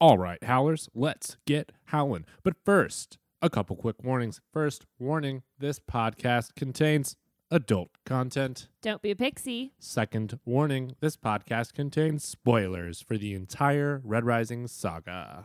All 0.00 0.16
right, 0.16 0.42
howlers, 0.42 0.88
let's 0.94 1.36
get 1.46 1.72
howling. 1.86 2.24
But 2.42 2.54
first, 2.64 3.18
a 3.42 3.50
couple 3.50 3.76
quick 3.76 4.02
warnings. 4.02 4.40
First, 4.50 4.86
warning 4.98 5.42
this 5.58 5.78
podcast 5.78 6.54
contains 6.54 7.16
adult 7.50 7.90
content. 8.06 8.68
Don't 8.80 9.02
be 9.02 9.10
a 9.10 9.16
pixie. 9.16 9.72
Second, 9.78 10.38
warning 10.46 10.96
this 11.00 11.18
podcast 11.18 11.74
contains 11.74 12.24
spoilers 12.24 13.02
for 13.02 13.18
the 13.18 13.34
entire 13.34 14.00
Red 14.02 14.24
Rising 14.24 14.68
saga. 14.68 15.44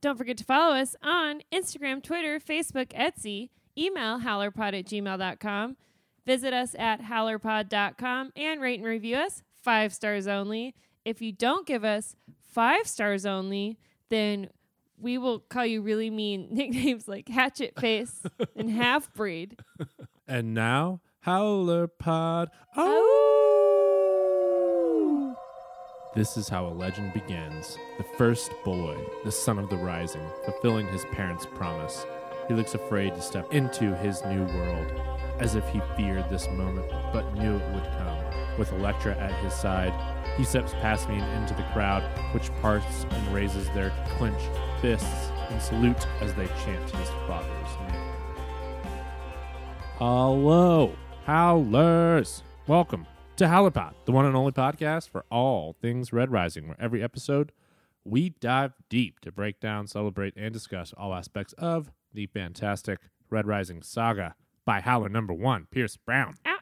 Don't 0.00 0.16
forget 0.16 0.36
to 0.36 0.44
follow 0.44 0.76
us 0.76 0.94
on 1.02 1.40
Instagram, 1.52 2.04
Twitter, 2.04 2.38
Facebook, 2.38 2.92
Etsy, 2.92 3.48
email 3.76 4.20
howlerpod 4.20 4.78
at 4.78 4.86
gmail.com, 4.86 5.76
visit 6.24 6.52
us 6.52 6.76
at 6.78 7.02
howlerpod.com, 7.02 8.30
and 8.36 8.60
rate 8.60 8.78
and 8.78 8.86
review 8.88 9.16
us 9.16 9.42
five 9.60 9.92
stars 9.92 10.28
only. 10.28 10.76
If 11.04 11.20
you 11.20 11.32
don't 11.32 11.66
give 11.66 11.84
us 11.84 12.14
five 12.56 12.88
stars 12.88 13.26
only, 13.26 13.78
then 14.08 14.48
we 14.98 15.18
will 15.18 15.40
call 15.40 15.66
you 15.66 15.82
really 15.82 16.08
mean 16.08 16.48
nicknames 16.52 17.06
like 17.06 17.28
Hatchet 17.28 17.78
Face 17.78 18.22
and 18.56 18.70
Half 18.82 19.12
Breed. 19.12 19.60
And 20.26 20.54
now, 20.54 21.02
Howler 21.20 21.86
Pod. 21.86 22.48
Oh! 22.74 23.12
oh! 25.18 25.36
This 26.14 26.38
is 26.38 26.48
how 26.48 26.66
a 26.66 26.72
legend 26.72 27.12
begins. 27.12 27.76
The 27.98 28.04
first 28.16 28.50
boy, 28.64 28.96
the 29.22 29.30
son 29.30 29.58
of 29.58 29.68
the 29.68 29.76
rising, 29.76 30.26
fulfilling 30.46 30.86
his 30.88 31.04
parents' 31.12 31.46
promise. 31.54 32.06
He 32.48 32.54
looks 32.54 32.72
afraid 32.72 33.14
to 33.14 33.20
step 33.20 33.52
into 33.52 33.94
his 33.96 34.24
new 34.24 34.46
world, 34.46 34.90
as 35.40 35.56
if 35.56 35.68
he 35.68 35.82
feared 35.94 36.30
this 36.30 36.48
moment, 36.48 36.90
but 37.12 37.34
knew 37.34 37.56
it 37.56 37.74
would 37.74 37.84
come. 37.98 38.45
With 38.58 38.72
Electra 38.72 39.14
at 39.18 39.32
his 39.44 39.52
side, 39.52 39.92
he 40.38 40.44
steps 40.44 40.72
past 40.80 41.08
me 41.10 41.16
and 41.18 41.42
into 41.42 41.52
the 41.54 41.68
crowd, 41.74 42.02
which 42.32 42.50
parts 42.62 43.04
and 43.10 43.34
raises 43.34 43.68
their 43.70 43.92
clenched 44.16 44.50
fists 44.80 45.30
in 45.50 45.60
salute 45.60 46.06
as 46.22 46.32
they 46.34 46.46
chant 46.46 46.90
his 46.90 47.08
father's 47.26 47.76
name. 47.92 48.00
Hello, 49.98 50.94
Howlers! 51.26 52.42
Welcome 52.66 53.06
to 53.36 53.44
Howlerpod, 53.44 53.92
the 54.06 54.12
one 54.12 54.24
and 54.24 54.34
only 54.34 54.52
podcast 54.52 55.10
for 55.10 55.26
all 55.30 55.76
things 55.82 56.10
Red 56.10 56.32
Rising, 56.32 56.66
where 56.66 56.80
every 56.80 57.02
episode 57.02 57.52
we 58.04 58.30
dive 58.40 58.72
deep 58.88 59.20
to 59.20 59.30
break 59.30 59.60
down, 59.60 59.86
celebrate, 59.86 60.32
and 60.34 60.54
discuss 60.54 60.94
all 60.96 61.12
aspects 61.12 61.52
of 61.58 61.90
the 62.14 62.26
fantastic 62.26 63.00
Red 63.28 63.46
Rising 63.46 63.82
saga 63.82 64.34
by 64.64 64.80
Howler 64.80 65.10
number 65.10 65.34
one, 65.34 65.66
Pierce 65.70 65.98
Brown. 65.98 66.36
Ow, 66.46 66.52
ow. 66.52 66.55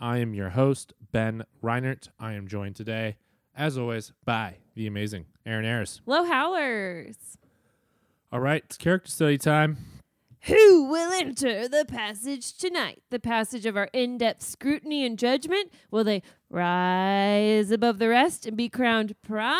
I 0.00 0.18
am 0.18 0.32
your 0.32 0.50
host, 0.50 0.92
Ben 1.10 1.44
Reinert. 1.62 2.08
I 2.20 2.34
am 2.34 2.46
joined 2.46 2.76
today, 2.76 3.16
as 3.56 3.76
always, 3.76 4.12
by 4.24 4.58
the 4.76 4.86
amazing 4.86 5.26
Aaron 5.44 5.64
Ayers. 5.64 6.00
Low 6.06 6.24
Howlers. 6.24 7.16
All 8.30 8.38
right, 8.38 8.62
it's 8.64 8.76
character 8.76 9.10
study 9.10 9.38
time. 9.38 9.78
Who 10.42 10.84
will 10.84 11.10
enter 11.12 11.66
the 11.66 11.84
passage 11.84 12.56
tonight? 12.56 13.02
The 13.10 13.18
passage 13.18 13.66
of 13.66 13.76
our 13.76 13.88
in 13.92 14.18
depth 14.18 14.42
scrutiny 14.42 15.04
and 15.04 15.18
judgment? 15.18 15.72
Will 15.90 16.04
they 16.04 16.22
rise 16.48 17.72
above 17.72 17.98
the 17.98 18.08
rest 18.08 18.46
and 18.46 18.56
be 18.56 18.68
crowned 18.68 19.20
prime? 19.20 19.58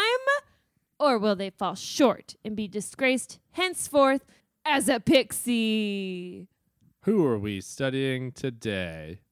Or 1.00 1.18
will 1.18 1.34
they 1.34 1.50
fall 1.50 1.74
short 1.74 2.36
and 2.44 2.54
be 2.54 2.68
disgraced 2.68 3.40
henceforth 3.52 4.24
as 4.64 4.88
a 4.88 5.00
pixie? 5.00 6.46
Who 7.02 7.24
are 7.26 7.38
we 7.38 7.60
studying 7.60 8.30
today? 8.30 9.22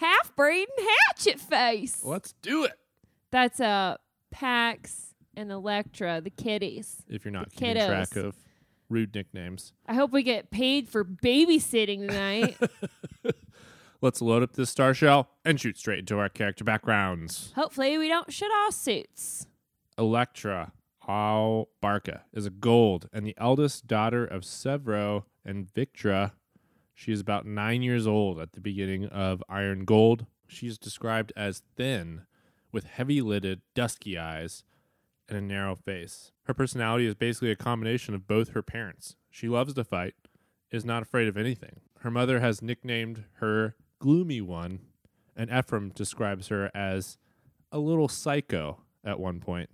Half 0.00 0.34
breed 0.34 0.66
and 0.78 0.88
hatchet 1.08 1.38
face. 1.38 2.02
Let's 2.02 2.32
do 2.40 2.64
it. 2.64 2.72
That's 3.30 3.60
uh, 3.60 3.98
Pax 4.30 5.14
and 5.36 5.52
Electra, 5.52 6.22
the 6.22 6.30
kitties. 6.30 7.02
If 7.06 7.26
you're 7.26 7.32
not 7.32 7.52
keeping 7.52 7.76
kiddos. 7.76 7.86
track 7.86 8.16
of 8.16 8.34
rude 8.88 9.14
nicknames. 9.14 9.74
I 9.86 9.92
hope 9.92 10.10
we 10.10 10.22
get 10.22 10.50
paid 10.50 10.88
for 10.88 11.04
babysitting 11.04 12.08
tonight. 12.08 12.56
Let's 14.00 14.22
load 14.22 14.42
up 14.42 14.54
this 14.54 14.70
star 14.70 14.94
shell 14.94 15.28
and 15.44 15.60
shoot 15.60 15.76
straight 15.76 15.98
into 15.98 16.18
our 16.18 16.30
character 16.30 16.64
backgrounds. 16.64 17.52
Hopefully, 17.54 17.98
we 17.98 18.08
don't 18.08 18.32
shit 18.32 18.50
our 18.50 18.72
suits. 18.72 19.46
Electra 19.98 20.72
au 21.06 21.68
Barca 21.82 22.22
is 22.32 22.46
a 22.46 22.50
gold 22.50 23.10
and 23.12 23.26
the 23.26 23.34
eldest 23.36 23.86
daughter 23.86 24.24
of 24.24 24.44
Sevro 24.44 25.24
and 25.44 25.66
Victra. 25.66 26.32
She 27.00 27.12
is 27.12 27.20
about 27.20 27.46
nine 27.46 27.80
years 27.80 28.06
old 28.06 28.38
at 28.38 28.52
the 28.52 28.60
beginning 28.60 29.06
of 29.06 29.42
Iron 29.48 29.86
Gold. 29.86 30.26
She 30.46 30.66
is 30.66 30.76
described 30.76 31.32
as 31.34 31.62
thin, 31.74 32.26
with 32.72 32.84
heavy 32.84 33.22
lidded, 33.22 33.62
dusky 33.74 34.18
eyes 34.18 34.64
and 35.26 35.38
a 35.38 35.40
narrow 35.40 35.74
face. 35.74 36.30
Her 36.42 36.52
personality 36.52 37.06
is 37.06 37.14
basically 37.14 37.50
a 37.50 37.56
combination 37.56 38.12
of 38.14 38.26
both 38.28 38.50
her 38.50 38.60
parents. 38.62 39.16
She 39.30 39.48
loves 39.48 39.72
to 39.72 39.82
fight, 39.84 40.12
is 40.70 40.84
not 40.84 41.00
afraid 41.02 41.26
of 41.26 41.38
anything. 41.38 41.80
Her 42.00 42.10
mother 42.10 42.40
has 42.40 42.60
nicknamed 42.60 43.24
her 43.36 43.76
Gloomy 43.98 44.42
One, 44.42 44.80
and 45.34 45.50
Ephraim 45.50 45.92
describes 45.94 46.48
her 46.48 46.70
as 46.74 47.16
a 47.72 47.78
little 47.78 48.08
psycho 48.08 48.82
at 49.02 49.18
one 49.18 49.40
point. 49.40 49.70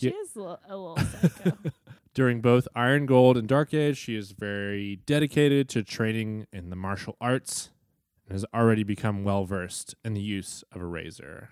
She 0.00 0.08
Yeah. 0.08 0.14
is 0.24 0.34
a 0.34 0.38
little, 0.40 0.60
a 0.68 0.76
little 0.76 0.96
psycho. 1.06 1.56
During 2.14 2.40
both 2.40 2.68
Iron 2.76 3.06
Gold 3.06 3.36
and 3.36 3.48
Dark 3.48 3.74
Age, 3.74 3.96
she 3.96 4.14
is 4.14 4.30
very 4.32 4.96
dedicated 5.04 5.68
to 5.70 5.82
training 5.82 6.46
in 6.52 6.70
the 6.70 6.76
martial 6.76 7.16
arts 7.20 7.70
and 8.28 8.34
has 8.34 8.44
already 8.54 8.84
become 8.84 9.24
well 9.24 9.44
versed 9.44 9.94
in 10.04 10.14
the 10.14 10.20
use 10.20 10.62
of 10.72 10.80
a 10.80 10.86
razor. 10.86 11.48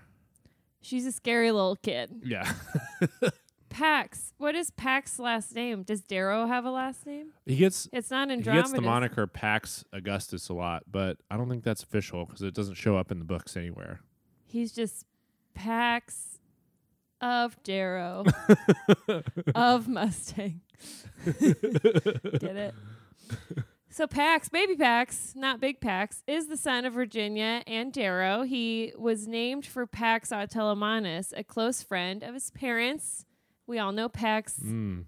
She's 0.80 1.04
a 1.04 1.12
scary 1.12 1.50
little 1.50 1.76
kid. 1.76 2.10
Yeah. 2.24 2.52
Pax. 3.68 4.34
What 4.36 4.54
is 4.54 4.70
Pax's 4.70 5.18
last 5.18 5.54
name? 5.54 5.82
Does 5.82 6.02
Darrow 6.02 6.46
have 6.46 6.64
a 6.64 6.70
last 6.70 7.06
name? 7.06 7.28
he 7.46 7.56
gets 7.56 7.88
It's 7.92 8.10
not 8.10 8.30
in 8.30 8.40
drama. 8.40 8.58
he 8.58 8.58
Andromeda. 8.58 8.62
gets 8.62 8.72
the 8.72 8.82
moniker 8.82 9.26
Pax 9.26 9.84
Augustus 9.92 10.48
a 10.48 10.54
lot, 10.54 10.82
but 10.90 11.16
I 11.30 11.36
don't 11.36 11.48
think 11.48 11.64
that's 11.64 11.82
official 11.82 12.26
because 12.26 12.42
it 12.42 12.54
doesn't 12.54 12.74
show 12.74 12.96
up 12.96 13.10
in 13.10 13.18
the 13.18 13.24
books 13.24 13.56
anywhere. 13.56 14.00
He's 14.44 14.72
just 14.72 15.06
Pax 15.54 16.38
of 17.22 17.62
Darrow 17.62 18.24
of 19.54 19.88
Mustang. 19.88 20.60
Get 21.24 22.56
it? 22.56 22.74
So 23.88 24.06
Pax, 24.06 24.48
baby 24.48 24.74
Pax, 24.74 25.34
not 25.36 25.60
big 25.60 25.80
Pax, 25.80 26.22
is 26.26 26.48
the 26.48 26.56
son 26.56 26.84
of 26.84 26.94
Virginia 26.94 27.62
and 27.66 27.92
Darrow. 27.92 28.42
He 28.42 28.92
was 28.98 29.28
named 29.28 29.66
for 29.66 29.86
Pax 29.86 30.32
au 30.32 30.46
Telemanus, 30.46 31.32
a 31.36 31.44
close 31.44 31.82
friend 31.82 32.22
of 32.22 32.34
his 32.34 32.50
parents. 32.50 33.26
We 33.66 33.78
all 33.78 33.92
know 33.92 34.08
Pax. 34.08 34.58
Mm. 34.58 35.04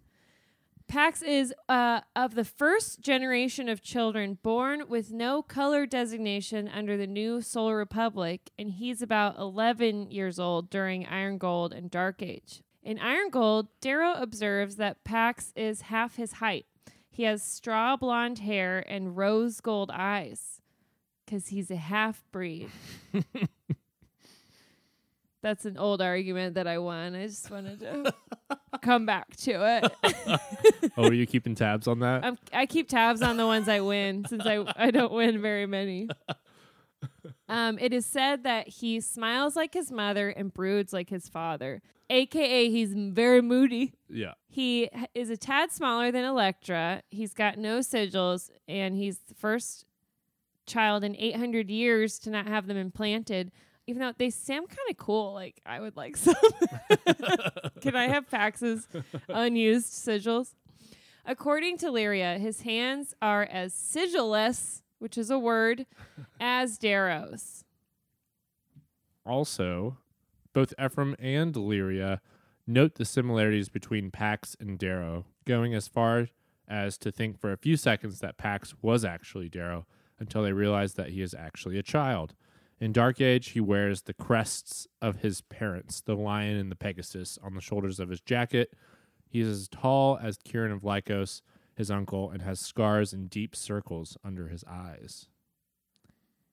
Pax 0.95 1.23
is 1.23 1.53
uh, 1.69 2.03
of 2.15 2.37
the 2.37 2.45
first 2.45 3.01
generation 3.01 3.69
of 3.69 3.83
children 3.83 4.39
born 4.45 4.85
with 4.89 5.11
no 5.11 5.43
color 5.43 5.87
designation 5.87 6.69
under 6.69 6.97
the 6.97 7.09
new 7.09 7.43
Solar 7.43 7.77
Republic, 7.77 8.53
and 8.57 8.71
he's 8.71 9.03
about 9.03 9.37
11 9.37 10.13
years 10.13 10.39
old 10.39 10.71
during 10.71 11.05
Iron 11.05 11.37
Gold 11.37 11.73
and 11.73 11.91
Dark 11.91 12.23
Age. 12.23 12.63
In 12.85 13.01
Iron 13.01 13.31
Gold, 13.31 13.67
Darrow 13.81 14.13
observes 14.13 14.77
that 14.77 15.03
Pax 15.03 15.53
is 15.57 15.81
half 15.81 16.15
his 16.15 16.35
height. 16.35 16.67
He 17.11 17.25
has 17.25 17.43
straw 17.43 17.97
blonde 17.97 18.39
hair 18.39 18.85
and 18.87 19.17
rose 19.17 19.61
gold 19.61 19.91
eyes 19.93 20.61
because 21.27 21.49
he's 21.49 21.73
a 21.73 21.77
half 21.77 22.23
breed. 22.31 22.71
That's 25.45 25.67
an 25.67 25.77
old 25.77 26.01
argument 26.01 26.55
that 26.55 26.67
I 26.67 26.79
won. 26.79 27.15
I 27.15 27.27
just 27.27 27.51
wanted 27.51 27.81
to 27.81 28.15
come 28.81 29.05
back 29.05 29.37
to 29.37 29.83
it. 30.03 30.41
oh, 30.97 31.09
are 31.09 31.13
you 31.13 31.27
keeping 31.27 31.55
tabs 31.55 31.87
on 31.87 31.99
that? 31.99 32.25
I'm, 32.25 32.39
I 32.51 32.65
keep 32.65 32.89
tabs 32.89 33.21
on 33.21 33.37
the 33.37 33.45
ones 33.45 33.69
I 33.69 33.81
win 33.81 34.25
since 34.27 34.47
I, 34.47 34.65
I 34.75 34.91
don't 34.91 35.13
win 35.13 35.43
very 35.43 35.67
many. 35.67 36.09
Um, 37.47 37.79
it 37.79 37.93
is 37.93 38.07
said 38.07 38.45
that 38.45 38.67
he 38.67 38.99
smiles 38.99 39.55
like 39.55 39.75
his 39.75 39.93
mother 39.93 40.31
and 40.31 40.53
broods 40.53 40.95
like 40.95 41.11
his 41.11 41.29
father, 41.29 41.83
aka 42.09 42.71
he's 42.71 42.95
very 42.95 43.43
moody. 43.43 43.93
yeah. 44.09 44.33
He 44.49 44.89
is 45.15 45.29
a 45.29 45.37
tad 45.37 45.71
smaller 45.71 46.11
than 46.11 46.25
Electra. 46.25 47.03
He's 47.11 47.35
got 47.35 47.59
no 47.59 47.81
sigils, 47.81 48.49
and 48.67 48.97
he's 48.97 49.19
the 49.29 49.35
first 49.35 49.85
child 50.65 51.05
in 51.05 51.15
800 51.19 51.69
years 51.69 52.19
to 52.21 52.31
not 52.31 52.47
have 52.47 52.67
them 52.67 52.79
implanted. 52.79 53.53
Even 53.87 54.01
though 54.01 54.13
they 54.17 54.31
sound 54.31 54.69
kind 54.69 54.91
of 54.91 54.97
cool, 54.97 55.35
like 55.35 55.61
I 55.67 55.81
would 55.81 55.97
like 55.97 56.17
some. 56.19 56.35
Can 57.81 57.97
I 57.97 58.09
have 58.09 58.31
Pax's 58.31 58.89
unused 59.29 59.93
sigils? 59.93 60.55
According 61.27 61.79
to 61.79 61.87
Lyria, 61.87 62.39
his 62.39 62.63
hands 62.63 63.15
are 63.23 63.45
as 63.45 63.73
sigilless, 63.73 64.83
which 64.99 65.17
is 65.17 65.31
a 65.31 65.39
word, 65.39 65.87
as 66.39 66.77
Darrow's. 66.79 67.65
Also, 69.25 69.97
both 70.53 70.75
Ephraim 70.83 71.17
and 71.19 71.55
Lyria 71.55 72.21
note 72.67 72.97
the 72.97 73.05
similarities 73.05 73.69
between 73.71 74.11
Pax 74.11 74.55
and 74.61 74.79
Darrow, 74.79 75.25
going 75.47 75.75
as 75.75 75.89
far 75.89 76.29
as 76.69 76.97
to 76.99 77.11
think 77.11 77.39
for 77.39 77.53
a 77.53 77.57
few 77.57 77.77
seconds 77.77 78.21
that 78.21 78.39
Pax 78.39 78.75
was 78.83 79.05
actually 79.05 79.49
Darrow 79.49 79.87
until 80.19 80.43
they 80.43 80.53
realize 80.53 80.95
that 80.95 81.11
he 81.11 81.21
is 81.23 81.35
actually 81.35 81.79
a 81.79 81.83
child. 81.83 82.35
In 82.81 82.93
Dark 82.93 83.21
Age, 83.21 83.51
he 83.51 83.61
wears 83.61 84.03
the 84.03 84.15
crests 84.15 84.87
of 85.01 85.17
his 85.17 85.41
parents, 85.43 86.01
the 86.01 86.17
lion 86.17 86.57
and 86.57 86.71
the 86.71 86.77
Pegasus, 86.77 87.39
on 87.43 87.55
the 87.55 87.61
shoulders 87.61 88.01
of 88.01 88.09
his 88.09 88.21
jacket. 88.21 88.73
He 89.29 89.41
is 89.41 89.49
as 89.49 89.69
tall 89.69 90.19
as 90.21 90.39
Kieran 90.39 90.73
of 90.73 90.83
Lykos, 90.83 91.41
his 91.75 91.91
uncle, 91.91 92.31
and 92.31 92.43
has 92.43 92.61
scars 92.61 93.13
and 93.13 93.31
deep 93.31 93.55
circles 93.57 94.17
under 94.25 94.49
his 94.49 94.65
eyes. 94.69 95.29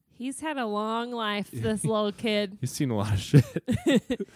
He's 0.09 0.41
had 0.41 0.57
a 0.57 0.67
long 0.67 1.11
life, 1.11 1.49
this 1.53 1.83
little 1.83 2.11
kid. 2.11 2.57
He's 2.61 2.71
seen 2.71 2.91
a 2.91 2.97
lot 2.97 3.13
of 3.13 3.19
shit. 3.19 4.21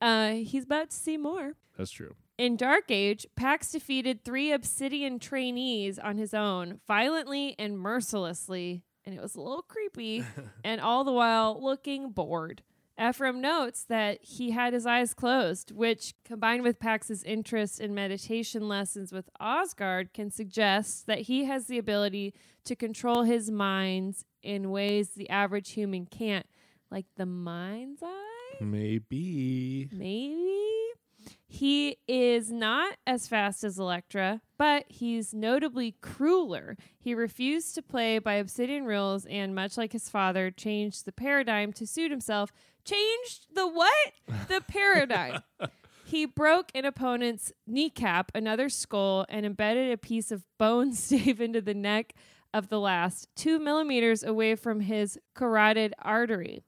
Uh, 0.00 0.32
he's 0.32 0.64
about 0.64 0.90
to 0.90 0.96
see 0.96 1.16
more. 1.16 1.54
That's 1.78 1.90
true. 1.90 2.14
In 2.36 2.56
Dark 2.56 2.90
Age, 2.90 3.26
Pax 3.36 3.70
defeated 3.70 4.22
three 4.22 4.52
Obsidian 4.52 5.18
trainees 5.18 5.98
on 5.98 6.18
his 6.18 6.34
own, 6.34 6.80
violently 6.86 7.54
and 7.58 7.78
mercilessly, 7.78 8.82
and 9.06 9.14
it 9.14 9.20
was 9.20 9.34
a 9.34 9.40
little 9.40 9.62
creepy, 9.62 10.24
and 10.64 10.80
all 10.80 11.04
the 11.04 11.12
while 11.12 11.58
looking 11.62 12.10
bored. 12.10 12.62
Ephraim 13.00 13.40
notes 13.40 13.84
that 13.84 14.22
he 14.22 14.52
had 14.52 14.72
his 14.72 14.86
eyes 14.86 15.14
closed, 15.14 15.72
which, 15.72 16.14
combined 16.24 16.62
with 16.62 16.78
Pax's 16.78 17.24
interest 17.24 17.80
in 17.80 17.92
meditation 17.92 18.68
lessons 18.68 19.12
with 19.12 19.28
Osgard, 19.40 20.12
can 20.14 20.30
suggest 20.30 21.06
that 21.06 21.22
he 21.22 21.44
has 21.44 21.66
the 21.66 21.78
ability 21.78 22.34
to 22.64 22.76
control 22.76 23.24
his 23.24 23.50
minds 23.50 24.24
in 24.42 24.70
ways 24.70 25.10
the 25.10 25.28
average 25.28 25.72
human 25.72 26.06
can't, 26.06 26.46
like 26.90 27.06
the 27.16 27.26
mind's 27.26 28.02
eye? 28.02 28.58
Maybe. 28.60 29.88
Maybe. 29.92 30.60
He 31.48 31.98
is 32.06 32.52
not 32.52 32.96
as 33.06 33.26
fast 33.26 33.64
as 33.64 33.78
Electra, 33.78 34.40
but 34.64 34.86
he's 34.88 35.34
notably 35.34 35.94
crueler. 36.00 36.74
He 36.98 37.14
refused 37.14 37.74
to 37.74 37.82
play 37.82 38.18
by 38.18 38.36
obsidian 38.36 38.86
rules 38.86 39.26
and, 39.26 39.54
much 39.54 39.76
like 39.76 39.92
his 39.92 40.08
father, 40.08 40.50
changed 40.50 41.04
the 41.04 41.12
paradigm 41.12 41.70
to 41.74 41.86
suit 41.86 42.10
himself. 42.10 42.50
Changed 42.82 43.48
the 43.54 43.68
what? 43.68 44.14
The 44.48 44.62
paradigm. 44.66 45.42
He 46.06 46.24
broke 46.24 46.70
an 46.74 46.86
opponent's 46.86 47.52
kneecap, 47.66 48.32
another 48.34 48.70
skull, 48.70 49.26
and 49.28 49.44
embedded 49.44 49.92
a 49.92 49.98
piece 49.98 50.32
of 50.32 50.46
bone 50.58 50.92
stave 50.94 51.42
into 51.42 51.60
the 51.60 51.74
neck 51.74 52.14
of 52.54 52.70
the 52.70 52.80
last, 52.80 53.28
two 53.36 53.58
millimeters 53.58 54.22
away 54.22 54.54
from 54.54 54.80
his 54.80 55.18
carotid 55.34 55.92
artery. 55.98 56.64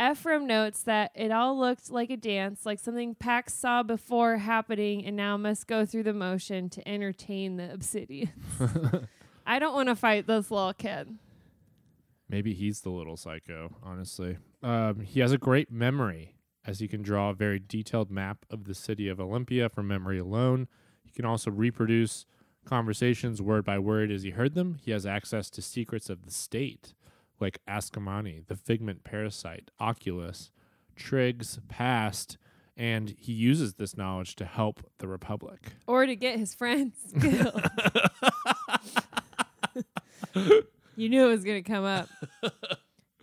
Ephraim 0.00 0.46
notes 0.46 0.82
that 0.84 1.10
it 1.14 1.30
all 1.30 1.58
looked 1.58 1.90
like 1.90 2.10
a 2.10 2.16
dance, 2.16 2.64
like 2.64 2.78
something 2.78 3.14
Pax 3.14 3.52
saw 3.54 3.82
before 3.82 4.38
happening 4.38 5.04
and 5.04 5.16
now 5.16 5.36
must 5.36 5.66
go 5.66 5.84
through 5.84 6.04
the 6.04 6.14
motion 6.14 6.70
to 6.70 6.88
entertain 6.88 7.56
the 7.56 7.64
obsidians. 7.64 9.08
I 9.46 9.58
don't 9.58 9.74
want 9.74 9.88
to 9.88 9.96
fight 9.96 10.26
this 10.26 10.50
little 10.50 10.72
kid. 10.72 11.18
Maybe 12.28 12.54
he's 12.54 12.80
the 12.80 12.90
little 12.90 13.16
psycho, 13.16 13.76
honestly. 13.82 14.38
Um, 14.62 15.00
he 15.00 15.20
has 15.20 15.32
a 15.32 15.38
great 15.38 15.70
memory, 15.70 16.36
as 16.64 16.78
he 16.78 16.86
can 16.86 17.02
draw 17.02 17.30
a 17.30 17.34
very 17.34 17.58
detailed 17.58 18.10
map 18.10 18.46
of 18.48 18.64
the 18.64 18.74
city 18.74 19.08
of 19.08 19.20
Olympia 19.20 19.68
from 19.68 19.88
memory 19.88 20.18
alone. 20.18 20.68
He 21.02 21.10
can 21.10 21.24
also 21.24 21.50
reproduce 21.50 22.24
conversations 22.64 23.42
word 23.42 23.64
by 23.64 23.78
word 23.78 24.10
as 24.12 24.22
he 24.22 24.30
heard 24.30 24.54
them. 24.54 24.76
He 24.80 24.92
has 24.92 25.04
access 25.04 25.50
to 25.50 25.62
secrets 25.62 26.08
of 26.08 26.24
the 26.24 26.30
state, 26.30 26.94
like 27.40 27.60
Ascomanni, 27.68 28.46
the 28.46 28.56
Figment 28.56 29.04
parasite, 29.04 29.70
Oculus, 29.80 30.50
Triggs 30.96 31.58
past, 31.68 32.36
and 32.76 33.14
he 33.18 33.32
uses 33.32 33.74
this 33.74 33.96
knowledge 33.96 34.36
to 34.36 34.44
help 34.44 34.80
the 34.98 35.08
Republic. 35.08 35.72
Or 35.86 36.06
to 36.06 36.14
get 36.16 36.38
his 36.38 36.54
friends 36.54 36.94
killed. 37.20 37.62
you 40.96 41.08
knew 41.08 41.26
it 41.26 41.30
was 41.30 41.44
going 41.44 41.62
to 41.62 41.70
come 41.70 41.84
up. 41.84 42.08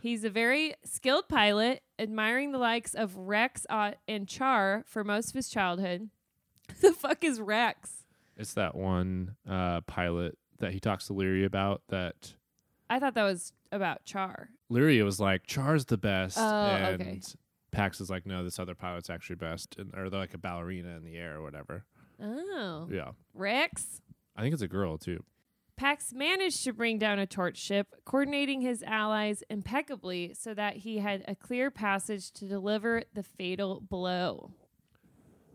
He's 0.02 0.24
a 0.24 0.30
very 0.30 0.75
skilled 0.86 1.28
pilot, 1.28 1.81
admiring 2.00 2.52
the 2.52 2.60
likes 2.60 2.94
of 2.94 3.16
Rex 3.18 3.66
uh, 3.69 3.92
and 4.08 4.28
Char 4.28 4.84
for 4.88 5.04
most 5.04 5.30
of 5.30 5.34
his 5.34 5.50
childhood. 5.50 6.10
the 6.81 6.94
fuck 6.94 7.24
is 7.24 7.42
Rex? 7.42 8.04
It's 8.38 8.54
that 8.54 8.75
one 8.75 9.36
uh, 9.50 9.81
pilot 9.81 10.38
that 10.60 10.74
he 10.74 10.80
talks 10.80 11.08
to 11.08 11.14
Lyria 11.14 11.46
about 11.46 11.81
that 11.90 12.36
I 12.89 13.00
thought 13.00 13.16
that 13.16 13.24
was 13.24 13.54
about 13.72 14.06
Char. 14.06 14.50
Lyria 14.72 15.04
was 15.04 15.19
like, 15.19 15.45
Char's 15.45 15.86
the 15.86 15.98
best. 15.98 16.38
Oh, 16.38 16.42
and 16.42 17.01
okay. 17.01 17.22
Pax 17.72 18.00
is 18.00 18.10
like, 18.10 18.25
no, 18.25 18.44
this 18.44 18.60
other 18.60 18.75
pilot's 18.75 19.10
actually 19.10 19.36
best. 19.36 19.75
And, 19.78 19.94
or 19.95 20.10
they're 20.10 20.19
like 20.19 20.34
a 20.34 20.38
ballerina 20.38 20.95
in 20.95 21.04
the 21.04 21.16
air 21.16 21.38
or 21.38 21.42
whatever. 21.42 21.86
Oh. 22.22 22.88
Yeah. 22.92 23.12
Rex? 23.34 24.01
I 24.36 24.42
think 24.42 24.54
it's 24.54 24.62
a 24.62 24.68
girl 24.68 24.98
too. 24.98 25.24
Pax 25.75 26.12
managed 26.12 26.63
to 26.63 26.74
bring 26.74 26.98
down 26.98 27.19
a 27.19 27.28
torch 27.28 27.57
ship, 27.57 27.94
coordinating 28.04 28.62
his 28.62 28.81
allies 28.81 29.44
impeccably 29.48 30.33
so 30.33 30.56
that 30.56 30.78
he 30.78 30.98
had 30.98 31.24
a 31.28 31.36
clear 31.36 31.69
passage 31.69 32.31
to 32.31 32.48
deliver 32.48 33.04
the 33.13 33.22
fatal 33.22 33.80
blow. 33.88 34.51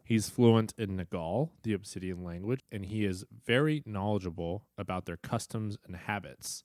He's 0.04 0.28
fluent 0.28 0.74
in 0.78 0.96
Nagal, 0.96 1.50
the 1.64 1.72
Obsidian 1.72 2.22
language, 2.22 2.60
and 2.70 2.86
he 2.86 3.04
is 3.04 3.24
very 3.46 3.82
knowledgeable 3.84 4.66
about 4.78 5.06
their 5.06 5.16
customs 5.16 5.76
and 5.86 5.96
habits. 5.96 6.62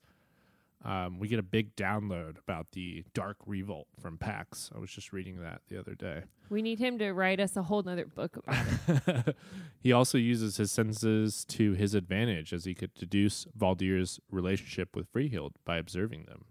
Um, 0.86 1.20
we 1.20 1.28
get 1.28 1.40
a 1.40 1.44
big 1.44 1.76
download 1.76 2.38
about 2.38 2.68
the 2.72 3.04
Dark 3.14 3.38
Revolt 3.46 3.88
from 4.00 4.18
Pax. 4.18 4.70
I 4.76 4.80
was 4.80 4.92
just 4.92 5.12
reading 5.12 5.42
that 5.42 5.62
the 5.68 5.80
other 5.80 5.96
day. 5.96 6.24
We 6.50 6.62
need 6.62 6.80
him 6.80 6.98
to 7.00 7.12
write 7.12 7.40
us 7.40 7.58
a 7.58 7.64
whole 7.64 7.82
nother 7.82 8.06
book 8.06 8.38
about 8.38 8.66
it. 8.88 9.36
he 9.82 9.92
also 9.92 10.18
uses 10.18 10.58
his 10.58 10.72
senses 10.72 11.44
to 11.46 11.74
his 11.74 11.94
advantage 11.96 12.54
as 12.54 12.66
he 12.66 12.74
could 12.76 12.94
deduce 12.94 13.48
Valdir's 13.58 14.20
relationship 14.32 14.96
with 14.96 15.12
Freehild 15.12 15.52
by 15.66 15.78
observing 15.78 16.26
them. 16.26 16.46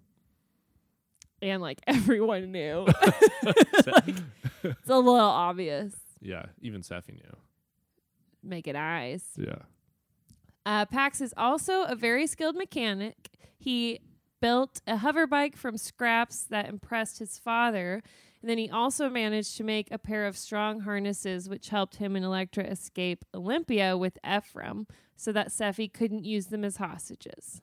and 1.40 1.62
like 1.62 1.80
everyone 1.86 2.52
knew. 2.52 2.86
Like, 3.86 4.16
it's 4.64 4.88
a 4.88 4.96
little 4.98 5.14
obvious. 5.20 5.94
Yeah, 6.20 6.46
even 6.60 6.80
Sefi 6.80 7.10
knew. 7.12 7.36
Make 8.42 8.66
it 8.66 8.74
eyes. 8.74 9.22
Yeah. 9.36 9.58
Uh, 10.64 10.84
Pax 10.86 11.20
is 11.20 11.32
also 11.36 11.84
a 11.84 11.94
very 11.94 12.26
skilled 12.26 12.56
mechanic. 12.56 13.30
He 13.58 14.00
built 14.46 14.80
a 14.86 14.98
hover 14.98 15.26
bike 15.26 15.56
from 15.56 15.76
scraps 15.76 16.44
that 16.44 16.68
impressed 16.68 17.18
his 17.18 17.36
father. 17.36 18.00
And 18.40 18.48
then 18.48 18.58
he 18.58 18.70
also 18.70 19.10
managed 19.10 19.56
to 19.56 19.64
make 19.64 19.90
a 19.90 19.98
pair 19.98 20.24
of 20.24 20.36
strong 20.36 20.82
harnesses, 20.82 21.48
which 21.48 21.70
helped 21.70 21.96
him 21.96 22.14
and 22.14 22.24
Electra 22.24 22.62
escape 22.62 23.24
Olympia 23.34 23.96
with 23.96 24.18
Ephraim 24.24 24.86
so 25.16 25.32
that 25.32 25.48
Sefi 25.48 25.92
couldn't 25.92 26.24
use 26.24 26.46
them 26.46 26.62
as 26.64 26.76
hostages. 26.76 27.60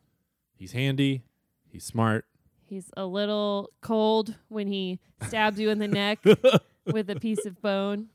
He's 0.57 0.73
handy. 0.73 1.23
He's 1.71 1.85
smart. 1.85 2.25
He's 2.65 2.91
a 2.97 3.05
little 3.05 3.69
cold 3.79 4.35
when 4.49 4.67
he 4.67 4.99
stabs 5.25 5.61
you 5.61 5.69
in 5.69 5.79
the 5.79 5.87
neck 5.87 6.19
with 6.85 7.09
a 7.09 7.15
piece 7.15 7.45
of 7.45 7.61
bone. 7.61 8.09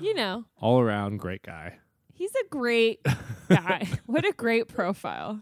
You 0.00 0.14
know, 0.14 0.44
All 0.60 0.78
around 0.78 1.16
great 1.16 1.42
guy. 1.42 1.78
He's 2.20 2.34
a 2.34 2.48
great 2.50 3.00
guy. 3.48 3.88
what 4.06 4.26
a 4.26 4.32
great 4.32 4.68
profile. 4.68 5.40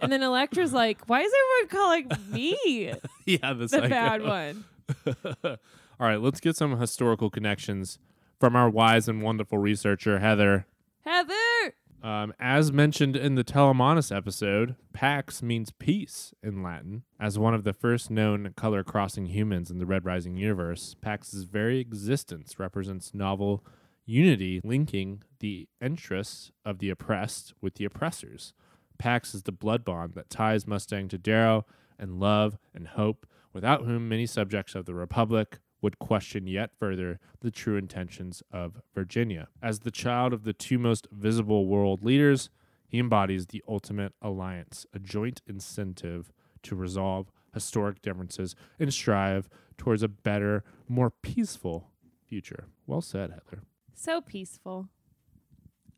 And 0.00 0.12
then 0.12 0.22
Electra's 0.22 0.72
like, 0.72 1.02
why 1.08 1.22
is 1.22 1.32
everyone 1.42 2.08
calling 2.08 2.32
me 2.32 2.94
yeah, 3.26 3.52
the, 3.52 3.66
the 3.66 3.88
bad 3.88 4.22
one? 4.22 4.64
All 5.44 6.06
right, 6.06 6.20
let's 6.20 6.40
get 6.40 6.56
some 6.56 6.78
historical 6.78 7.30
connections 7.30 7.98
from 8.38 8.54
our 8.54 8.70
wise 8.70 9.08
and 9.08 9.22
wonderful 9.22 9.58
researcher, 9.58 10.20
Heather. 10.20 10.66
Heather! 11.04 11.74
Um, 12.02 12.32
as 12.38 12.72
mentioned 12.72 13.16
in 13.16 13.34
the 13.34 13.44
Telemanus 13.44 14.14
episode, 14.14 14.76
Pax 14.94 15.42
means 15.42 15.72
peace 15.72 16.32
in 16.42 16.62
Latin. 16.62 17.02
As 17.18 17.38
one 17.38 17.54
of 17.54 17.64
the 17.64 17.74
first 17.74 18.08
known 18.08 18.54
color 18.56 18.84
crossing 18.84 19.26
humans 19.26 19.70
in 19.70 19.78
the 19.78 19.84
Red 19.84 20.06
Rising 20.06 20.36
universe, 20.36 20.94
Pax's 21.02 21.42
very 21.44 21.80
existence 21.80 22.58
represents 22.58 23.12
novel 23.12 23.62
unity 24.10 24.60
linking 24.64 25.22
the 25.38 25.68
interests 25.80 26.50
of 26.64 26.78
the 26.78 26.90
oppressed 26.90 27.54
with 27.60 27.74
the 27.74 27.84
oppressors. 27.84 28.52
Pax 28.98 29.34
is 29.34 29.44
the 29.44 29.52
blood 29.52 29.84
bond 29.84 30.14
that 30.14 30.28
ties 30.28 30.66
Mustang 30.66 31.08
to 31.08 31.16
Darrow 31.16 31.64
and 31.98 32.18
love 32.18 32.58
and 32.74 32.88
hope, 32.88 33.26
without 33.52 33.84
whom 33.84 34.08
many 34.08 34.26
subjects 34.26 34.74
of 34.74 34.84
the 34.84 34.94
Republic 34.94 35.60
would 35.80 35.98
question 35.98 36.46
yet 36.46 36.70
further 36.78 37.18
the 37.40 37.50
true 37.50 37.76
intentions 37.76 38.42
of 38.52 38.82
Virginia. 38.94 39.48
As 39.62 39.80
the 39.80 39.90
child 39.90 40.32
of 40.32 40.44
the 40.44 40.52
two 40.52 40.78
most 40.78 41.06
visible 41.10 41.66
world 41.66 42.04
leaders, 42.04 42.50
he 42.88 42.98
embodies 42.98 43.46
the 43.46 43.62
ultimate 43.68 44.12
alliance, 44.20 44.84
a 44.92 44.98
joint 44.98 45.40
incentive 45.46 46.32
to 46.62 46.74
resolve 46.74 47.30
historic 47.54 48.02
differences 48.02 48.54
and 48.78 48.92
strive 48.92 49.48
towards 49.78 50.02
a 50.02 50.08
better, 50.08 50.64
more 50.88 51.10
peaceful 51.10 51.90
future. 52.26 52.66
Well 52.86 53.00
said, 53.00 53.30
Heather. 53.30 53.62
So 54.02 54.22
peaceful. 54.22 54.88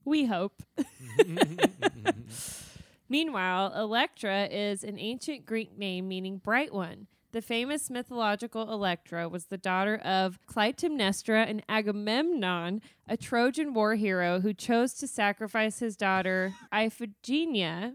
We 0.04 0.24
hope. 0.24 0.64
Meanwhile, 3.08 3.74
Electra 3.76 4.46
is 4.46 4.82
an 4.82 4.98
ancient 4.98 5.46
Greek 5.46 5.78
name 5.78 6.08
meaning 6.08 6.38
bright 6.38 6.74
one. 6.74 7.06
The 7.30 7.40
famous 7.40 7.90
mythological 7.90 8.72
Electra 8.72 9.28
was 9.28 9.44
the 9.44 9.56
daughter 9.56 9.98
of 9.98 10.40
Clytemnestra 10.48 11.48
and 11.48 11.62
Agamemnon, 11.68 12.82
a 13.06 13.16
Trojan 13.16 13.72
war 13.72 13.94
hero 13.94 14.40
who 14.40 14.52
chose 14.52 14.94
to 14.94 15.06
sacrifice 15.06 15.78
his 15.78 15.96
daughter 15.96 16.54
Iphigenia. 16.72 17.94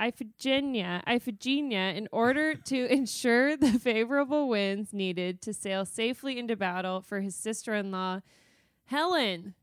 Iphigenia, 0.00 1.02
Iphigenia, 1.04 1.96
in 1.96 2.06
order 2.12 2.54
to 2.54 2.86
ensure 2.92 3.56
the 3.56 3.72
favorable 3.72 4.48
winds 4.48 4.92
needed 4.92 5.42
to 5.42 5.52
sail 5.52 5.84
safely 5.84 6.38
into 6.38 6.54
battle 6.54 7.00
for 7.00 7.22
his 7.22 7.34
sister-in-law 7.34 8.20
Helen. 8.86 9.54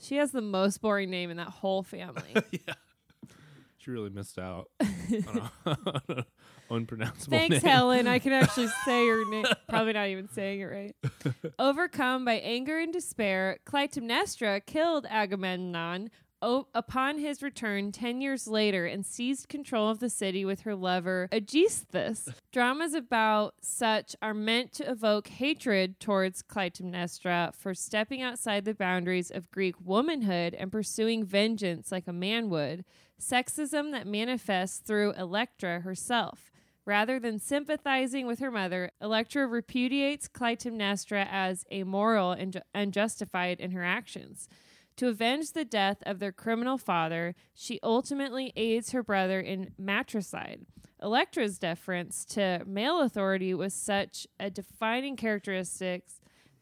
She 0.00 0.16
has 0.16 0.32
the 0.32 0.42
most 0.42 0.80
boring 0.80 1.10
name 1.10 1.30
in 1.30 1.36
that 1.36 1.48
whole 1.48 1.82
family. 1.82 2.34
yeah. 2.50 2.74
She 3.78 3.90
really 3.90 4.10
missed 4.10 4.38
out 4.38 4.70
on 4.80 6.24
unpronounceable 6.70 7.36
Thanks, 7.36 7.62
name. 7.62 7.72
Helen. 7.72 8.06
I 8.06 8.18
can 8.20 8.32
actually 8.32 8.68
say 8.84 9.06
her 9.08 9.24
name. 9.28 9.44
Probably 9.68 9.92
not 9.92 10.06
even 10.08 10.28
saying 10.28 10.60
it 10.60 10.64
right. 10.64 10.94
Overcome 11.58 12.24
by 12.24 12.34
anger 12.34 12.78
and 12.78 12.92
despair, 12.92 13.58
Clytemnestra 13.66 14.64
killed 14.66 15.06
Agamemnon 15.08 16.10
o- 16.42 16.66
upon 16.74 17.18
his 17.18 17.42
return 17.42 17.92
10 17.92 18.20
years 18.20 18.46
later 18.46 18.84
and 18.84 19.06
seized 19.06 19.48
control 19.48 19.88
of 19.88 20.00
the 20.00 20.10
city 20.10 20.44
with 20.44 20.62
her 20.62 20.74
lover 20.74 21.28
Aegisthus. 21.32 22.28
Dramas 22.52 22.92
about 22.94 23.54
such 23.62 24.14
are 24.20 24.34
meant 24.34 24.72
to 24.72 24.90
evoke 24.90 25.28
hatred 25.28 26.00
towards 26.00 26.42
Clytemnestra 26.42 27.54
for 27.54 27.74
stepping 27.74 28.20
outside 28.20 28.64
the 28.64 28.74
boundaries 28.74 29.30
of 29.30 29.50
Greek 29.50 29.76
womanhood 29.82 30.54
and 30.54 30.70
pursuing 30.72 31.24
vengeance 31.24 31.90
like 31.92 32.06
a 32.08 32.12
man 32.12 32.50
would, 32.50 32.84
sexism 33.20 33.92
that 33.92 34.06
manifests 34.06 34.78
through 34.78 35.12
Electra 35.12 35.80
herself. 35.80 36.50
Rather 36.84 37.20
than 37.20 37.38
sympathizing 37.38 38.26
with 38.26 38.40
her 38.40 38.50
mother, 38.50 38.90
Electra 39.00 39.46
repudiates 39.46 40.28
Clytemnestra 40.28 41.28
as 41.30 41.64
amoral 41.72 42.32
and 42.32 42.60
unjustified 42.74 43.60
in 43.60 43.70
her 43.70 43.84
actions. 43.84 44.48
To 44.96 45.08
avenge 45.08 45.52
the 45.52 45.64
death 45.64 46.02
of 46.04 46.18
their 46.18 46.32
criminal 46.32 46.78
father, 46.78 47.34
she 47.54 47.80
ultimately 47.82 48.52
aids 48.56 48.92
her 48.92 49.02
brother 49.02 49.40
in 49.40 49.72
matricide. 49.78 50.66
Electra's 51.02 51.58
deference 51.58 52.24
to 52.26 52.62
male 52.66 53.00
authority 53.00 53.54
was 53.54 53.74
such 53.74 54.26
a 54.38 54.50
defining 54.50 55.16
characteristic 55.16 56.04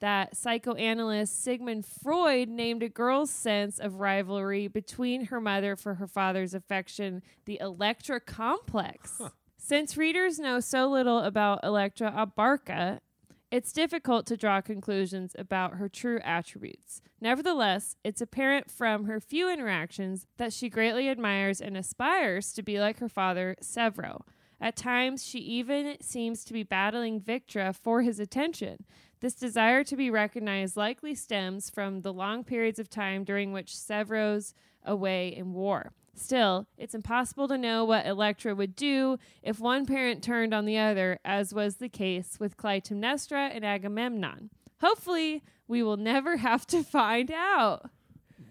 that 0.01 0.35
psychoanalyst 0.35 1.43
Sigmund 1.43 1.85
Freud 1.85 2.49
named 2.49 2.83
a 2.83 2.89
girl's 2.89 3.31
sense 3.31 3.79
of 3.79 4.01
rivalry 4.01 4.67
between 4.67 5.27
her 5.27 5.41
mother 5.41 5.77
for 5.77 5.95
her 5.95 6.07
father's 6.07 6.55
affection 6.55 7.23
the 7.45 7.61
Electra 7.61 8.19
complex. 8.19 9.21
Since 9.59 9.99
readers 9.99 10.39
know 10.39 10.59
so 10.59 10.89
little 10.89 11.19
about 11.19 11.63
Electra 11.63 12.15
au 12.17 12.25
Barca, 12.25 13.03
it's 13.51 13.73
difficult 13.73 14.27
to 14.27 14.37
draw 14.37 14.61
conclusions 14.61 15.35
about 15.39 15.75
her 15.75 15.89
true 15.89 16.21
attributes. 16.23 17.03
Nevertheless, 17.21 17.97
it's 18.05 18.21
apparent 18.21 18.71
from 18.71 19.05
her 19.05 19.21
few 19.21 19.53
interactions 19.53 20.27
that 20.37 20.53
she 20.53 20.69
greatly 20.69 21.09
admires 21.09 21.61
and 21.61 21.77
aspires 21.77 22.53
to 22.53 22.63
be 22.63 22.79
like 22.79 22.99
her 23.01 23.09
father, 23.09 23.57
Sevro. 23.63 24.21
At 24.61 24.77
times, 24.77 25.25
she 25.25 25.39
even 25.39 25.97
seems 26.01 26.45
to 26.45 26.53
be 26.53 26.63
battling 26.63 27.21
Victra 27.21 27.75
for 27.75 28.03
his 28.03 28.21
attention. 28.21 28.85
This 29.21 29.35
desire 29.35 29.85
to 29.85 29.97
be 29.97 30.11
recognized 30.11 30.77
likely 30.77 31.15
stems 31.15 31.71
from 31.71 32.03
the 32.03 32.13
long 32.13 32.45
periods 32.45 32.79
of 32.79 32.89
time 32.89 33.25
during 33.25 33.53
which 33.53 33.75
Sevro's 33.75 34.55
away 34.85 35.29
in 35.29 35.53
war. 35.53 35.93
Still, 36.15 36.67
it's 36.77 36.95
impossible 36.95 37.49
to 37.49 37.57
know 37.57 37.85
what 37.85 38.07
Electra 38.07 38.55
would 38.55 38.77
do 38.77 39.19
if 39.43 39.59
one 39.59 39.87
parent 39.87 40.23
turned 40.23 40.53
on 40.53 40.65
the 40.67 40.79
other, 40.79 41.19
as 41.25 41.55
was 41.55 41.77
the 41.77 41.89
case 41.89 42.39
with 42.39 42.57
Clytemnestra 42.57 43.55
and 43.55 43.65
Agamemnon. 43.65 44.51
Hopefully, 44.81 45.43
we 45.67 45.83
will 45.83 45.97
never 45.97 46.37
have 46.39 46.67
to 46.69 46.83
find 46.83 47.31
out. 47.31 47.91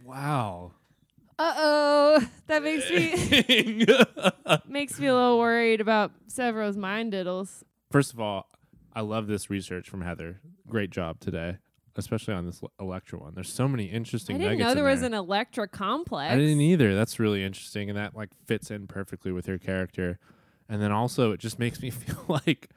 Wow. 0.04 0.72
Uh 1.38 1.54
oh, 1.56 2.28
that 2.48 2.64
makes 2.64 2.90
me 2.90 3.86
makes 4.68 5.00
me 5.00 5.08
a 5.08 5.14
little 5.14 5.40
worried 5.40 5.80
about 5.80 6.12
Sevro's 6.28 6.76
mind 6.76 7.14
diddles. 7.14 7.64
First 7.92 8.12
of 8.12 8.20
all, 8.20 8.50
I 8.94 9.02
love 9.02 9.28
this 9.28 9.50
research 9.50 9.90
from 9.90 10.02
Heather. 10.02 10.42
Great 10.68 10.90
job 10.90 11.22
today, 11.22 11.58
especially 12.00 12.34
on 12.34 12.46
this 12.46 12.62
Electra 12.80 13.20
one. 13.20 13.36
There's 13.36 13.52
so 13.54 13.68
many 13.68 13.86
interesting. 13.86 14.36
I 14.38 14.40
didn't 14.40 14.60
know 14.60 14.74
there 14.74 14.84
was 14.84 15.02
there. 15.02 15.08
an 15.08 15.14
Electra 15.14 15.68
complex. 15.68 16.34
I 16.34 16.38
didn't 16.38 16.62
either. 16.62 16.96
That's 16.96 17.20
really 17.20 17.44
interesting, 17.44 17.90
and 17.90 17.98
that 17.98 18.16
like 18.16 18.30
fits 18.46 18.72
in 18.72 18.88
perfectly 18.88 19.32
with 19.32 19.46
her 19.46 19.58
character. 19.60 20.18
And 20.68 20.82
then 20.82 20.92
also, 20.92 21.32
it 21.32 21.40
just 21.40 21.60
makes 21.66 21.82
me 21.82 21.90
feel 21.92 22.24
like 22.28 22.70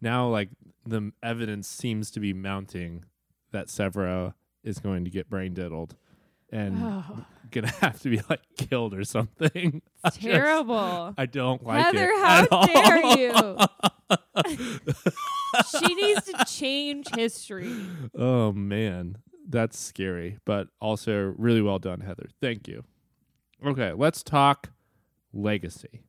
now, 0.00 0.28
like 0.28 0.50
the 0.86 1.10
evidence 1.22 1.66
seems 1.68 2.10
to 2.12 2.20
be 2.20 2.32
mounting 2.32 3.04
that 3.52 3.66
Sevro 3.68 4.34
is 4.62 4.78
going 4.78 5.04
to 5.04 5.10
get 5.10 5.28
brain 5.30 5.54
diddled 5.54 5.96
and 6.50 6.76
Oh, 6.82 7.24
gonna 7.50 7.68
have 7.80 8.00
to 8.02 8.08
be 8.10 8.20
like 8.28 8.40
killed 8.56 8.94
or 8.94 9.04
something. 9.04 9.82
I 10.04 10.08
it's 10.08 10.16
just- 10.18 10.20
terrible. 10.26 11.14
I 11.16 11.26
don't 11.26 11.64
like 11.64 11.84
Heather, 11.86 12.10
it. 12.10 12.18
how 12.24 12.42
at 12.42 12.48
all. 12.52 12.66
dare 12.66 13.16
you? 13.16 13.56
She 15.70 15.94
needs 15.94 16.24
to 16.26 16.44
change 16.46 17.06
history. 17.14 17.74
Oh 18.18 18.52
man, 18.52 19.18
that's 19.48 19.78
scary, 19.78 20.38
but 20.44 20.68
also 20.80 21.34
really 21.36 21.60
well 21.62 21.78
done, 21.78 22.00
Heather. 22.00 22.28
Thank 22.40 22.66
you. 22.68 22.84
Okay, 23.64 23.92
let's 23.92 24.22
talk 24.22 24.70
legacy. 25.32 26.02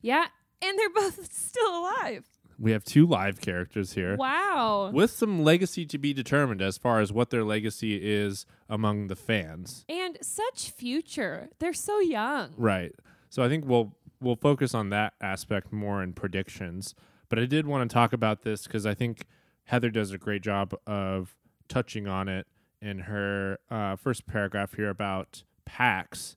Yeah, 0.00 0.26
and 0.62 0.78
they're 0.78 0.90
both 0.90 1.32
still 1.32 1.70
alive. 1.80 2.24
We 2.58 2.72
have 2.72 2.84
two 2.84 3.06
live 3.06 3.40
characters 3.40 3.94
here. 3.94 4.16
Wow. 4.16 4.90
with 4.92 5.10
some 5.10 5.42
legacy 5.42 5.86
to 5.86 5.96
be 5.98 6.12
determined 6.12 6.60
as 6.60 6.76
far 6.76 7.00
as 7.00 7.10
what 7.10 7.30
their 7.30 7.42
legacy 7.44 7.96
is 8.02 8.44
among 8.68 9.06
the 9.06 9.16
fans. 9.16 9.86
And 9.88 10.18
such 10.20 10.70
future. 10.70 11.48
They're 11.58 11.72
so 11.72 12.00
young. 12.00 12.52
Right. 12.58 12.92
So 13.30 13.42
I 13.42 13.48
think 13.48 13.64
we'll 13.66 13.96
we'll 14.20 14.36
focus 14.36 14.74
on 14.74 14.90
that 14.90 15.14
aspect 15.22 15.72
more 15.72 16.02
in 16.02 16.12
predictions. 16.12 16.94
But 17.30 17.38
I 17.38 17.46
did 17.46 17.66
want 17.66 17.88
to 17.88 17.94
talk 17.94 18.12
about 18.12 18.42
this 18.42 18.64
because 18.64 18.84
I 18.84 18.92
think 18.92 19.24
Heather 19.64 19.88
does 19.88 20.10
a 20.12 20.18
great 20.18 20.42
job 20.42 20.74
of 20.86 21.34
touching 21.68 22.06
on 22.06 22.28
it 22.28 22.46
in 22.82 22.98
her 23.00 23.58
uh, 23.70 23.96
first 23.96 24.26
paragraph 24.26 24.74
here 24.74 24.90
about 24.90 25.44
Pax. 25.64 26.36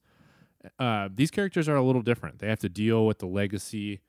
Uh, 0.79 1.09
these 1.13 1.31
characters 1.31 1.67
are 1.67 1.75
a 1.75 1.83
little 1.83 2.01
different. 2.03 2.39
They 2.39 2.47
have 2.47 2.59
to 2.59 2.69
deal 2.69 3.05
with 3.05 3.19
the 3.19 3.25
legacy 3.25 4.01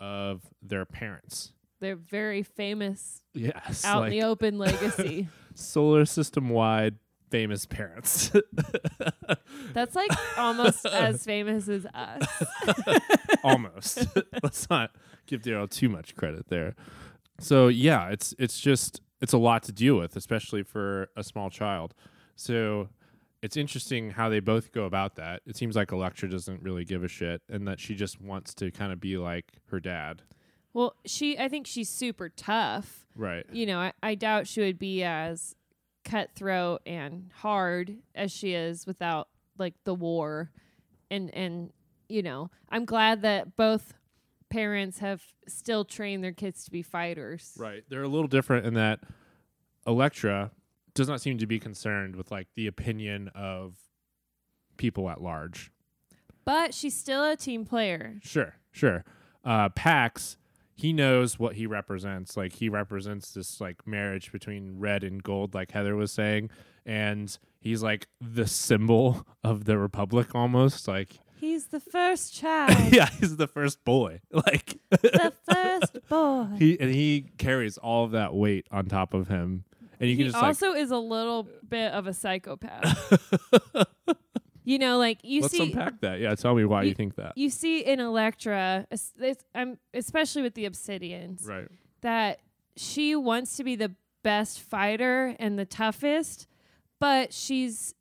of 0.00 0.42
their 0.62 0.84
parents. 0.84 1.52
They're 1.78 1.94
very 1.96 2.42
famous 2.42 3.22
Yes, 3.32 3.84
out 3.84 4.00
like 4.00 4.12
in 4.12 4.18
the 4.18 4.26
open 4.26 4.58
legacy. 4.58 5.28
solar 5.54 6.04
system 6.04 6.48
wide 6.48 6.96
famous 7.30 7.64
parents. 7.64 8.32
That's 9.72 9.94
like 9.94 10.10
almost 10.36 10.84
as 10.86 11.24
famous 11.24 11.68
as 11.68 11.86
us. 11.86 12.42
almost. 13.44 14.06
Let's 14.42 14.68
not 14.68 14.90
give 15.30 15.42
Daryl 15.42 15.70
too 15.70 15.88
much 15.88 16.14
credit 16.14 16.48
there. 16.48 16.74
So 17.38 17.68
yeah, 17.68 18.08
it's 18.08 18.34
it's 18.38 18.60
just 18.60 19.00
it's 19.20 19.32
a 19.32 19.38
lot 19.38 19.62
to 19.64 19.72
deal 19.72 19.96
with, 19.96 20.16
especially 20.16 20.62
for 20.62 21.08
a 21.16 21.22
small 21.22 21.50
child. 21.50 21.94
So 22.36 22.88
it's 23.42 23.56
interesting 23.56 24.10
how 24.10 24.28
they 24.28 24.40
both 24.40 24.72
go 24.72 24.84
about 24.84 25.16
that. 25.16 25.40
It 25.46 25.56
seems 25.56 25.76
like 25.76 25.92
Electra 25.92 26.28
doesn't 26.28 26.62
really 26.62 26.84
give 26.84 27.02
a 27.02 27.08
shit, 27.08 27.42
and 27.48 27.66
that 27.66 27.80
she 27.80 27.94
just 27.94 28.20
wants 28.20 28.54
to 28.54 28.70
kind 28.70 28.92
of 28.92 29.00
be 29.00 29.16
like 29.16 29.46
her 29.70 29.80
dad. 29.80 30.22
Well, 30.72 30.94
she 31.06 31.38
I 31.38 31.48
think 31.48 31.66
she's 31.66 31.88
super 31.88 32.28
tough. 32.28 33.06
Right. 33.16 33.46
You 33.52 33.66
know, 33.66 33.78
I, 33.78 33.92
I 34.02 34.14
doubt 34.14 34.46
she 34.46 34.60
would 34.60 34.78
be 34.78 35.02
as 35.02 35.54
cutthroat 36.04 36.82
and 36.86 37.30
hard 37.34 37.96
as 38.14 38.32
she 38.32 38.54
is 38.54 38.86
without 38.86 39.28
like 39.58 39.74
the 39.84 39.94
war. 39.94 40.50
And 41.10 41.34
and 41.34 41.72
you 42.08 42.22
know, 42.22 42.50
I'm 42.68 42.84
glad 42.84 43.22
that 43.22 43.56
both 43.56 43.94
parents 44.50 44.98
have 44.98 45.22
still 45.48 45.84
trained 45.84 46.22
their 46.22 46.32
kids 46.32 46.64
to 46.64 46.70
be 46.70 46.82
fighters. 46.82 47.54
Right. 47.58 47.84
They're 47.88 48.02
a 48.02 48.08
little 48.08 48.28
different 48.28 48.66
in 48.66 48.74
that 48.74 49.00
Electra 49.86 50.50
does 50.94 51.08
not 51.08 51.20
seem 51.20 51.38
to 51.38 51.46
be 51.46 51.58
concerned 51.58 52.16
with 52.16 52.30
like 52.30 52.48
the 52.54 52.66
opinion 52.66 53.28
of 53.34 53.76
people 54.76 55.08
at 55.08 55.22
large. 55.22 55.70
But 56.44 56.74
she's 56.74 56.96
still 56.96 57.24
a 57.24 57.36
team 57.36 57.64
player. 57.64 58.18
Sure, 58.22 58.56
sure. 58.72 59.04
Uh, 59.44 59.68
Pax, 59.68 60.36
he 60.74 60.92
knows 60.92 61.38
what 61.38 61.54
he 61.54 61.66
represents. 61.66 62.36
Like 62.36 62.54
he 62.54 62.68
represents 62.68 63.32
this 63.32 63.60
like 63.60 63.86
marriage 63.86 64.32
between 64.32 64.78
red 64.78 65.04
and 65.04 65.22
gold, 65.22 65.54
like 65.54 65.70
Heather 65.72 65.94
was 65.94 66.10
saying, 66.10 66.50
and 66.84 67.36
he's 67.60 67.82
like 67.82 68.08
the 68.20 68.46
symbol 68.46 69.26
of 69.44 69.64
the 69.64 69.78
republic 69.78 70.34
almost. 70.34 70.88
Like, 70.88 71.20
He's 71.40 71.66
the 71.66 71.80
first 71.80 72.34
child. 72.40 72.92
yeah, 72.92 73.08
he's 73.18 73.36
the 73.36 73.46
first 73.48 73.84
boy. 73.84 74.20
Like 74.32 74.78
the 74.90 75.32
first 75.50 75.98
boy. 76.08 76.48
he 76.58 76.78
and 76.78 76.90
he 76.94 77.32
carries 77.38 77.78
all 77.78 78.04
of 78.04 78.10
that 78.12 78.34
weight 78.34 78.66
on 78.70 78.86
top 78.86 79.14
of 79.14 79.28
him, 79.28 79.64
and 79.98 80.08
you 80.10 80.16
he 80.16 80.22
can 80.24 80.32
just 80.32 80.42
also 80.42 80.72
is 80.72 80.90
a 80.90 80.96
little 80.98 81.48
bit 81.68 81.92
of 81.92 82.06
a 82.06 82.12
psychopath. 82.14 83.18
you 84.64 84.78
know, 84.78 84.98
like 84.98 85.18
you 85.22 85.42
let's 85.42 85.52
see 85.56 85.72
unpack 85.72 86.00
that. 86.00 86.20
Yeah, 86.20 86.34
tell 86.34 86.54
me 86.54 86.64
why 86.64 86.82
you, 86.82 86.90
you- 86.90 86.94
think 86.94 87.16
that. 87.16 87.32
you 87.36 87.50
see 87.50 87.80
in 87.80 88.00
Electra, 88.00 88.86
it's- 88.90 89.44
um, 89.54 89.78
especially 89.94 90.42
with 90.42 90.54
the 90.54 90.68
Obsidians, 90.68 91.46
Right. 91.48 91.68
that 92.02 92.40
she 92.76 93.16
wants 93.16 93.56
to 93.56 93.64
be 93.64 93.76
the 93.76 93.92
best 94.22 94.60
fighter 94.60 95.34
and 95.38 95.58
the 95.58 95.64
toughest, 95.64 96.46
but 96.98 97.32
she's 97.32 97.94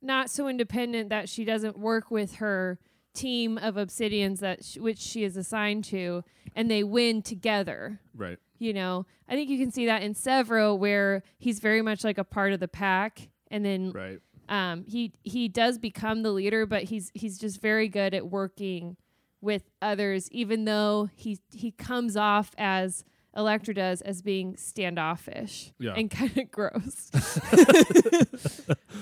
not 0.00 0.30
so 0.30 0.48
independent 0.48 1.08
that 1.10 1.28
she 1.28 1.44
doesn't 1.44 1.78
work 1.78 2.10
with 2.10 2.36
her 2.36 2.78
team 3.14 3.58
of 3.58 3.74
Obsidians 3.74 4.38
that 4.40 4.64
sh- 4.64 4.76
which 4.76 4.98
she 4.98 5.24
is 5.24 5.36
assigned 5.36 5.84
to, 5.84 6.22
and 6.54 6.70
they 6.70 6.84
win 6.84 7.22
together. 7.22 8.00
Right. 8.14 8.38
You 8.58 8.72
know, 8.72 9.06
I 9.28 9.34
think 9.34 9.50
you 9.50 9.58
can 9.58 9.70
see 9.70 9.86
that 9.86 10.02
in 10.02 10.14
Sevro, 10.14 10.76
where 10.76 11.22
he's 11.38 11.60
very 11.60 11.82
much 11.82 12.04
like 12.04 12.18
a 12.18 12.24
part 12.24 12.52
of 12.52 12.60
the 12.60 12.68
pack, 12.68 13.28
and 13.50 13.64
then 13.64 13.92
Right. 13.92 14.20
Um, 14.48 14.84
he 14.86 15.12
he 15.24 15.46
does 15.48 15.78
become 15.78 16.22
the 16.22 16.30
leader, 16.32 16.64
but 16.64 16.84
he's 16.84 17.10
he's 17.12 17.38
just 17.38 17.60
very 17.60 17.86
good 17.88 18.14
at 18.14 18.28
working 18.30 18.96
with 19.40 19.64
others, 19.82 20.30
even 20.30 20.64
though 20.64 21.10
he 21.14 21.38
he 21.52 21.70
comes 21.70 22.16
off 22.16 22.54
as 22.56 23.04
Electra 23.36 23.74
does 23.74 24.00
as 24.02 24.22
being 24.22 24.56
standoffish 24.56 25.72
Yeah. 25.78 25.94
and 25.94 26.10
kind 26.10 26.36
of 26.36 26.50
gross. 26.50 27.10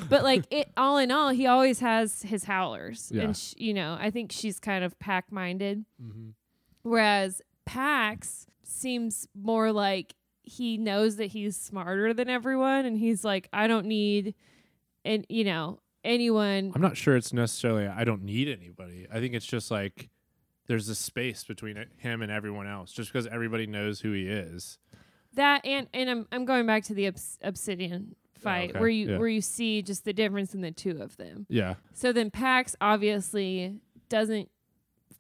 but 0.09 0.23
like 0.23 0.45
it, 0.51 0.71
all 0.77 0.99
in 0.99 1.11
all, 1.11 1.31
he 1.31 1.47
always 1.47 1.81
has 1.81 2.23
his 2.23 2.45
howlers, 2.45 3.11
Yeah. 3.15 3.23
and 3.23 3.37
sh- 3.37 3.55
you 3.57 3.75
know, 3.75 3.97
I 3.99 4.11
think 4.11 4.33
she's 4.33 4.59
kind 4.61 4.85
of 4.85 4.99
pack 4.99 5.33
minded. 5.33 5.85
Mm-hmm. 6.03 6.31
Whereas 6.83 7.43
Pax 7.65 8.47
seems 8.63 9.27
more 9.35 9.73
like 9.73 10.15
he 10.43 10.79
knows 10.79 11.17
that 11.17 11.27
he's 11.27 11.57
smarter 11.57 12.15
than 12.15 12.29
everyone 12.29 12.87
and 12.87 12.97
he's 12.97 13.25
like, 13.25 13.49
I 13.53 13.67
don't 13.67 13.87
need 13.87 14.35
and 15.05 15.27
you 15.29 15.45
know, 15.45 15.81
anyone 16.05 16.71
I'm 16.75 16.83
not 16.83 16.97
sure 16.97 17.17
it's 17.17 17.33
necessarily 17.33 17.89
I 17.89 18.05
don't 18.05 18.23
need 18.23 18.49
anybody. 18.49 19.07
I 19.13 19.19
think 19.19 19.35
it's 19.35 19.47
just 19.47 19.71
like 19.71 20.09
there's 20.67 20.89
a 20.89 20.95
space 20.95 21.45
between 21.45 21.77
it, 21.77 21.89
him 21.97 22.23
and 22.23 22.31
everyone 22.33 22.67
else, 22.67 22.93
just 22.93 23.13
because 23.13 23.27
everybody 23.27 23.67
knows 23.67 24.01
who 24.01 24.13
he 24.13 24.27
is. 24.29 24.79
that 25.35 25.65
and 25.65 25.87
and 25.95 26.09
I'm 26.11 26.27
I'm 26.33 26.45
going 26.45 26.67
back 26.67 26.85
to 26.85 26.95
the 26.95 27.07
obs- 27.09 27.39
obsidian 27.43 28.15
oh, 28.15 28.41
fight 28.41 28.71
okay. 28.71 28.81
where 28.81 28.89
you 28.89 29.11
Yeah. 29.11 29.19
where 29.19 29.29
you 29.29 29.41
see 29.41 29.83
just 29.83 30.05
the 30.05 30.13
difference 30.13 30.55
in 30.55 30.61
the 30.63 30.71
two 30.73 31.01
of 31.03 31.17
them. 31.17 31.47
Yeah, 31.49 31.75
So 31.95 32.13
then 32.13 32.31
Pax 32.31 32.75
obviously 32.81 33.77
doesn't 34.09 34.49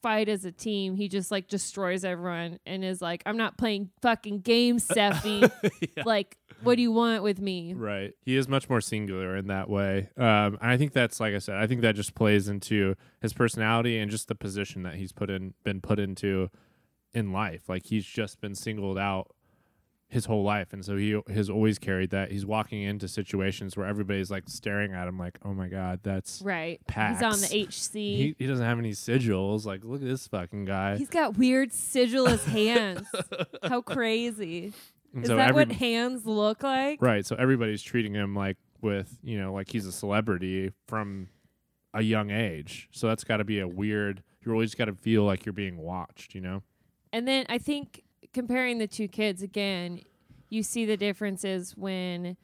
fight 0.03 0.29
as 0.29 0.45
a 0.45 0.53
team. 0.53 0.95
He 0.95 1.09
just 1.09 1.31
like 1.31 1.49
destroys 1.49 2.05
everyone 2.05 2.59
and 2.67 2.85
is 2.85 3.00
like, 3.03 3.23
I'm 3.26 3.37
not 3.37 3.57
playing 3.59 3.91
fucking 4.03 4.41
games, 4.41 4.87
Sefi. 4.88 5.50
Yeah. 5.97 6.03
Like, 6.05 6.37
what 6.63 6.77
do 6.77 6.83
you 6.83 6.93
want 6.93 7.23
with 7.23 7.41
me? 7.41 7.75
right. 7.75 8.15
He 8.21 8.37
is 8.37 8.49
much 8.49 8.69
more 8.69 8.81
singular 8.81 9.37
in 9.37 9.47
that 9.49 9.69
way, 9.69 10.09
um, 10.17 10.59
and 10.61 10.71
I 10.71 10.77
think 10.77 10.93
that's 10.93 11.21
like 11.21 11.35
I 11.35 11.39
said. 11.39 11.57
I 11.57 11.67
think 11.67 11.83
that 11.83 11.95
just 11.95 12.15
plays 12.15 12.49
into 12.49 12.95
his 13.21 13.33
personality 13.33 13.99
and 13.99 14.11
just 14.11 14.29
the 14.29 14.35
position 14.35 14.83
that 14.83 14.95
he's 14.95 15.13
put 15.13 15.31
in, 15.31 15.55
been 15.65 15.81
put 15.81 15.99
into 15.99 16.51
in 17.13 17.33
life. 17.33 17.69
Like 17.69 17.87
he's 17.87 18.05
just 18.05 18.41
been 18.41 18.55
singled 18.55 18.99
out 18.99 19.33
his 20.09 20.27
whole 20.27 20.45
life, 20.45 20.73
and 20.73 20.85
so 20.85 20.97
he 20.97 21.21
has 21.29 21.51
always 21.51 21.79
carried 21.81 22.11
that. 22.11 22.31
He's 22.31 22.47
walking 22.47 22.83
into 22.83 23.09
situations 23.09 23.77
where 23.77 23.87
everybody's 23.87 24.31
like 24.31 24.45
staring 24.47 24.93
at 24.93 25.09
him, 25.09 25.19
like, 25.19 25.39
"Oh 25.45 25.53
my 25.53 25.67
god, 25.69 26.01
that's." 26.03 26.43
Right. 26.43 26.81
Pax. 26.87 27.19
He's 27.21 27.25
on 27.25 27.41
the 27.41 27.67
HC. 27.67 27.93
He, 27.95 28.37
he 28.39 28.47
doesn't 28.47 28.65
have 28.65 28.79
any 28.79 28.93
sigils. 28.93 29.65
Like, 29.65 29.85
look 29.85 30.01
at 30.03 30.07
this 30.07 30.29
fucking 30.29 30.65
guy. 30.65 30.97
He's 30.97 31.11
got 31.11 31.37
weird 31.37 31.71
sigilless 31.71 32.45
hands. 32.49 33.07
How 33.65 33.81
crazy. 33.81 34.73
And 35.15 35.25
Is 35.25 35.29
so 35.29 35.37
that 35.37 35.51
every- 35.51 35.65
what 35.67 35.73
hands 35.73 36.27
look 36.27 36.63
like? 36.63 37.01
Right. 37.01 37.25
So 37.25 37.37
everybody's 37.37 37.83
treating 37.83 38.15
him 38.15 38.35
like 38.35 38.57
with, 38.83 39.19
you 39.23 39.39
know, 39.39 39.53
like 39.53 39.71
he's 39.71 39.87
a 39.87 39.93
celebrity 39.93 40.73
from 40.87 41.29
a 41.95 42.03
young 42.03 42.31
age. 42.31 42.89
So 42.93 43.07
that's 43.09 43.25
got 43.25 43.39
to 43.39 43.45
be 43.45 43.61
a 43.61 43.69
weird, 43.69 44.23
You're 44.45 44.55
always 44.55 44.75
got 44.75 44.85
to 44.85 44.95
feel 44.95 45.25
like 45.25 45.45
you're 45.47 45.53
being 45.53 45.79
watched, 45.79 46.35
you 46.35 46.41
know? 46.41 46.63
And 47.13 47.27
then 47.27 47.47
I 47.49 47.59
think 47.59 48.05
comparing 48.33 48.79
the 48.79 48.87
two 48.87 49.09
kids 49.09 49.43
again, 49.43 50.03
you 50.51 50.63
see 50.63 50.85
the 50.85 50.97
differences 50.97 51.73
when 51.77 52.37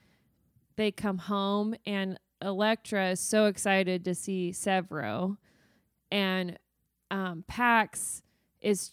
they 0.77 0.91
come 0.91 1.19
home 1.19 1.75
and 1.87 2.19
Electra 2.41 3.11
is 3.11 3.21
so 3.21 3.47
excited 3.47 4.05
to 4.07 4.15
see 4.15 4.51
Sevro 4.51 5.37
and 6.11 6.59
um, 7.11 7.45
Pax 7.47 8.23
is 8.61 8.93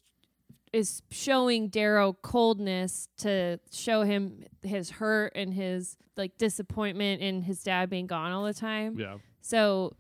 is 0.72 1.02
showing 1.10 1.70
Darrow 1.70 2.14
coldness 2.14 3.08
to 3.18 3.60
show 3.72 4.04
him 4.04 4.46
his 4.62 4.92
hurt 4.92 5.34
and 5.36 5.54
his 5.54 5.98
like 6.16 6.38
disappointment 6.38 7.22
in 7.22 7.42
his 7.42 7.64
dad 7.64 7.90
being 7.90 8.08
gone 8.08 8.32
all 8.32 8.44
the 8.44 8.54
time. 8.54 8.98
Yeah. 9.00 9.18
So 9.42 9.96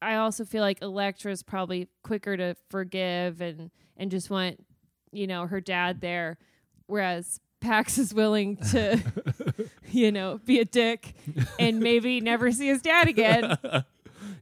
I 0.00 0.16
also 0.16 0.44
feel 0.44 0.62
like 0.62 0.80
Electra's 0.80 1.42
probably 1.42 1.88
quicker 2.02 2.36
to 2.36 2.56
forgive 2.70 3.40
and 3.40 3.70
and 3.96 4.10
just 4.10 4.30
want, 4.30 4.64
you 5.12 5.26
know, 5.26 5.46
her 5.46 5.60
dad 5.60 6.00
there. 6.00 6.38
Whereas 6.86 7.40
Pax 7.60 7.98
is 7.98 8.14
willing 8.14 8.56
to, 8.56 9.00
you 9.90 10.10
know, 10.10 10.40
be 10.44 10.58
a 10.58 10.64
dick 10.64 11.14
and 11.58 11.80
maybe 11.80 12.20
never 12.20 12.50
see 12.50 12.68
his 12.68 12.82
dad 12.82 13.08
again. 13.08 13.56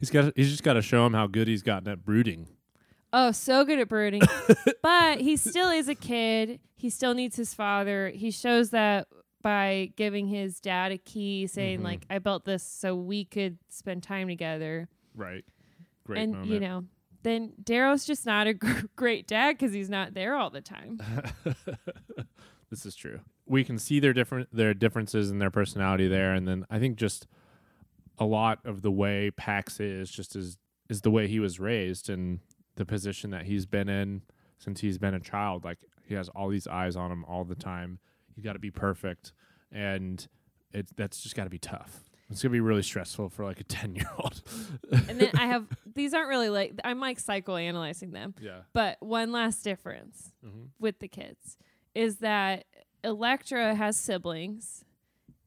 he's 0.01 0.11
got, 0.11 0.33
he's 0.37 0.51
just 0.51 0.62
got 0.62 0.74
to 0.74 0.83
show 0.83 1.05
him 1.07 1.14
how 1.14 1.27
good 1.27 1.48
he's 1.48 1.62
gotten 1.62 1.88
at 1.88 2.05
brooding. 2.05 2.48
Oh, 3.12 3.33
so 3.33 3.64
good 3.64 3.79
at 3.81 3.88
brooding. 3.88 4.23
but 4.83 5.20
he 5.20 5.37
still 5.37 5.70
is 5.70 5.88
a 5.88 5.94
kid. 5.94 6.61
He 6.77 6.90
still 6.90 7.14
needs 7.14 7.37
his 7.37 7.53
father. 7.55 8.09
He 8.11 8.31
shows 8.31 8.70
that 8.70 9.09
by 9.42 9.90
giving 9.96 10.27
his 10.29 10.61
dad 10.61 10.92
a 10.92 10.99
key 10.99 11.46
saying 11.46 11.81
Mhm. 11.81 11.85
like 11.85 12.07
I 12.11 12.18
built 12.18 12.44
this 12.44 12.62
so 12.62 12.94
we 12.94 13.25
could 13.25 13.59
spend 13.68 14.03
time 14.03 14.29
together. 14.29 14.88
Right. 15.14 15.44
Great 16.05 16.23
and 16.23 16.33
moment. 16.33 16.51
you 16.51 16.61
know, 16.61 16.85
then 17.23 17.53
Darrow's 17.62 18.05
just 18.05 18.27
not 18.27 18.46
a 18.46 18.55
gr- 18.55 18.87
great 18.96 19.27
dad 19.27 19.57
because 19.59 19.73
he's 19.73 19.90
not 19.90 20.14
there 20.14 20.35
all 20.37 20.51
the 20.51 20.61
time. 20.61 21.01
this 22.70 22.87
is 22.87 22.94
true. 22.94 23.20
We 23.46 23.64
can 23.64 23.79
see 23.79 23.99
their 24.01 24.12
different 24.12 24.49
their 24.55 24.75
differences 24.75 25.31
in 25.31 25.38
their 25.38 25.51
personality 25.51 26.07
there, 26.07 26.35
and 26.35 26.46
then 26.46 26.64
I 26.70 26.79
think 26.79 26.96
just 26.96 27.27
a 28.18 28.25
lot 28.25 28.61
of 28.64 28.83
the 28.83 28.90
way 28.90 29.31
Pax 29.31 29.81
is 29.81 30.11
just 30.11 30.37
is 30.37 30.59
is 30.88 31.01
the 31.03 31.11
way 31.11 31.27
he 31.29 31.40
was 31.40 31.59
raised 31.59 32.09
and 32.11 32.40
the 32.76 32.85
position 32.85 33.30
that 33.30 33.44
he's 33.46 33.66
been 33.66 33.88
in 33.88 34.22
since 34.59 34.80
he's 34.80 34.98
been 34.98 35.14
a 35.14 35.20
child. 35.20 35.64
Like 35.64 35.78
he 36.06 36.14
has 36.14 36.28
all 36.30 36.48
these 36.48 36.66
eyes 36.66 36.96
on 36.96 37.11
him 37.11 37.24
all 37.24 37.44
the 37.44 37.54
time. 37.54 37.98
You 38.37 38.42
got 38.42 38.54
to 38.54 38.59
be 38.59 38.70
perfect, 38.70 39.33
and 39.70 40.26
it 40.72 40.88
that's 40.96 41.22
just 41.22 41.35
got 41.35 41.44
to 41.44 41.50
be 41.50 41.59
tough. 41.59 42.04
It's 42.30 42.42
gonna 42.42 42.52
be 42.52 42.61
really 42.61 42.83
stressful 42.83 43.30
for 43.30 43.44
like 43.44 43.61
a 43.61 43.64
ten 43.78 43.94
year 43.96 44.11
old. 44.18 44.40
and 44.92 45.20
then 45.20 45.30
I 45.35 45.46
have 45.46 45.66
these 45.94 46.14
aren't 46.14 46.28
really 46.28 46.48
like 46.48 46.74
I'm 46.85 47.00
like 47.00 47.20
psychoanalyzing 47.20 48.12
them, 48.12 48.35
yeah. 48.40 48.61
but 48.72 48.96
one 49.00 49.33
last 49.33 49.62
difference 49.64 50.33
hmm 50.44 50.66
with 50.78 50.98
the 51.00 51.09
kids 51.09 51.59
is 51.94 52.16
that 52.18 52.64
Electra 53.04 53.74
has 53.74 53.96
siblings 53.98 54.85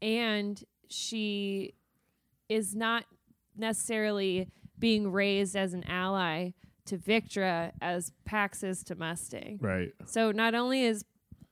and 0.02 0.64
she 0.90 1.74
is 2.50 2.76
not 2.76 3.06
necessarily 3.56 4.50
being 4.78 5.12
raised 5.12 5.56
as 5.56 5.74
an 5.74 5.84
ally 5.86 6.52
to 6.86 6.98
Victra 6.98 7.72
as 7.82 8.12
Pax 8.26 8.64
is 8.64 8.84
to 8.86 8.96
Mustang. 8.96 9.60
Right. 9.62 9.92
So 10.06 10.32
not 10.32 10.56
only 10.56 10.84
is 10.84 11.06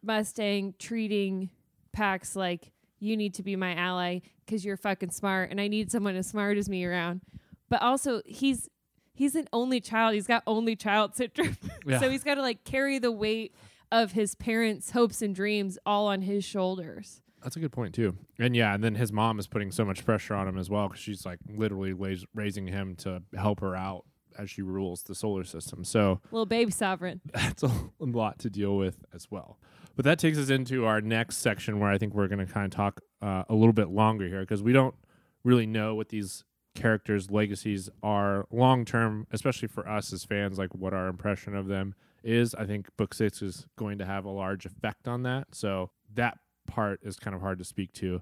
Mustang 0.03 0.73
treating 0.79 1.49
Pax 1.93 2.35
like 2.35 2.71
you 2.99 3.17
need 3.17 3.33
to 3.35 3.43
be 3.43 3.55
my 3.55 3.75
ally 3.75 4.19
because 4.45 4.63
you're 4.63 4.77
fucking 4.77 5.11
smart 5.11 5.51
and 5.51 5.59
I 5.59 5.67
need 5.67 5.91
someone 5.91 6.15
as 6.15 6.27
smart 6.27 6.57
as 6.57 6.69
me 6.69 6.85
around, 6.85 7.21
but 7.69 7.81
also 7.81 8.21
he's 8.25 8.69
he's 9.13 9.35
an 9.35 9.47
only 9.53 9.79
child. 9.81 10.13
He's 10.13 10.27
got 10.27 10.43
only 10.47 10.75
child 10.75 11.15
syndrome. 11.15 11.57
Yeah. 11.85 11.99
so 11.99 12.09
he's 12.09 12.23
got 12.23 12.35
to 12.35 12.41
like 12.41 12.63
carry 12.63 12.99
the 12.99 13.11
weight 13.11 13.55
of 13.91 14.13
his 14.13 14.35
parents' 14.35 14.91
hopes 14.91 15.21
and 15.21 15.35
dreams 15.35 15.77
all 15.85 16.07
on 16.07 16.21
his 16.21 16.43
shoulders. 16.45 17.21
That's 17.43 17.55
a 17.55 17.59
good 17.59 17.71
point 17.71 17.95
too. 17.95 18.15
And 18.39 18.55
yeah, 18.55 18.73
and 18.73 18.83
then 18.83 18.95
his 18.95 19.11
mom 19.11 19.39
is 19.39 19.47
putting 19.47 19.71
so 19.71 19.83
much 19.83 20.05
pressure 20.05 20.35
on 20.35 20.47
him 20.47 20.57
as 20.57 20.69
well 20.69 20.87
because 20.87 21.01
she's 21.01 21.25
like 21.25 21.39
literally 21.49 21.91
rais- 21.93 22.25
raising 22.35 22.67
him 22.67 22.95
to 22.97 23.23
help 23.35 23.61
her 23.61 23.75
out 23.75 24.05
as 24.37 24.49
she 24.49 24.61
rules 24.61 25.03
the 25.03 25.15
solar 25.15 25.43
system. 25.43 25.83
So 25.83 26.19
Little 26.31 26.45
baby 26.45 26.71
sovereign. 26.71 27.21
that's 27.33 27.63
a 27.63 27.71
lot 27.99 28.39
to 28.39 28.49
deal 28.49 28.77
with 28.77 29.03
as 29.13 29.29
well. 29.29 29.57
But 29.95 30.05
that 30.05 30.19
takes 30.19 30.37
us 30.37 30.49
into 30.49 30.85
our 30.85 31.01
next 31.01 31.37
section 31.37 31.79
where 31.79 31.89
I 31.89 31.97
think 31.97 32.13
we're 32.13 32.27
going 32.27 32.45
to 32.45 32.51
kind 32.51 32.65
of 32.65 32.71
talk 32.71 33.01
uh, 33.21 33.43
a 33.49 33.55
little 33.55 33.73
bit 33.73 33.89
longer 33.89 34.27
here 34.27 34.41
because 34.41 34.63
we 34.63 34.73
don't 34.73 34.95
really 35.43 35.65
know 35.65 35.95
what 35.95 36.09
these 36.09 36.43
characters' 36.75 37.29
legacies 37.29 37.89
are 38.01 38.45
long 38.51 38.85
term, 38.85 39.27
especially 39.31 39.67
for 39.67 39.87
us 39.87 40.13
as 40.13 40.23
fans, 40.23 40.57
like 40.57 40.73
what 40.73 40.93
our 40.93 41.07
impression 41.07 41.55
of 41.55 41.67
them 41.67 41.93
is. 42.23 42.55
I 42.55 42.65
think 42.65 42.87
book 42.97 43.13
six 43.13 43.41
is 43.41 43.65
going 43.77 43.97
to 43.97 44.05
have 44.05 44.25
a 44.25 44.29
large 44.29 44.65
effect 44.65 45.07
on 45.07 45.23
that. 45.23 45.47
So 45.53 45.91
that 46.13 46.37
part 46.67 46.99
is 47.03 47.17
kind 47.17 47.35
of 47.35 47.41
hard 47.41 47.59
to 47.59 47.65
speak 47.65 47.91
to. 47.93 48.21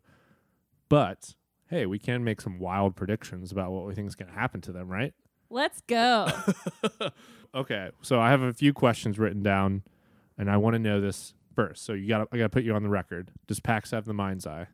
But 0.89 1.35
hey, 1.69 1.85
we 1.85 1.99
can 1.99 2.23
make 2.23 2.41
some 2.41 2.57
wild 2.57 2.95
predictions 2.95 3.51
about 3.51 3.71
what 3.71 3.85
we 3.85 3.93
think 3.93 4.07
is 4.07 4.15
going 4.15 4.31
to 4.31 4.39
happen 4.39 4.59
to 4.61 4.71
them, 4.71 4.89
right? 4.89 5.13
Let's 5.49 5.81
go. 5.87 6.27
okay, 7.55 7.89
so 8.01 8.19
I 8.19 8.29
have 8.29 8.41
a 8.41 8.53
few 8.53 8.73
questions 8.73 9.17
written 9.17 9.41
down, 9.43 9.83
and 10.37 10.49
I 10.49 10.57
want 10.57 10.73
to 10.75 10.79
know 10.79 11.01
this 11.01 11.33
first. 11.55 11.83
So 11.85 11.93
you 11.93 12.07
got, 12.07 12.27
I 12.31 12.37
got 12.37 12.43
to 12.43 12.49
put 12.49 12.63
you 12.63 12.73
on 12.75 12.83
the 12.83 12.89
record. 12.89 13.31
Does 13.47 13.59
Pax 13.59 13.91
have 13.91 14.05
the 14.05 14.13
mind's 14.13 14.45
eye? 14.47 14.67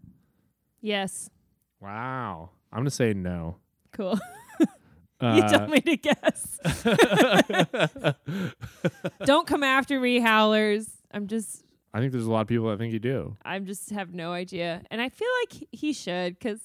yes. 0.82 1.30
Wow, 1.82 2.50
I'm 2.72 2.80
gonna 2.80 2.90
say 2.90 3.14
no. 3.14 3.58
Cool. 3.92 4.18
Uh, 5.22 5.36
you 5.38 5.58
told 5.58 5.70
me 5.70 5.80
to 5.80 5.96
guess. 5.96 6.60
Don't 9.26 9.48
come 9.48 9.64
after 9.64 9.98
me, 10.00 10.20
howlers. 10.20 10.90
I'm 11.12 11.28
just 11.28 11.64
I 11.94 12.00
think 12.00 12.12
there's 12.12 12.26
a 12.26 12.32
lot 12.32 12.42
of 12.42 12.48
people 12.48 12.70
that 12.70 12.78
think 12.80 12.92
you 12.92 13.00
do. 13.00 13.38
I 13.46 13.58
just 13.60 13.92
have 13.92 14.14
no 14.14 14.34
idea, 14.34 14.82
and 14.92 15.00
I 15.02 15.08
feel 15.08 15.30
like 15.44 15.54
he- 15.54 15.68
he 15.72 15.94
should 15.94 16.38
because 16.38 16.60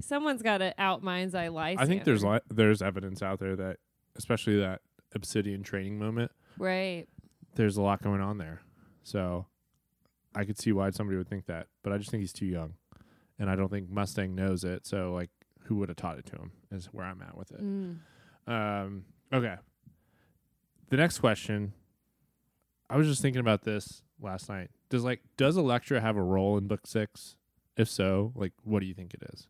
someone's 0.00 0.42
got 0.42 0.58
to 0.58 0.74
out 0.78 1.02
mind's 1.02 1.34
eye 1.34 1.48
lie. 1.48 1.76
I 1.78 1.86
think 1.86 2.04
there's 2.04 2.24
li- 2.24 2.40
there's 2.48 2.82
evidence 2.82 3.22
out 3.22 3.40
there 3.40 3.56
that, 3.56 3.78
especially 4.16 4.58
that 4.60 4.80
Obsidian 5.14 5.62
training 5.62 5.98
moment, 5.98 6.30
right. 6.58 7.06
there's 7.54 7.76
a 7.76 7.82
lot 7.82 8.02
going 8.02 8.20
on 8.20 8.38
there. 8.38 8.60
So 9.02 9.46
I 10.34 10.44
could 10.44 10.58
see 10.58 10.72
why 10.72 10.90
somebody 10.90 11.16
would 11.16 11.28
think 11.28 11.46
that, 11.46 11.66
but 11.82 11.92
I 11.92 11.98
just 11.98 12.10
think 12.10 12.20
he's 12.20 12.32
too 12.32 12.46
young, 12.46 12.74
and 13.38 13.50
I 13.50 13.56
don't 13.56 13.70
think 13.70 13.90
Mustang 13.90 14.34
knows 14.34 14.64
it. 14.64 14.86
So 14.86 15.12
like, 15.12 15.30
who 15.64 15.76
would 15.76 15.88
have 15.88 15.96
taught 15.96 16.18
it 16.18 16.26
to 16.26 16.36
him. 16.36 16.52
Is 16.72 16.86
where 16.86 17.04
I'm 17.04 17.22
at 17.22 17.36
with 17.36 17.52
it. 17.52 17.62
Mm. 17.62 17.98
Um, 18.46 19.04
okay. 19.32 19.56
The 20.88 20.96
next 20.96 21.18
question. 21.18 21.72
I 22.88 22.96
was 22.96 23.06
just 23.06 23.22
thinking 23.22 23.40
about 23.40 23.62
this 23.62 24.02
last 24.20 24.48
night. 24.48 24.70
Does 24.88 25.04
like 25.04 25.20
does 25.36 25.56
Electra 25.56 26.00
have 26.00 26.16
a 26.16 26.22
role 26.22 26.58
in 26.58 26.66
book 26.66 26.86
six? 26.86 27.36
If 27.76 27.88
so, 27.88 28.32
like 28.34 28.52
what 28.64 28.80
do 28.80 28.86
you 28.86 28.94
think 28.94 29.14
it 29.14 29.22
is? 29.32 29.46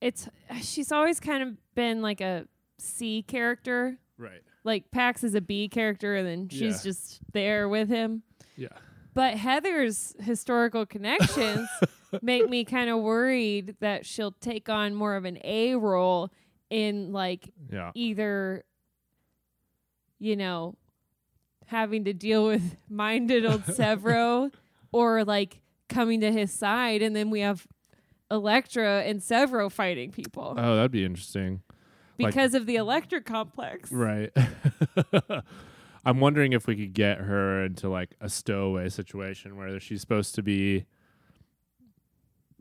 It's 0.00 0.28
she's 0.62 0.92
always 0.92 1.20
kind 1.20 1.42
of 1.42 1.56
been 1.74 2.02
like 2.02 2.20
a 2.20 2.46
C 2.78 3.22
character. 3.22 3.98
Right. 4.16 4.42
Like 4.64 4.90
Pax 4.90 5.22
is 5.24 5.34
a 5.34 5.40
B 5.40 5.68
character, 5.68 6.14
and 6.16 6.26
then 6.26 6.48
she's 6.48 6.84
Yeah. 6.84 6.90
just 6.90 7.20
there 7.32 7.68
with 7.68 7.88
him. 7.88 8.22
Yeah. 8.56 8.68
But 9.14 9.34
Heather's 9.34 10.14
historical 10.20 10.86
connections 10.86 11.68
make 12.22 12.48
me 12.48 12.64
kind 12.64 12.90
of 12.90 12.98
worried 13.00 13.76
that 13.80 14.04
she'll 14.06 14.32
take 14.32 14.68
on 14.68 14.94
more 14.94 15.16
of 15.16 15.24
an 15.24 15.38
A 15.44 15.74
role 15.76 16.30
in 16.70 17.12
like 17.12 17.50
Yeah. 17.72 17.90
either, 17.94 18.64
you 20.18 20.36
know, 20.36 20.74
having 21.66 22.04
to 22.04 22.12
deal 22.12 22.46
with 22.46 22.76
minded 22.88 23.44
old 23.44 23.62
Sevro 23.66 24.52
or 24.92 25.24
like 25.24 25.60
coming 25.88 26.20
to 26.20 26.30
his 26.32 26.52
side. 26.52 27.02
And 27.02 27.14
then 27.16 27.30
we 27.30 27.40
have 27.40 27.66
Electra 28.30 29.02
and 29.02 29.20
Sevro 29.20 29.70
fighting 29.70 30.10
people 30.10 30.54
Oh, 30.56 30.76
that'd 30.76 30.90
be 30.90 31.04
interesting. 31.04 31.62
like- 32.18 32.34
because 32.34 32.54
of 32.54 32.66
the 32.66 32.76
electric 32.76 33.24
complex. 33.24 33.90
Right. 33.92 34.30
I'm 36.04 36.20
wondering 36.20 36.52
if 36.52 36.66
we 36.66 36.76
could 36.76 36.92
get 36.94 37.18
her 37.18 37.64
into 37.64 37.88
like 37.88 38.14
a 38.20 38.28
stowaway 38.28 38.88
situation 38.88 39.56
where 39.56 39.78
she's 39.80 40.00
supposed 40.00 40.34
to 40.36 40.42
be 40.42 40.84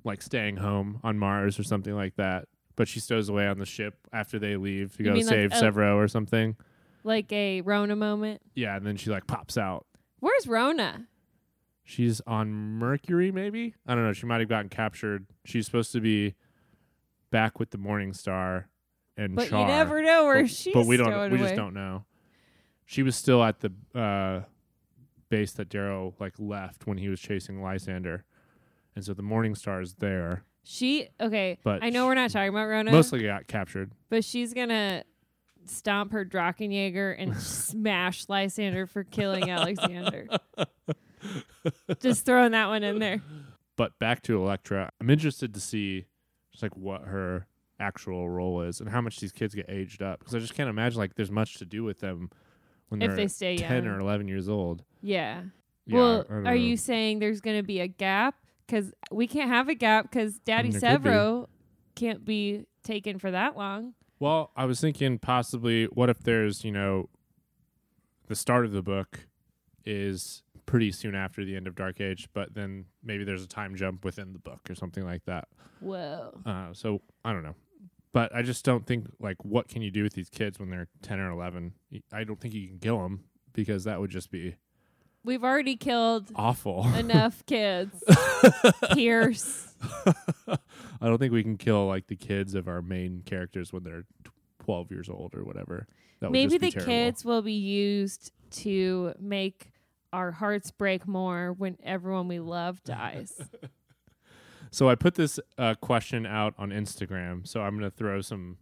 like 0.03 0.21
staying 0.21 0.58
home 0.58 0.99
on 1.03 1.17
Mars 1.17 1.60
or 1.60 1.63
something 1.63 1.93
like 1.95 2.15
that, 2.15 2.45
but 2.75 2.88
she 2.88 2.99
stows 2.99 3.30
away 3.30 3.47
on 3.47 3.58
the 3.60 3.65
ship 3.65 3.95
after 4.13 4.39
they 4.39 4.56
leave 4.58 4.95
to 4.97 5.03
You 5.03 5.10
go 5.12 5.15
like 5.17 5.25
save 5.25 5.51
a- 5.51 5.56
Sevro 5.56 5.95
or 5.95 6.08
something. 6.08 6.56
Like 7.03 7.32
a 7.32 7.62
Rhonna 7.62 7.97
moment. 7.97 8.41
Yeah, 8.56 8.75
and 8.75 8.86
then 8.86 8.97
she 8.97 9.10
like 9.10 9.27
pops 9.27 9.58
out. 9.58 9.86
Where's 10.19 10.45
Rhonna? 10.45 11.06
She's 11.89 12.19
on 12.28 12.52
Mercury, 12.52 13.32
maybe. 13.32 13.73
I 13.88 13.95
don't 13.95 14.04
know. 14.04 14.12
She 14.12 14.26
might 14.26 14.41
have 14.41 14.50
gotten 14.50 14.67
captured. 14.67 15.26
She's 15.45 15.65
supposed 15.65 15.93
to 15.93 16.02
be 16.02 16.36
back 17.32 17.60
with 17.60 17.69
the 17.69 17.78
Morning 17.78 18.12
Star 18.12 18.67
and 19.15 19.38
But 19.38 19.47
Char. 19.47 19.62
you 19.62 19.67
never 19.67 20.02
know 20.02 20.26
where 20.26 20.41
but, 20.41 20.52
she's 20.52 20.73
but 20.73 20.86
we 20.86 20.97
don't. 20.97 21.08
We 21.32 21.38
away. 21.38 21.47
just 21.47 21.56
don't 21.56 21.73
know. 21.73 22.04
She 22.86 23.04
was 23.04 23.15
still 23.15 23.41
at 23.41 23.62
the 23.62 23.71
uh, 23.97 24.41
base 25.30 25.54
that 25.54 25.69
Darrow 25.69 26.13
like 26.19 26.34
left 26.38 26.88
when 26.88 26.97
he 26.97 27.08
was 27.08 27.21
chasing 27.21 27.62
Lysander, 27.62 28.26
and 28.93 29.06
so 29.06 29.13
the 29.13 29.23
Morning 29.23 29.56
Star 29.56 29.80
is 29.80 29.93
there, 29.95 30.43
She 30.65 31.08
okay. 31.21 31.58
but 31.63 31.82
I 31.86 31.89
know 31.89 32.08
we're 32.08 32.15
not 32.15 32.32
talking 32.32 32.50
about 32.50 32.67
Rhonna, 32.67 32.91
mostly 32.91 33.23
got 33.23 33.47
captured. 33.47 33.93
but 34.10 34.26
she's 34.26 34.54
gonna 34.54 35.06
stomp 35.65 36.12
her 36.12 36.26
Drachenjäger 36.26 37.15
and 37.17 37.34
smash 37.41 38.26
Lysander 38.28 38.86
for 38.88 39.06
killing 39.06 39.50
Alexandar. 39.50 40.28
Just 42.00 42.26
throwing 42.26 42.52
that 42.52 42.68
one 42.68 42.84
in 42.84 43.00
there. 43.00 43.22
But 43.76 43.98
back 44.00 44.22
to 44.24 44.38
Electra, 44.42 44.92
I'm 45.00 45.10
interested 45.10 45.54
to 45.54 45.60
see 45.60 46.06
just 46.52 46.63
like 46.63 46.76
what 46.76 47.04
her 47.04 47.46
actual 47.80 48.28
role 48.28 48.62
is 48.62 48.80
and 48.82 48.90
how 48.90 49.02
much 49.02 49.20
these 49.20 49.32
kids 49.32 49.54
get 49.54 49.70
aged 49.70 50.02
up 50.02 50.18
because 50.20 50.34
I 50.34 50.40
just 50.40 50.56
can't 50.56 50.70
imagine 50.70 50.98
like 50.98 51.13
there's 51.13 51.30
much 51.30 51.60
to 51.60 51.66
do 51.66 51.84
with 51.84 52.00
them 52.00 52.32
when 52.90 53.02
If 53.04 53.10
they're 53.10 53.18
they 53.18 53.28
stay 53.28 53.58
ten 53.58 53.84
young. 53.84 53.94
or 53.94 54.00
eleven 54.00 54.28
years 54.28 54.50
old. 54.50 54.84
Yeah. 55.02 55.44
Yeah, 55.86 55.96
well, 55.96 56.26
are 56.30 56.42
know. 56.42 56.52
you 56.52 56.76
saying 56.76 57.20
there's 57.20 57.40
going 57.40 57.56
to 57.58 57.63
be 57.63 57.80
a 57.80 57.88
gap? 57.88 58.36
Because 58.66 58.92
we 59.12 59.28
can't 59.28 59.50
have 59.50 59.70
a 59.70 59.76
gap 59.76 60.10
because 60.12 60.40
Daddy 60.40 60.72
could 60.72 60.82
be. 60.82 60.88
Sevro 60.88 61.48
can't 61.96 62.26
be 62.26 62.66
taken 62.84 63.20
for 63.20 63.32
that 63.32 63.56
long. 63.56 63.94
Well, 64.20 64.52
I 64.56 64.66
was 64.66 64.82
thinking 64.82 65.20
possibly 65.20 65.86
what 65.86 66.10
if 66.10 66.20
there's, 66.20 66.66
you 66.66 66.72
know, 66.72 67.10
the 68.28 68.36
start 68.36 68.66
of 68.66 68.72
the 68.74 68.82
book 68.82 69.28
is 69.86 70.44
pretty 70.67 70.91
soon 70.91 71.15
after 71.15 71.43
the 71.43 71.56
end 71.56 71.65
of 71.65 71.73
Dark 71.75 71.99
Age, 71.99 72.27
but 72.34 72.53
then 72.53 72.86
maybe 73.03 73.23
there's 73.23 73.43
a 73.43 73.47
time 73.47 73.75
jump 73.75 74.06
within 74.06 74.34
the 74.34 74.39
book 74.39 74.60
or 74.69 74.75
something 74.75 75.03
like 75.03 75.25
that. 75.25 75.47
Whoa. 75.80 76.39
Uh, 76.45 76.73
so 76.73 77.01
I 77.25 77.34
don't 77.34 77.41
know. 77.43 77.56
But 78.13 78.34
I 78.36 78.41
just 78.43 78.63
don't 78.63 78.86
think 78.86 79.08
like 79.19 79.43
what 79.43 79.67
can 79.67 79.82
you 79.82 79.89
do 79.91 80.03
with 80.03 80.13
these 80.13 80.30
kids 80.30 80.60
when 80.60 80.69
they're 80.69 80.88
10 81.01 81.19
or 81.19 81.32
11? 81.32 81.73
I 82.13 82.23
don't 82.23 82.39
think 82.39 82.53
you 82.53 82.67
can 82.67 82.80
kill 82.80 82.99
them 83.01 83.23
because 83.53 83.86
that 83.86 83.99
would 83.99 84.12
just 84.12 84.30
be 84.30 84.56
We've 85.23 85.43
already 85.43 85.75
killed 85.75 86.32
awful. 86.36 86.88
enough 86.95 87.45
kids. 87.47 88.01
Pierce. 88.93 89.73
I 90.45 90.58
don't 91.01 91.17
think 91.17 91.34
we 91.34 91.43
can 91.43 91.58
kill 91.58 91.86
like 91.86 92.08
the 92.08 92.15
kids 92.15 92.56
of 92.56 92.67
our 92.67 92.82
main 92.82 93.23
characters 93.25 93.73
when 93.73 93.84
they're 93.84 94.06
12 94.63 94.91
years 94.91 95.10
old 95.10 95.36
or 95.36 95.43
whatever. 95.43 95.88
That 96.19 96.27
would 96.27 96.34
Maybe 96.34 96.58
the 96.58 96.71
terrible. 96.71 96.91
kids 96.91 97.25
will 97.25 97.41
be 97.41 97.53
used 97.53 98.32
to 98.51 99.13
make 99.19 99.67
our 100.13 100.32
hearts 100.32 100.72
break 100.72 101.08
more 101.08 101.54
when 101.58 101.78
everyone 101.84 102.28
we 102.28 102.39
love 102.39 102.84
dies. 102.86 103.39
So 104.72 104.89
I 104.89 104.96
put 104.96 105.15
this 105.15 105.39
uh, 105.58 105.76
question 105.76 106.26
out 106.26 106.54
on 106.58 106.70
Instagram. 106.70 107.48
So 107.48 107.62
I'm 107.62 107.78
going 107.78 107.89
to 107.89 107.96
throw 107.96 108.22
some 108.22 108.58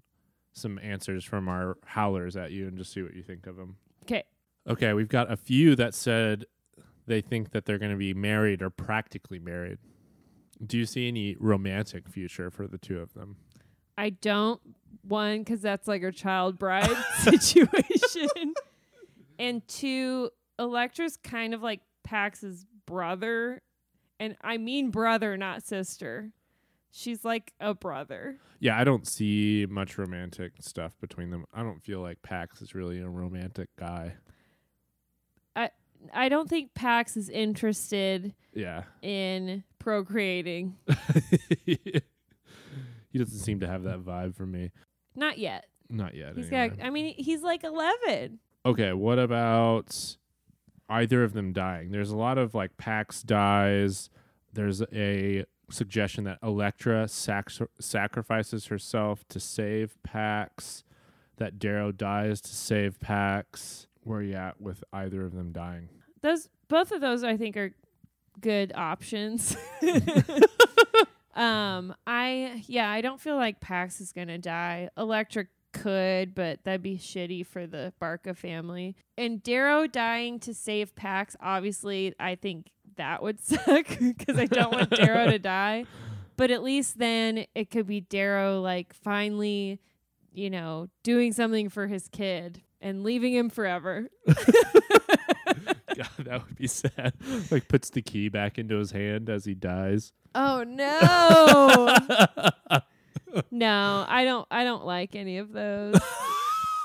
some 0.53 0.79
answers 0.81 1.25
from 1.25 1.49
our 1.49 1.77
howlers 1.85 2.37
at 2.37 2.51
you 2.51 2.67
and 2.67 2.77
just 2.77 2.93
see 2.93 3.01
what 3.01 3.13
you 3.13 3.21
think 3.21 3.45
of 3.45 3.57
them. 3.57 3.75
Okay, 4.03 4.23
Okay, 4.67 4.93
we've 4.93 5.09
got 5.09 5.31
a 5.31 5.37
few 5.37 5.75
that 5.75 5.93
said 5.93 6.45
they 7.05 7.21
think 7.21 7.51
that 7.51 7.65
they're 7.65 7.77
going 7.77 7.91
to 7.91 7.97
be 7.97 8.13
married 8.13 8.61
or 8.61 8.69
practically 8.69 9.37
married. 9.37 9.77
Do 10.65 10.77
you 10.77 10.85
see 10.85 11.07
any 11.07 11.35
romantic 11.39 12.07
future 12.09 12.49
for 12.49 12.67
the 12.67 12.77
two 12.77 12.99
of 12.99 13.13
them? 13.13 13.35
I 13.97 14.09
don't 14.09 14.59
one 15.03 15.39
because 15.39 15.61
that's 15.61 15.87
like 15.87 16.01
a 16.01 16.11
child 16.11 16.57
bride 16.57 16.89
situation, 17.19 18.53
and 19.37 19.65
two, 19.67 20.31
Electra's 20.59 21.17
kind 21.17 21.53
of 21.53 21.61
like 21.61 21.81
Pax's 22.03 22.65
brother, 22.85 23.61
and 24.19 24.35
I 24.41 24.57
mean 24.57 24.89
brother, 24.91 25.35
not 25.37 25.63
sister. 25.63 26.31
She's 26.91 27.25
like 27.25 27.51
a 27.59 27.73
brother. 27.73 28.37
Yeah, 28.59 28.79
I 28.79 28.85
don't 28.85 29.05
see 29.05 29.67
much 29.69 29.97
romantic 29.97 30.53
stuff 30.61 30.93
between 31.01 31.29
them. 31.29 31.45
I 31.53 31.61
don't 31.61 31.83
feel 31.83 31.99
like 31.99 32.21
Pax 32.21 32.61
is 32.61 32.73
really 32.73 32.99
a 33.01 33.09
romantic 33.09 33.67
guy. 33.77 34.13
I 35.55 35.71
I 36.13 36.29
don't 36.29 36.49
think 36.49 36.73
Pax 36.73 37.17
is 37.17 37.29
interested 37.29 38.33
Yeah. 38.53 38.83
in 39.01 39.63
procreating. 39.79 40.77
he 41.65 43.19
doesn't 43.19 43.39
seem 43.39 43.59
to 43.59 43.67
have 43.67 43.83
that 43.83 43.99
vibe 43.99 44.35
for 44.35 44.45
me. 44.45 44.71
Not 45.15 45.37
yet. 45.37 45.65
Not 45.89 46.15
yet. 46.15 46.35
He's 46.35 46.51
anyway. 46.51 46.77
got. 46.77 46.85
I 46.85 46.89
mean, 46.89 47.13
he's 47.17 47.41
like 47.41 47.63
eleven. 47.63 48.39
Okay, 48.65 48.93
what 48.93 49.19
about 49.19 50.15
either 50.89 51.23
of 51.23 51.33
them 51.33 51.53
dying? 51.53 51.91
There's 51.91 52.11
a 52.11 52.17
lot 52.17 52.37
of 52.37 52.53
like 52.53 52.77
Pax 52.77 53.21
dies. 53.23 54.09
There's 54.53 54.81
a 54.93 55.45
suggestion 55.69 56.23
that 56.25 56.39
Electra 56.43 57.07
sac- 57.07 57.49
sacrifices 57.79 58.67
herself 58.67 59.27
to 59.29 59.39
save 59.39 60.01
Pax. 60.03 60.83
That 61.37 61.59
Darrow 61.59 61.91
dies 61.91 62.39
to 62.41 62.55
save 62.55 62.99
Pax. 62.99 63.87
Where 64.03 64.19
are 64.19 64.23
you 64.23 64.35
at 64.35 64.61
with 64.61 64.83
either 64.93 65.25
of 65.25 65.33
them 65.33 65.51
dying? 65.51 65.89
Those 66.21 66.47
both 66.67 66.91
of 66.91 67.01
those 67.01 67.23
I 67.23 67.37
think 67.37 67.57
are 67.57 67.75
good 68.39 68.71
options. 68.75 69.57
um, 71.35 71.93
I 72.07 72.63
yeah, 72.67 72.89
I 72.89 73.01
don't 73.01 73.19
feel 73.19 73.35
like 73.35 73.59
Pax 73.59 73.99
is 73.99 74.11
gonna 74.11 74.37
die. 74.37 74.89
Electric 74.97 75.49
could, 75.75 76.33
but 76.33 76.63
that'd 76.63 76.81
be 76.81 76.97
shitty 76.97 77.45
for 77.45 77.67
the 77.67 77.93
Barca 77.99 78.33
family. 78.33 78.95
And 79.17 79.43
Darrow 79.43 79.87
dying 79.87 80.39
to 80.41 80.53
save 80.53 80.95
Pax, 80.95 81.35
obviously, 81.41 82.13
I 82.19 82.35
think 82.35 82.71
that 82.95 83.21
would 83.21 83.39
suck 83.39 83.87
because 83.99 84.39
I 84.39 84.45
don't 84.45 84.71
want 84.71 84.89
Darrow 84.89 85.29
to 85.29 85.39
die. 85.39 85.85
But 86.37 86.51
at 86.51 86.63
least 86.63 86.97
then 86.97 87.45
it 87.53 87.69
could 87.69 87.87
be 87.87 88.01
Darrow 88.01 88.61
like 88.61 88.93
finally, 88.93 89.79
you 90.33 90.49
know, 90.49 90.87
doing 91.03 91.33
something 91.33 91.69
for 91.69 91.87
his 91.87 92.07
kid 92.07 92.61
and 92.81 93.03
leaving 93.03 93.33
him 93.33 93.49
forever. 93.49 94.07
God, 94.27 94.35
that 96.19 96.43
would 96.45 96.57
be 96.57 96.67
sad. 96.67 97.13
Like 97.51 97.67
puts 97.67 97.89
the 97.89 98.01
key 98.01 98.27
back 98.27 98.57
into 98.57 98.77
his 98.77 98.91
hand 98.91 99.29
as 99.29 99.45
he 99.45 99.53
dies. 99.53 100.11
Oh 100.33 100.65
no. 100.67 102.81
No, 103.51 104.05
I 104.07 104.23
don't 104.23 104.47
I 104.51 104.63
don't 104.63 104.85
like 104.85 105.15
any 105.15 105.37
of 105.37 105.51
those. 105.51 105.95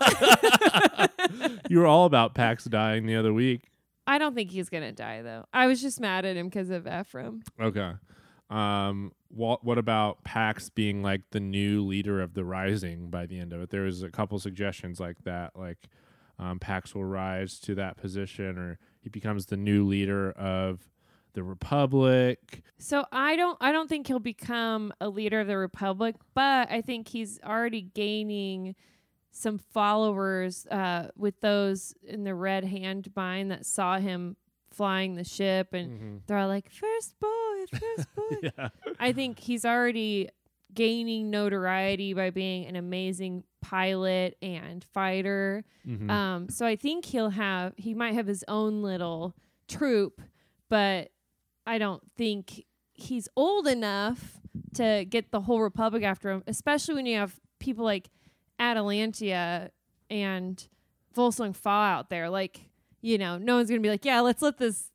you 1.69 1.79
were 1.79 1.87
all 1.87 2.07
about 2.07 2.35
Pax 2.35 2.65
dying 2.65 3.07
the 3.07 3.17
other 3.17 3.33
week. 3.33 3.71
I 4.07 4.19
don't 4.19 4.35
think 4.35 4.51
he's 4.51 4.69
going 4.69 4.83
to 4.83 4.93
die 4.93 5.23
though. 5.23 5.47
I 5.53 5.67
was 5.67 5.81
just 5.81 6.01
mad 6.01 6.25
at 6.25 6.37
him 6.37 6.49
because 6.49 6.71
of 6.71 6.87
Ephraim. 6.87 7.43
Okay. 7.61 7.93
Um 8.49 9.13
what 9.29 9.65
what 9.65 9.79
about 9.79 10.25
Pax 10.25 10.71
being 10.71 11.03
like 11.03 11.23
the 11.31 11.41
new 11.41 11.85
leader 11.85 12.21
of 12.21 12.35
the 12.35 12.45
rising 12.45 13.11
by 13.11 13.27
the 13.27 13.39
end 13.39 13.53
of 13.53 13.61
it? 13.61 13.71
There 13.71 13.83
was 13.83 14.03
a 14.03 14.11
couple 14.11 14.39
suggestions 14.39 14.99
like 14.99 15.23
that, 15.25 15.53
like 15.55 15.89
um, 16.39 16.59
Pax 16.59 16.95
will 16.95 17.05
rise 17.05 17.61
to 17.61 17.75
that 17.77 17.97
position 17.99 18.59
or 18.59 18.79
he 19.01 19.09
becomes 19.09 19.47
the 19.47 19.57
new 19.57 19.87
leader 19.87 20.33
of 20.33 20.89
the 21.33 21.43
Republic. 21.43 22.63
So 22.79 23.05
I 23.13 23.37
don't 23.37 23.57
I 23.61 23.73
don't 23.73 23.89
think 23.89 24.07
he'll 24.07 24.19
become 24.19 24.93
a 25.01 25.09
leader 25.09 25.41
of 25.41 25.47
the 25.47 25.57
Republic, 25.59 26.17
but 26.35 26.71
I 26.71 26.81
think 26.81 27.09
he's 27.09 27.41
already 27.45 27.83
gaining 27.83 28.75
some 29.33 29.59
followers 29.59 30.67
uh, 30.67 31.09
with 31.17 31.41
those 31.41 31.95
in 32.03 32.25
the 32.25 32.35
Red 32.35 32.65
Hand 32.65 33.11
mine 33.15 33.49
that 33.49 33.65
saw 33.67 33.99
him 33.99 34.37
flying 34.73 35.15
the 35.15 35.25
ship 35.25 35.73
and 35.73 35.91
Mm-hmm. 35.91 36.17
they're 36.27 36.39
all 36.39 36.49
like 36.49 36.71
first 36.71 37.19
boy, 37.21 37.65
first 37.79 38.15
boy. 38.17 38.51
yeah. 38.57 38.69
I 38.99 39.13
think 39.13 39.39
he's 39.39 39.65
already 39.65 40.29
gaining 40.73 41.31
notoriety 41.31 42.15
by 42.15 42.31
being 42.31 42.67
an 42.67 42.77
amazing 42.77 43.43
pilot 43.61 44.37
and 44.41 44.85
fighter. 44.95 45.65
Mhm. 45.87 46.09
Um, 46.11 46.49
so 46.49 46.65
I 46.65 46.77
think 46.77 47.05
he'll 47.05 47.31
have 47.31 47.73
he 47.77 47.93
might 47.95 48.15
have 48.15 48.27
his 48.29 48.45
own 48.49 48.83
little 48.83 49.35
troop, 49.69 50.23
but 50.69 51.11
I 51.67 51.79
don't 51.79 52.03
think 52.17 52.65
he's 52.93 53.29
old 53.37 53.67
enough 53.67 54.39
to 54.75 55.05
get 55.09 55.31
the 55.31 55.41
whole 55.43 55.61
republic 55.61 56.03
after 56.03 56.31
him, 56.31 56.43
especially 56.47 56.95
when 56.95 57.07
you 57.07 57.17
have 57.19 57.35
people 57.59 57.85
like 57.85 58.11
Atalantia 58.59 59.71
and 60.09 60.67
Volsung 61.17 61.55
Fa 61.55 61.69
out 61.69 62.11
there. 62.11 62.31
Like, 62.31 62.61
you 63.01 63.19
know, 63.19 63.39
no 63.39 63.57
one's 63.57 63.69
gonna 63.69 63.81
be 63.81 63.89
like, 63.91 64.05
Yeah, 64.05 64.21
let's 64.21 64.43
let 64.43 64.59
this 64.59 64.91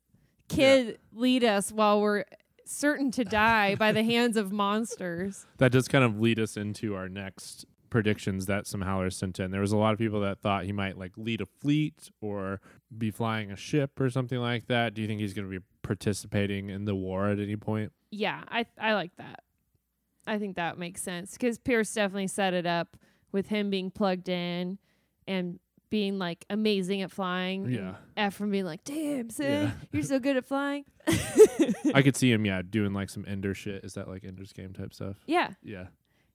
kid 0.48 0.98
lead 1.12 1.44
us 1.44 1.72
while 1.72 2.00
we're 2.00 2.24
certain 2.64 3.10
to 3.12 3.24
die 3.24 3.74
by 3.74 3.92
the 3.92 4.02
hands 4.12 4.36
of 4.36 4.52
monsters. 4.52 5.46
that 5.58 5.72
does 5.72 5.88
kind 5.88 6.04
of 6.04 6.20
lead 6.20 6.38
us 6.38 6.56
into 6.56 6.94
our 6.94 7.08
next 7.08 7.64
predictions 7.96 8.44
that 8.44 8.66
some 8.66 8.82
howlers 8.82 9.16
sent 9.16 9.40
in. 9.40 9.50
There 9.50 9.62
was 9.62 9.72
a 9.72 9.76
lot 9.78 9.94
of 9.94 9.98
people 9.98 10.20
that 10.20 10.38
thought 10.42 10.64
he 10.64 10.72
might 10.72 10.98
like 10.98 11.12
lead 11.16 11.40
a 11.40 11.46
fleet 11.46 12.10
or 12.20 12.60
be 12.98 13.10
flying 13.10 13.50
a 13.50 13.56
ship 13.56 13.98
or 13.98 14.10
something 14.10 14.38
like 14.38 14.66
that. 14.66 14.92
Do 14.92 15.00
you 15.00 15.08
think 15.08 15.22
he's 15.22 15.32
going 15.32 15.50
to 15.50 15.58
be 15.60 15.64
participating 15.80 16.68
in 16.68 16.84
the 16.84 16.94
war 16.94 17.28
at 17.28 17.38
any 17.38 17.56
point? 17.56 17.92
Yeah, 18.10 18.42
I 18.48 18.66
I 18.78 18.92
like 18.92 19.16
that. 19.16 19.44
I 20.26 20.38
think 20.38 20.56
that 20.56 20.76
makes 20.76 21.00
sense 21.00 21.32
because 21.32 21.56
Pierce 21.56 21.94
definitely 21.94 22.26
set 22.26 22.52
it 22.52 22.66
up 22.66 22.98
with 23.32 23.46
him 23.46 23.70
being 23.70 23.90
plugged 23.90 24.28
in 24.28 24.76
and 25.26 25.58
being 25.88 26.18
like 26.18 26.44
amazing 26.50 27.00
at 27.00 27.10
flying. 27.10 27.70
Yeah. 27.70 27.94
Ephraim 28.18 28.50
being 28.50 28.66
like, 28.66 28.84
"Damn, 28.84 29.30
son, 29.30 29.46
Yeah. 29.46 29.70
you're 29.92 30.02
so 30.02 30.18
good 30.18 30.36
at 30.36 30.44
flying." 30.44 30.84
I 31.94 32.02
could 32.02 32.14
see 32.16 32.30
him, 32.30 32.44
yeah, 32.44 32.60
doing 32.68 32.92
like 32.92 33.08
some 33.08 33.24
Ender 33.26 33.54
shit. 33.54 33.84
Is 33.84 33.94
that 33.94 34.06
like 34.06 34.22
Ender's 34.22 34.52
game 34.52 34.74
type 34.74 34.92
stuff? 34.92 35.16
yeah, 35.26 35.52
Yeah. 35.62 35.86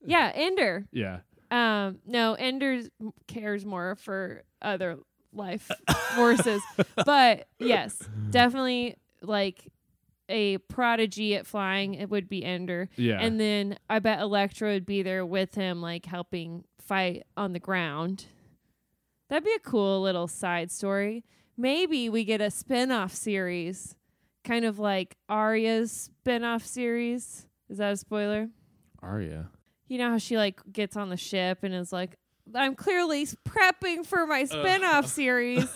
yeah, 0.04 0.32
Ender. 0.34 0.88
Yeah. 0.92 1.20
Um, 1.52 2.00
no, 2.06 2.34
Ender 2.34 2.82
cares 3.28 3.66
more 3.66 3.96
for 3.96 4.44
other 4.62 4.98
life 5.34 5.70
forces, 6.16 6.62
but 7.06 7.48
yes, 7.60 7.98
definitely 8.30 8.96
like 9.22 9.70
a 10.30 10.58
prodigy 10.60 11.36
at 11.36 11.46
flying. 11.46 11.94
It 11.94 12.10
would 12.10 12.30
be 12.30 12.44
Ender. 12.44 12.90
Yeah. 12.96 13.20
And 13.20 13.40
then 13.40 13.78
I 13.90 14.00
bet 14.00 14.20
Electra 14.22 14.70
would 14.70 14.86
be 14.86 15.04
there 15.04 15.26
with 15.26 15.54
him, 15.56 15.82
like 15.82 16.06
helping 16.06 16.64
fight 16.80 17.24
on 17.36 17.54
the 17.54 17.60
ground. 17.60 18.26
That'd 19.30 19.44
be 19.44 19.54
a 19.54 19.60
cool 19.60 20.02
little 20.02 20.28
side 20.28 20.72
story. 20.72 21.24
Maybe 21.58 22.10
we 22.10 22.24
get 22.24 22.42
a 22.42 22.50
spin 22.50 22.92
off 22.92 23.14
series, 23.14 23.96
kind 24.44 24.66
of 24.66 24.80
like 24.80 25.18
Arya's 25.30 25.92
spin 25.92 26.44
off 26.44 26.66
series. 26.66 27.46
Is 27.70 27.78
that 27.78 27.94
a 27.94 27.98
spoiler? 27.98 28.50
Arya. 29.02 29.50
You 29.92 29.98
know 29.98 30.12
how 30.12 30.20
she 30.20 30.38
like 30.38 30.62
gets 30.72 30.96
on 30.96 31.10
the 31.10 31.18
ship 31.18 31.64
and 31.64 31.74
is 31.74 31.92
like, 31.92 32.16
I'm 32.56 32.76
clearly 32.76 33.26
prepping 33.26 34.06
for 34.06 34.26
my 34.26 34.46
spin 34.46 34.86
off 34.86 35.06
series. 35.06 35.68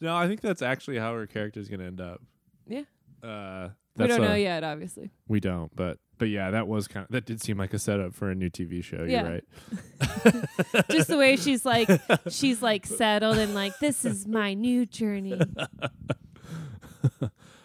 no, 0.00 0.16
I 0.16 0.26
think 0.26 0.40
that's 0.40 0.62
actually 0.62 0.98
how 0.98 1.14
her 1.14 1.28
character 1.28 1.60
is 1.60 1.68
going 1.68 1.78
to 1.78 1.86
end 1.86 2.00
up. 2.00 2.20
Yeah. 2.66 2.82
Uh, 3.22 3.68
we 3.96 4.08
don't 4.08 4.24
a- 4.24 4.28
know 4.30 4.34
yet, 4.34 4.64
obviously. 4.64 5.12
We 5.28 5.38
don't, 5.38 5.70
but 5.76 5.98
but 6.18 6.28
yeah, 6.28 6.50
that 6.50 6.66
was 6.66 6.88
kind 6.88 7.04
of 7.04 7.12
that 7.12 7.24
did 7.24 7.40
seem 7.40 7.56
like 7.56 7.72
a 7.72 7.78
setup 7.78 8.16
for 8.16 8.32
a 8.32 8.34
new 8.34 8.50
TV 8.50 8.82
show. 8.82 9.04
Yeah. 9.06 9.22
You're 9.22 9.30
right. 9.30 9.44
Just 10.90 11.06
the 11.06 11.16
way 11.16 11.36
she's 11.36 11.64
like, 11.64 11.88
she's 12.28 12.60
like 12.60 12.84
settled 12.84 13.38
and 13.38 13.54
like, 13.54 13.78
this 13.78 14.04
is 14.04 14.26
my 14.26 14.54
new 14.54 14.86
journey. 14.86 15.40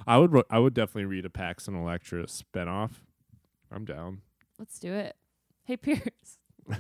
I 0.08 0.18
would 0.18 0.32
ro- 0.34 0.44
I 0.50 0.60
would 0.60 0.74
definitely 0.74 1.06
read 1.06 1.26
a 1.26 1.30
Pax 1.30 1.68
and 1.68 1.78
Electra 1.78 2.24
spinoff. 2.26 2.92
I'm 3.72 3.86
down. 3.86 4.22
Let's 4.60 4.80
do 4.80 4.94
it. 4.94 5.16
Hey, 5.66 5.78
Pierce, 5.78 6.38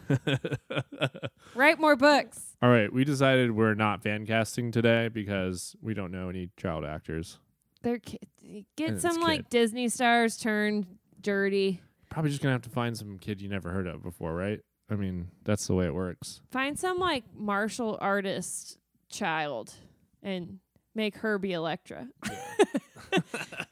write 1.55 1.79
more 1.79 1.95
books. 1.95 2.55
All 2.61 2.69
right, 2.69 2.91
we 2.91 3.03
decided 3.03 3.51
we're 3.51 3.73
not 3.75 4.03
fan 4.03 4.25
casting 4.25 4.71
today 4.71 5.07
because 5.09 5.75
we 5.81 5.93
don't 5.93 6.11
know 6.11 6.29
any 6.29 6.49
child 6.57 6.85
actors. 6.85 7.39
They're 7.81 7.99
ki- 7.99 8.19
And 8.43 8.65
get 8.75 8.89
it's 8.91 9.01
some 9.01 9.21
like 9.21 9.39
kid. 9.43 9.49
Disney 9.49 9.89
stars 9.89 10.37
turned 10.37 10.85
dirty. 11.21 11.81
Probably 12.09 12.29
just 12.31 12.41
gonna 12.43 12.53
have 12.53 12.61
to 12.63 12.69
find 12.69 12.97
some 12.97 13.17
kid 13.17 13.41
you 13.41 13.49
never 13.49 13.71
heard 13.71 13.87
of 13.87 14.03
before, 14.03 14.33
right? 14.33 14.59
I 14.89 14.95
mean, 14.95 15.29
that's 15.43 15.65
the 15.67 15.73
way 15.73 15.85
it 15.85 15.93
works. 15.93 16.41
Find 16.51 16.77
some 16.77 16.99
like 16.99 17.23
martial 17.33 17.97
artist 18.01 18.77
child 19.09 19.73
and 20.21 20.59
make 20.95 21.17
her 21.17 21.37
be 21.37 21.53
Electra. 21.53 22.07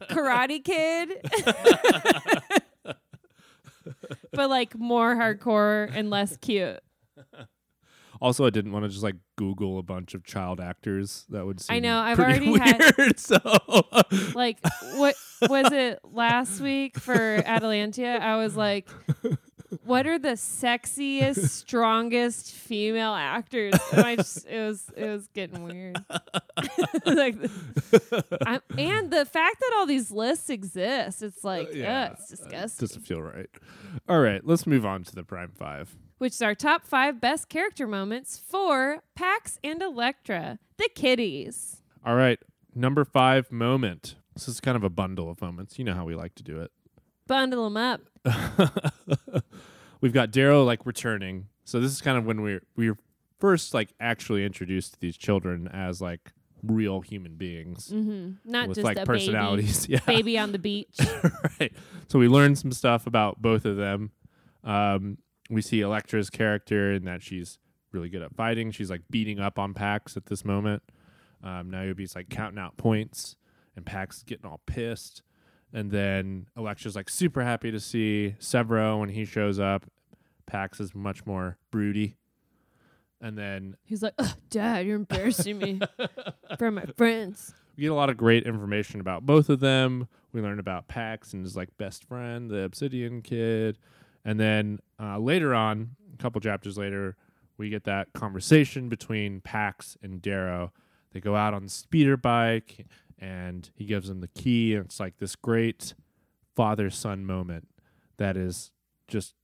Karate 0.10 0.64
Kid. 0.64 1.10
but 4.32 4.50
like 4.50 4.78
more 4.78 5.16
hardcore 5.16 5.92
and 5.94 6.10
less 6.10 6.38
cute. 6.38 6.80
Also, 8.22 8.46
I 8.46 8.52
didn't 8.52 8.72
want 8.72 8.86
to 8.86 8.90
just 8.90 9.02
like 9.04 9.16
Google 9.36 9.80
a 9.80 9.84
bunch 9.84 10.14
of 10.14 10.24
child 10.24 10.60
actors. 10.62 11.26
That 11.30 11.46
would 11.46 11.60
seem 11.60 11.78
I 11.78 11.80
know, 11.80 11.98
I've 11.98 12.20
already 12.20 12.54
had- 12.60 13.20
so 13.20 13.40
Like 14.36 14.60
what 14.96 15.16
was 15.50 15.72
it 15.72 16.00
last 16.04 16.62
week 16.62 17.00
for 17.00 17.42
Atalantia? 17.42 18.20
I 18.20 18.38
was 18.38 18.56
like, 18.56 18.88
what 19.86 20.06
are 20.06 20.20
the 20.20 20.34
sexiest, 20.34 21.50
strongest 21.50 22.52
female 22.52 23.14
actors? 23.14 23.74
And 23.92 24.02
I 24.06 24.16
just 24.18 24.46
it 24.46 24.68
was 24.68 24.86
it 24.96 25.08
was 25.08 25.28
getting 25.34 25.64
weird. 25.64 25.98
like, 27.06 27.36
I'm, 28.46 28.62
and 28.78 29.12
the 29.12 29.26
fact 29.26 29.60
that 29.60 29.74
all 29.78 29.86
these 29.86 30.12
lists 30.12 30.50
exist, 30.50 31.22
it's 31.22 31.44
like, 31.44 31.70
Uh, 31.70 31.76
yeah, 31.76 32.12
it's 32.14 32.32
uh, 32.32 32.36
disgusting. 32.36 32.88
doesn't 32.88 33.02
feel 33.04 33.22
right. 33.22 33.50
All 34.08 34.20
right, 34.20 34.46
let's 34.46 34.66
move 34.68 34.86
on 34.86 35.04
to 35.04 35.16
the 35.16 35.24
Prime 35.24 35.52
Five. 35.58 35.96
Which 36.18 36.34
is 36.34 36.42
our 36.42 36.54
top 36.56 36.86
five 36.86 37.20
best 37.20 37.50
character 37.50 37.88
moments 37.88 38.38
for 38.38 39.04
Pax 39.16 39.58
and 39.64 39.82
Electra, 39.82 40.60
the 40.78 40.90
kitties. 40.94 41.82
All 42.06 42.16
right, 42.16 42.40
number 42.76 43.04
five 43.06 43.52
moment. 43.52 44.16
This 44.36 44.48
is 44.48 44.60
kind 44.62 44.78
of 44.78 44.84
a 44.84 44.90
bundle 44.90 45.30
of 45.30 45.42
moments. 45.42 45.78
You 45.80 45.86
know 45.86 45.94
how 45.96 46.06
we 46.06 46.16
like 46.16 46.36
to 46.36 46.44
do 46.44 46.62
it. 46.62 46.72
Bundle 47.28 47.70
them 47.70 47.78
up. 47.78 48.02
We've 50.02 50.14
got 50.14 50.32
Darrow 50.32 50.64
like 50.64 50.86
returning. 50.86 51.48
So 51.64 51.80
this 51.80 51.92
is 51.92 52.02
kind 52.02 52.18
of 52.18 52.26
when 52.26 52.42
we're 52.42 52.62
we're 52.76 52.98
first 53.40 53.74
like 53.74 53.94
actually 54.00 54.46
introduced 54.46 54.94
to 54.94 55.00
these 55.00 55.18
children 55.18 55.68
as 55.68 56.02
like 56.02 56.32
real 56.64 57.02
human 57.02 57.36
beings 57.36 57.90
hmm 57.90 58.32
Not 58.46 58.68
with 58.68 58.76
just 58.78 58.86
like 58.86 59.04
personalities. 59.06 59.86
Yeah. 59.90 60.00
baby, 60.06 60.18
baby 60.18 60.38
on 60.38 60.52
the 60.52 60.60
beach. 60.60 60.98
right. 61.60 61.74
So 62.08 62.20
we 62.20 62.28
learn 62.28 62.56
some 62.56 62.72
stuff 62.72 63.08
about 63.08 63.42
both 63.42 63.66
of 63.66 63.78
them. 63.78 64.12
Um, 64.64 65.18
we 65.50 65.62
see 65.62 65.82
Electra's 65.82 66.30
character 66.30 66.92
and 66.92 67.08
that 67.08 67.22
she's 67.24 67.58
really 67.92 68.10
good 68.10 68.22
at 68.22 68.36
fighting. 68.36 68.72
She's 68.72 68.90
like 68.90 69.02
beating 69.10 69.40
up 69.40 69.60
on 69.60 69.74
Pax 69.74 70.16
at 70.16 70.28
this 70.28 70.46
moment. 70.46 70.84
Um, 71.44 71.70
Niobe's 71.72 72.16
like 72.16 72.30
counting 72.30 72.60
out 72.60 72.78
points, 72.78 73.36
and 73.76 73.86
Pax 73.86 74.18
is 74.18 74.24
getting 74.24 74.46
all 74.46 74.62
pissed. 74.66 75.24
And 75.74 75.90
then 75.90 76.48
Electra's 76.58 76.96
like 76.96 77.10
super 77.10 77.44
happy 77.44 77.72
to 77.72 77.80
see 77.80 78.36
Sevro 78.40 79.00
when 79.00 79.10
he 79.10 79.26
shows 79.26 79.60
up. 79.60 79.86
Pax 80.46 80.80
is 80.80 80.94
much 80.94 81.26
more 81.26 81.58
broody. 81.72 82.18
And 83.22 83.38
then 83.38 83.76
He's 83.84 84.02
like, 84.02 84.16
Dad, 84.50 84.86
you're 84.86 84.96
embarrassing 84.96 85.58
me 85.60 85.80
for 86.58 86.72
my 86.72 86.86
friends. 86.98 87.54
we 87.78 87.82
get 87.84 87.92
a 87.92 87.96
lot 87.96 88.10
of 88.10 88.18
great 88.18 88.44
information 88.46 89.00
about 89.00 89.26
both 89.26 89.50
of 89.50 89.60
them. 89.60 90.08
We 90.34 90.42
learn 90.42 90.60
about 90.60 90.88
Pax 90.88 91.34
and 91.34 91.44
his 91.44 91.56
like 91.56 91.70
best 91.78 92.04
friend, 92.06 92.50
the 92.50 92.64
Obsidian 92.64 93.22
kid, 93.22 93.78
and 94.26 94.40
then 94.40 94.80
uh, 95.00 95.20
later 95.20 95.54
on, 95.54 95.92
a 96.14 96.18
couple 96.18 96.40
chapters 96.42 96.78
later, 96.78 97.16
we 97.58 97.70
get 97.70 97.84
that 97.84 98.14
conversation 98.14 98.90
between 98.90 99.42
Pax 99.42 99.98
and 100.02 100.22
Darrow. 100.22 100.72
They 101.12 101.20
go 101.20 101.36
out 101.36 101.54
on 101.54 101.64
the 101.64 101.70
speeder 101.70 102.18
bike, 102.18 102.88
and 103.20 103.70
he 103.76 103.86
gives 103.86 104.08
them 104.08 104.22
the 104.22 104.30
key, 104.30 104.74
and 104.74 104.86
it's 104.86 105.00
like 105.00 105.18
this 105.18 105.36
great 105.36 105.94
father 106.56 106.90
son 106.90 107.26
moment 107.26 107.68
that 108.18 108.36
is 108.38 108.72
just 109.08 109.36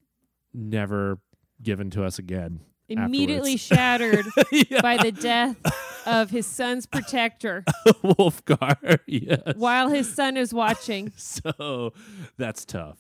never 0.54 1.20
given 1.62 1.90
to 1.92 2.04
us 2.04 2.18
again. 2.18 2.62
Immediately 2.90 3.58
shattered 3.58 4.26
yeah. 4.52 4.82
by 4.82 4.98
the 4.98 5.12
death 5.12 5.58
of 6.06 6.30
his 6.30 6.46
son's 6.46 6.86
protector 6.86 7.64
Wulfgar, 8.04 9.00
yes. 9.06 9.56
while 9.56 9.90
his 9.90 10.14
son 10.14 10.38
is 10.38 10.54
watching. 10.54 11.12
So 11.18 11.94
that's 12.38 12.64
tough. 12.64 12.98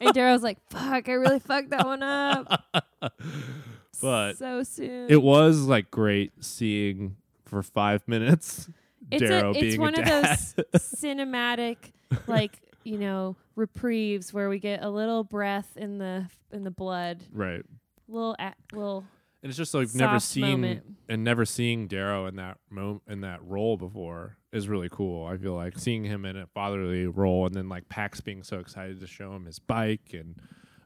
And 0.00 0.14
Daryl's 0.14 0.42
like, 0.42 0.58
fuck, 0.70 1.08
I 1.08 1.12
really 1.12 1.38
fucked 1.38 1.70
that 1.70 1.84
one 1.84 2.02
up. 2.02 2.64
But 4.00 4.34
so 4.36 4.62
soon. 4.62 5.10
it 5.10 5.22
was 5.22 5.60
like 5.60 5.90
great 5.90 6.32
seeing 6.40 7.16
for 7.44 7.62
five 7.62 8.06
minutes. 8.06 8.68
It's 9.10 9.22
Darrow 9.22 9.48
a, 9.48 9.50
it's 9.50 9.60
being 9.60 9.80
one 9.80 9.98
of 9.98 10.04
those 10.04 10.54
cinematic 10.76 11.76
like 12.26 12.58
you 12.84 12.98
know 12.98 13.36
reprieves 13.54 14.32
where 14.32 14.48
we 14.48 14.58
get 14.58 14.82
a 14.82 14.90
little 14.90 15.24
breath 15.24 15.76
in 15.76 15.98
the 15.98 16.26
in 16.52 16.64
the 16.64 16.70
blood, 16.70 17.22
right. 17.32 17.64
Little 18.08 18.36
a, 18.38 18.52
little 18.72 19.04
And 19.42 19.50
it's 19.50 19.56
just 19.56 19.74
like 19.74 19.94
never 19.94 20.18
seen 20.20 20.42
moment. 20.42 20.84
and 21.08 21.22
never 21.24 21.44
seeing 21.44 21.86
Darrow 21.88 22.26
in 22.26 22.36
that 22.36 22.58
mo- 22.70 23.02
in 23.08 23.20
that 23.22 23.42
role 23.44 23.76
before 23.76 24.36
is 24.52 24.68
really 24.68 24.88
cool. 24.90 25.26
I 25.26 25.36
feel 25.36 25.54
like 25.54 25.78
seeing 25.78 26.04
him 26.04 26.24
in 26.24 26.36
a 26.36 26.46
fatherly 26.46 27.06
role, 27.06 27.46
and 27.46 27.54
then 27.54 27.68
like 27.68 27.88
Pax 27.88 28.20
being 28.20 28.42
so 28.42 28.58
excited 28.58 29.00
to 29.00 29.06
show 29.06 29.34
him 29.34 29.44
his 29.46 29.58
bike, 29.58 30.12
and 30.14 30.36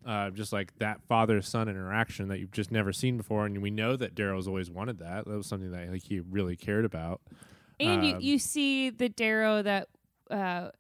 uh, 0.05 0.31
just 0.31 0.53
like 0.53 0.77
that 0.79 1.01
father 1.09 1.41
son 1.43 1.69
interaction 1.69 2.29
that 2.29 2.39
you've 2.41 2.51
just 2.51 2.71
never 2.73 2.93
seen 2.93 3.17
before. 3.17 3.47
And 3.47 3.61
we 3.63 3.71
know 3.71 3.97
that 3.97 4.15
Darrow's 4.15 4.49
always 4.49 4.71
wanted 4.71 4.99
that. 4.99 5.27
That 5.27 5.37
was 5.37 5.47
something 5.47 5.71
that 5.73 5.91
like 5.91 6.03
he 6.03 6.21
really 6.21 6.57
cared 6.57 6.85
about. 6.85 7.21
And 7.79 8.05
you, 8.05 8.15
Um, 8.17 8.21
you 8.21 8.39
see 8.39 8.91
the 8.91 9.09
Darrow 9.09 9.63
that 9.63 9.89
uh, 10.31 10.71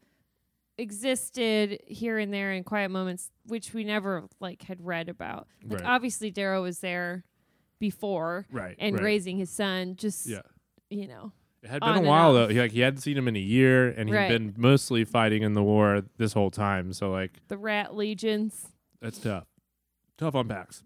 existed 0.81 1.79
here 1.87 2.19
and 2.19 2.33
there 2.33 2.53
in 2.53 2.65
quiet 2.65 2.91
moments, 2.91 3.31
which 3.47 3.73
we 3.75 3.85
never 3.85 4.25
like 4.41 4.63
had 4.63 4.85
read 4.85 5.09
about. 5.09 5.47
Like 5.65 5.81
Right. 5.81 5.89
obviously 5.89 6.31
Darrow 6.31 6.63
was 6.63 6.81
there 6.81 7.25
before 7.79 8.47
Right. 8.51 8.77
and 8.79 8.97
right. 8.97 9.05
raising 9.05 9.37
his 9.37 9.51
son. 9.51 9.97
Just 9.97 10.27
Yeah. 10.27 10.43
you 10.89 11.07
know, 11.07 11.33
It 11.63 11.69
had 11.71 11.81
been 11.81 11.97
a 11.97 12.01
while 12.09 12.33
though. 12.33 12.49
He 12.49 12.59
like 12.59 12.73
he 12.73 12.81
hadn't 12.81 13.01
seen 13.01 13.17
him 13.19 13.29
in 13.29 13.37
a 13.37 13.41
year, 13.41 13.89
and 13.91 14.09
he'd 14.09 14.15
Right. 14.15 14.29
been 14.29 14.55
mostly 14.57 15.05
fighting 15.05 15.43
in 15.43 15.53
the 15.53 15.63
war 15.63 16.03
this 16.17 16.33
whole 16.33 16.51
time. 16.51 16.93
So 16.95 17.11
like 17.11 17.47
the 17.49 17.59
rat 17.59 17.95
legions. 17.95 18.69
that's 19.01 19.19
tough. 19.19 19.47
Tough 20.17 20.35
on 20.35 20.49
Pax. 20.49 20.83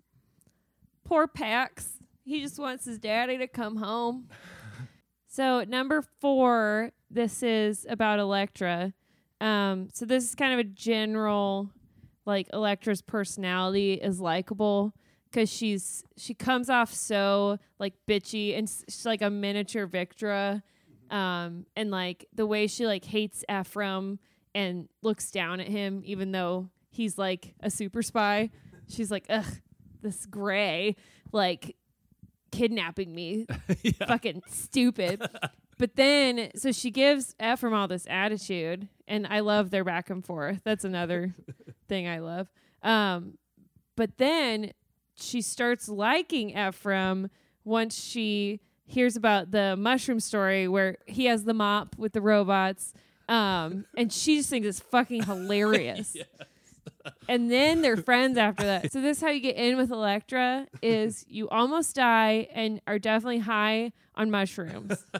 Poor 1.05 1.27
Pax. 1.27 1.99
He 2.25 2.41
just 2.41 2.59
wants 2.59 2.85
his 2.87 2.99
daddy 2.99 3.37
to 3.39 3.47
come 3.47 3.77
home. 3.77 4.29
so 5.29 5.63
number 5.65 6.03
four, 6.21 6.91
this 7.11 7.43
is 7.43 7.87
about 7.89 8.19
Electra. 8.19 8.95
Um, 9.41 9.89
so 9.93 10.05
this 10.05 10.25
is 10.25 10.35
kind 10.35 10.53
of 10.53 10.59
a 10.59 10.65
general, 10.65 11.71
like 12.25 12.49
Electra's 12.53 13.03
personality 13.03 13.95
is 13.95 14.21
likable 14.21 14.95
because 15.31 15.51
she's 15.51 16.05
she 16.17 16.33
comes 16.33 16.71
off 16.71 16.93
so 16.95 17.59
like 17.79 17.95
bitchy 18.09 18.57
and 18.57 18.69
s- 18.69 18.85
she's 18.89 19.05
like 19.05 19.21
a 19.23 19.31
miniature 19.31 19.87
Victra, 19.87 20.63
um, 21.11 21.67
and 21.77 21.91
like 21.91 22.27
the 22.35 22.47
way 22.47 22.67
she 22.67 22.87
like 22.87 23.05
hates 23.05 23.45
Ephraim 23.51 24.19
and 24.55 24.89
looks 25.03 25.31
down 25.31 25.61
at 25.61 25.67
him 25.69 26.01
even 26.05 26.31
though 26.33 26.71
he's 26.91 27.19
like 27.19 27.55
a 27.61 27.71
super 27.71 28.03
spy. 28.03 28.51
She's 28.89 29.11
like, 29.11 29.27
ugh, 29.29 29.45
this 30.03 30.25
gray, 30.27 30.95
like 31.33 31.75
kidnapping 32.53 33.13
me. 33.15 33.47
Fucking 34.07 34.43
stupid. 34.49 35.21
But 35.79 35.97
then, 35.97 36.51
so 36.55 36.73
she 36.73 36.91
gives 36.91 37.35
Ephraim 37.43 37.75
all 37.75 37.89
this 37.89 38.07
attitude, 38.09 38.89
and 39.09 39.27
I 39.27 39.41
love 39.41 39.71
their 39.71 39.85
back 39.85 40.11
and 40.11 40.25
forth. 40.25 40.61
That's 40.65 40.85
another 40.85 41.35
thing 41.89 42.07
I 42.07 42.21
love. 42.21 42.49
Um, 42.83 43.39
but 43.97 44.19
then 44.19 44.73
she 45.15 45.41
starts 45.43 45.89
liking 45.89 46.51
Ephraim 46.51 47.31
once 47.65 47.99
she 47.99 48.61
hears 48.87 49.17
about 49.17 49.51
the 49.51 49.77
mushroom 49.77 50.21
story 50.21 50.69
where 50.69 50.99
he 51.07 51.27
has 51.27 51.45
the 51.45 51.55
mop 51.55 51.97
with 51.97 52.13
the 52.13 52.21
robots. 52.21 52.93
Um, 53.29 53.87
and 53.97 54.13
she 54.13 54.37
just 54.37 54.51
thinks 54.51 54.69
it's 54.69 54.81
fucking 54.81 55.23
hilarious. 55.27 56.17
And 57.29 57.51
then 57.51 57.83
they're 57.83 57.97
friends 57.97 58.39
after 58.39 58.65
that. 58.65 58.93
So 58.93 59.01
this 59.01 59.19
is 59.19 59.23
how 59.23 59.31
you 59.31 59.41
get 59.41 59.57
in 59.57 59.77
with 59.77 59.91
Electra 59.91 60.67
is 60.83 61.25
you 61.29 61.49
almost 61.49 61.95
die 61.97 62.49
and 62.55 62.81
are 62.87 62.99
definitely 62.99 63.41
high 63.41 63.93
on 64.15 64.31
mushrooms. 64.31 65.05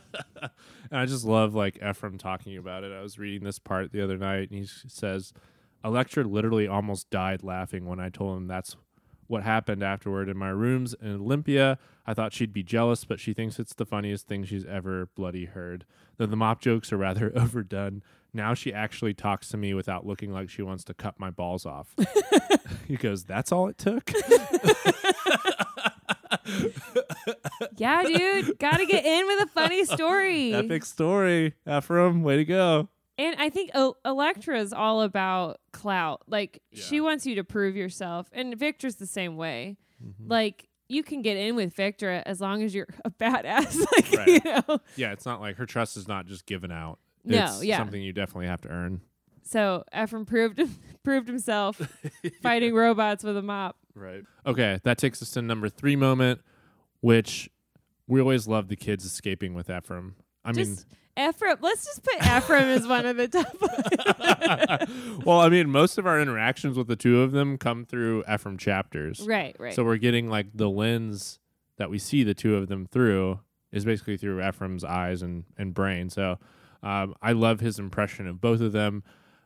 And 0.91 1.01
I 1.01 1.07
just 1.07 1.25
love 1.25 1.55
like 1.57 1.79
Ephraim 1.83 2.19
talking 2.19 2.57
about 2.57 2.85
it. 2.85 2.93
I 2.93 3.03
was 3.03 3.19
reading 3.19 3.43
this 3.43 3.59
part 3.59 3.91
the 3.91 4.01
other 4.01 4.17
night, 4.17 4.51
and 4.51 4.61
he 4.61 4.67
says, 4.87 5.33
"Electra 5.85 6.23
literally 6.23 6.69
almost 6.69 7.11
died 7.11 7.43
laughing 7.43 7.87
when 7.87 7.99
I 7.99 8.11
told 8.11 8.37
him 8.37 8.47
that's 8.47 8.77
what 9.27 9.43
happened 9.43 9.83
afterward 9.83 10.29
in 10.29 10.37
my 10.37 10.51
rooms 10.51 10.95
in 11.01 11.17
Olympia. 11.17 11.79
I 12.07 12.15
thought 12.15 12.33
she'd 12.33 12.53
be 12.53 12.63
jealous, 12.63 13.05
but 13.05 13.19
she 13.19 13.33
thinks 13.33 13.59
it's 13.59 13.75
the 13.75 13.87
funniest 13.87 14.29
thing 14.29 14.45
she's 14.45 14.67
ever 14.67 15.09
bloody 15.17 15.47
heard. 15.47 15.85
Though 16.17 16.27
the 16.27 16.37
mop 16.37 16.61
jokes 16.61 16.93
are 16.93 16.97
rather 16.99 17.33
overdone. 17.37 18.03
Now 18.35 18.53
she 18.55 18.73
actually 18.75 19.15
talks 19.15 19.49
to 19.51 19.57
me 19.57 19.73
without 19.75 20.05
looking 20.07 20.33
like 20.33 20.51
she 20.51 20.61
wants 20.63 20.85
to 20.85 20.95
cut 20.95 21.19
my 21.19 21.31
balls 21.31 21.65
off." 21.65 21.95
he 22.89 22.97
goes, 22.97 23.25
"That's 23.25 23.53
all 23.53 23.69
it 23.69 23.79
took." 23.79 24.11
yeah, 27.77 28.03
dude, 28.05 28.59
gotta 28.59 28.87
get 28.87 29.05
in 29.05 29.27
with 29.27 29.43
a 29.43 29.47
funny 29.47 29.85
story. 29.85 30.53
Epic 30.53 30.85
story, 30.85 31.55
Ephraim. 31.69 32.23
Way 32.23 32.37
to 32.37 32.45
go. 32.45 32.89
And 33.17 33.37
I 33.39 33.49
think 33.49 33.71
o- 33.75 33.97
Electra 34.05 34.59
is 34.59 34.73
all 34.73 35.03
about 35.03 35.61
clout. 35.73 36.23
Like 36.27 36.61
she 36.73 37.01
wants 37.01 37.27
you 37.27 37.37
to 37.37 37.45
prove 37.45 37.77
yourself, 37.77 38.27
and 38.33 38.57
Victra's 38.59 38.97
the 38.97 39.07
same 39.07 39.37
way. 39.37 39.77
Mm-hmm. 40.05 40.29
Like 40.31 40.69
you 40.89 41.03
can 41.03 41.23
get 41.23 41.37
in 41.37 41.57
with 41.57 41.73
Victor 41.75 42.23
as 42.27 42.41
long 42.41 42.63
as 42.63 42.75
you're 42.75 42.89
a 43.05 43.11
badass. 43.11 43.79
like 43.93 44.13
Right. 44.13 44.29
you 44.29 44.41
know. 44.45 44.81
Yeah, 44.97 45.13
it's 45.13 45.25
not 45.25 45.41
like 45.41 45.57
her 45.57 45.67
trust 45.67 45.97
is 45.97 46.09
not 46.09 46.27
just 46.27 46.47
given 46.47 46.71
out. 46.73 46.99
No, 47.25 47.45
it's 47.45 47.65
yeah. 47.65 47.79
something 47.79 48.03
you 48.03 48.13
definitely 48.13 48.47
have 48.47 48.61
to 48.63 48.69
earn. 48.69 49.01
So 49.43 49.85
Ephraim 49.97 50.25
proved 50.27 50.61
proved 51.03 51.29
himself 51.29 51.81
fighting 52.43 52.75
robots 52.75 53.23
with 53.23 53.37
a 53.37 53.43
mop. 53.43 53.77
Right. 53.95 54.25
Okay, 54.47 54.81
that 54.85 54.99
takes 54.99 55.23
us 55.23 55.31
to 55.33 55.43
number 55.43 55.69
three 55.69 55.97
moment, 55.97 56.41
which 57.01 57.49
we 58.07 58.21
always 58.21 58.49
love 58.49 58.69
the 58.69 58.77
kids 58.77 59.05
escaping 59.05 59.55
with 59.55 59.71
Ephraim. 59.71 60.17
I 60.45 60.53
Just 60.53 60.87
Ephraim. 61.17 61.59
Let's 61.61 61.85
just 61.85 62.03
put 62.03 62.17
Ephraim 62.27 62.65
as 62.65 62.87
one 62.87 63.07
of 63.07 63.17
the 63.17 63.29
top. 65.19 65.25
well, 65.25 65.41
I 65.41 65.49
mean, 65.49 65.71
most 65.71 65.97
of 65.99 66.07
our 66.07 66.21
interactions 66.21 66.77
with 66.77 66.89
the 66.89 66.97
two 66.97 67.23
of 67.23 67.33
them 67.33 67.57
come 67.57 67.85
through 67.85 68.25
Ephraim 68.33 68.59
chapters. 68.59 69.21
right, 69.21 69.55
right. 69.59 69.75
So 69.75 69.85
we're 69.85 69.97
getting 69.99 70.29
like 70.29 70.49
the 70.55 70.69
lens 70.69 71.39
that 71.77 71.91
we 71.91 71.99
see 71.99 72.25
the 72.25 72.35
two 72.35 72.57
of 72.57 72.69
them 72.69 72.87
through 72.87 73.41
is 73.73 73.85
basically 73.85 74.17
through 74.17 74.47
Ephraim's 74.47 74.85
eyes 74.85 75.23
and, 75.23 75.45
and 75.57 75.75
brain. 75.75 76.09
So 76.11 76.39
um, 76.85 77.15
I 77.23 77.33
love 77.33 77.61
his 77.61 77.79
impression 77.79 78.29
of 78.29 78.41
both 78.41 78.61
of 78.61 78.73
them. 78.73 79.03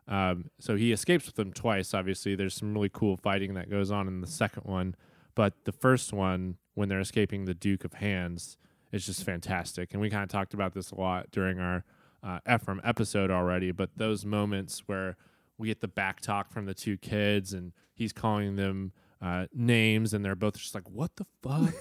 Um, 0.09 0.51
so 0.59 0.77
he 0.77 0.91
escapes 0.93 1.27
with 1.27 1.37
them 1.37 1.53
twice. 1.53 1.95
Obviously, 1.95 2.35
there's 2.35 2.55
some 2.55 2.75
really 2.75 2.91
cool 2.93 3.17
fighting 3.17 3.55
that 3.55 3.71
goes 3.71 3.91
on 3.91 4.09
in 4.09 4.21
the 4.21 4.27
second 4.27 4.65
one, 4.65 4.97
but 5.35 5.55
the 5.65 5.73
first 5.73 6.13
one, 6.13 6.57
when 6.75 6.89
they're 6.89 7.01
escaping 7.01 7.45
the 7.45 7.55
Duke 7.55 7.85
of 7.85 7.95
Hands, 7.95 8.57
is 8.91 9.07
just 9.07 9.23
fantastic. 9.23 9.93
And 9.93 10.01
we 10.01 10.11
kind 10.11 10.25
of 10.25 10.31
talked 10.31 10.53
about 10.53 10.75
this 10.75 10.91
a 10.91 10.97
lot 10.97 11.31
during 11.31 11.61
our 11.61 11.85
uh, 12.23 12.41
Ephraim 12.53 12.81
episode 12.83 13.31
already. 13.31 13.71
But 13.71 13.91
those 13.97 14.25
moments 14.25 14.83
where 14.87 15.17
we 15.59 15.69
get 15.69 15.81
the 15.81 15.89
back 15.89 16.21
talk 16.21 16.51
from 16.51 16.67
the 16.67 16.75
two 16.75 16.97
kids, 16.97 17.53
and 17.53 17.73
he's 17.95 18.13
calling 18.13 18.57
them 18.57 18.93
uh, 19.21 19.47
names, 19.53 20.15
and 20.15 20.25
they're 20.25 20.35
both 20.35 20.57
just 20.57 20.75
like, 20.75 20.89
"What 20.91 21.13
the 21.17 21.27
fuck?" 21.43 21.75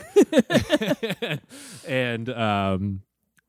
and 1.88 2.30
um, 2.30 3.02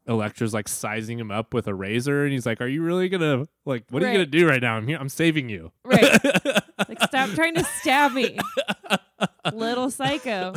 Electra's 0.08 0.54
like 0.54 0.68
sizing 0.68 1.18
him 1.18 1.30
up 1.30 1.52
with 1.52 1.66
a 1.68 1.74
razor, 1.74 2.24
and 2.24 2.32
he's 2.32 2.46
like, 2.46 2.60
"Are 2.62 2.66
you 2.66 2.82
really 2.82 3.10
gonna 3.10 3.46
like? 3.66 3.84
What 3.90 4.02
are 4.02 4.06
you 4.06 4.12
gonna 4.12 4.26
do 4.26 4.48
right 4.48 4.62
now? 4.62 4.74
I'm 4.76 4.88
here. 4.88 4.98
I'm 4.98 5.10
saving 5.10 5.50
you." 5.50 5.70
right. 5.84 6.02
like 6.88 7.02
stop 7.02 7.30
trying 7.30 7.54
to 7.54 7.64
stab 7.64 8.12
me. 8.12 8.38
Little 9.52 9.90
psycho. 9.90 10.54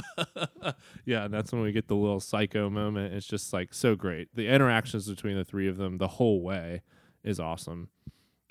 yeah, 1.05 1.25
and 1.25 1.33
that's 1.33 1.51
when 1.51 1.61
we 1.61 1.71
get 1.71 1.87
the 1.87 1.95
little 1.95 2.19
psycho 2.19 2.69
moment. 2.69 3.13
It's 3.13 3.25
just 3.25 3.53
like 3.53 3.73
so 3.73 3.95
great. 3.95 4.27
The 4.35 4.47
interactions 4.47 5.07
between 5.07 5.35
the 5.35 5.45
three 5.45 5.67
of 5.67 5.77
them 5.77 5.97
the 5.97 6.07
whole 6.07 6.41
way 6.41 6.81
is 7.23 7.39
awesome, 7.39 7.89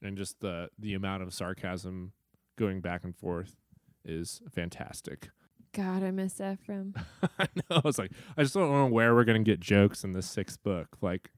and 0.03 0.17
just 0.17 0.41
the 0.41 0.69
the 0.79 0.95
amount 0.95 1.23
of 1.23 1.33
sarcasm 1.33 2.13
going 2.59 2.81
back 2.81 3.05
and 3.05 3.17
forth 3.17 3.57
is 4.05 4.43
fantastic. 4.51 5.31
God, 5.73 6.03
I 6.03 6.11
miss 6.11 6.41
Ephraim. 6.41 6.95
I 7.39 7.47
know. 7.55 7.77
I 7.77 7.81
was 7.85 7.99
like, 7.99 8.11
I 8.37 8.43
just 8.43 8.55
don't 8.55 8.71
know 8.73 8.87
where 8.87 9.15
we're 9.15 9.25
gonna 9.25 9.39
get 9.41 9.61
jokes 9.61 10.03
in 10.05 10.13
the 10.13 10.23
sixth 10.23 10.63
book. 10.63 10.97
Like, 11.01 11.31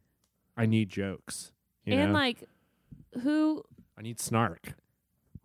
I 0.56 0.66
need 0.66 0.88
jokes. 0.88 1.52
You 1.84 1.94
and 1.94 2.12
know, 2.12 2.18
like 2.18 2.38
who 3.22 3.62
I 3.98 4.02
need 4.02 4.18
snark. 4.20 4.74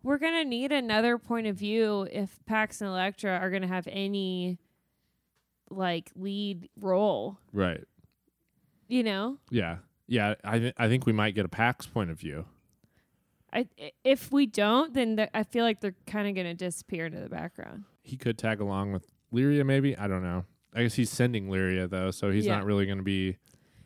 we're 0.02 0.18
gonna 0.18 0.44
need 0.44 0.72
another 0.72 1.18
point 1.18 1.46
of 1.46 1.56
view 1.56 2.08
if 2.10 2.38
Pax 2.46 2.80
and 2.80 2.88
Electra 2.88 3.36
are 3.38 3.50
gonna 3.50 3.66
have 3.68 3.86
any 3.90 4.58
like 5.70 6.10
lead 6.16 6.68
role. 6.80 7.38
Right. 7.52 7.84
You 8.88 9.02
know? 9.02 9.36
Yeah. 9.50 9.78
Yeah. 10.06 10.34
I 10.44 10.58
th- 10.58 10.74
I 10.78 10.88
think 10.88 11.04
we 11.04 11.12
might 11.12 11.34
get 11.34 11.44
a 11.44 11.48
Pax 11.50 11.86
point 11.86 12.08
of 12.10 12.18
view. 12.18 12.46
I 13.52 13.66
i- 13.78 13.92
if 14.04 14.32
we 14.32 14.46
don't, 14.46 14.94
then 14.94 15.16
th- 15.16 15.28
I 15.34 15.42
feel 15.42 15.64
like 15.64 15.80
they're 15.80 15.94
kind 16.06 16.26
of 16.26 16.34
gonna 16.34 16.54
disappear 16.54 17.06
into 17.06 17.20
the 17.20 17.28
background. 17.28 17.84
He 18.08 18.16
could 18.16 18.38
tag 18.38 18.60
along 18.60 18.92
with 18.92 19.06
Lyria, 19.32 19.64
maybe. 19.66 19.96
I 19.96 20.08
don't 20.08 20.22
know. 20.22 20.44
I 20.74 20.82
guess 20.82 20.94
he's 20.94 21.10
sending 21.10 21.48
Lyria 21.48 21.88
though, 21.88 22.10
so 22.10 22.30
he's 22.30 22.46
Yeah. 22.46 22.56
not 22.56 22.64
really 22.64 22.86
going 22.86 22.98
to 22.98 23.04
be. 23.04 23.36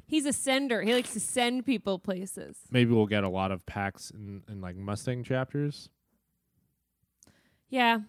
He's 0.06 0.26
a 0.26 0.32
sender. 0.32 0.82
He 0.82 0.92
likes 0.92 1.12
to 1.14 1.20
send 1.20 1.64
people 1.64 1.98
places. 1.98 2.58
Maybe 2.70 2.92
we'll 2.92 3.06
get 3.06 3.24
a 3.24 3.28
lot 3.28 3.50
of 3.50 3.64
Pax 3.66 4.10
in, 4.10 4.42
in 4.48 4.60
like 4.60 4.76
Mustang 4.76 5.24
chapters. 5.24 5.88
Yeah, 7.70 8.00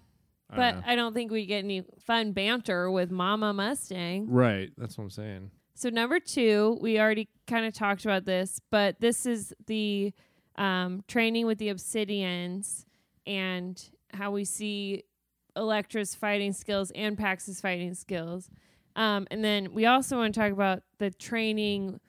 I 0.49 0.55
don't 0.55 0.57
but 0.57 0.75
know. 0.75 0.91
I 0.91 0.95
don't 0.95 1.13
think 1.13 1.31
we 1.31 1.45
get 1.45 1.63
any 1.63 1.83
fun 2.05 2.33
banter 2.33 2.91
with 2.91 3.09
Mama 3.11 3.53
Mustang. 3.53 4.29
right. 4.29 4.69
That's 4.77 4.97
what 4.97 5.05
I'm 5.05 5.09
saying. 5.09 5.51
So 5.75 5.89
number 5.89 6.19
two, 6.19 6.77
we 6.81 6.99
already 6.99 7.29
kind 7.47 7.65
of 7.65 7.73
talked 7.73 8.05
about 8.05 8.25
this, 8.25 8.59
but 8.69 8.99
this 8.99 9.25
is 9.25 9.53
the 9.65 10.13
um, 10.55 11.03
training 11.07 11.47
with 11.47 11.57
the 11.57 11.69
Obsidians 11.69 12.85
and 13.25 13.81
how 14.13 14.29
we 14.31 14.45
see 14.45 15.03
Electra's 15.55 16.15
fighting 16.15 16.53
skills 16.53 16.91
and 16.95 17.17
Pax's 17.17 17.61
fighting 17.61 17.93
skills. 17.93 18.49
Um, 18.95 19.27
and 19.31 19.43
then 19.43 19.73
we 19.73 19.85
also 19.85 20.17
want 20.17 20.33
to 20.33 20.39
talk 20.39 20.51
about 20.51 20.83
the 20.99 21.09
training 21.11 21.99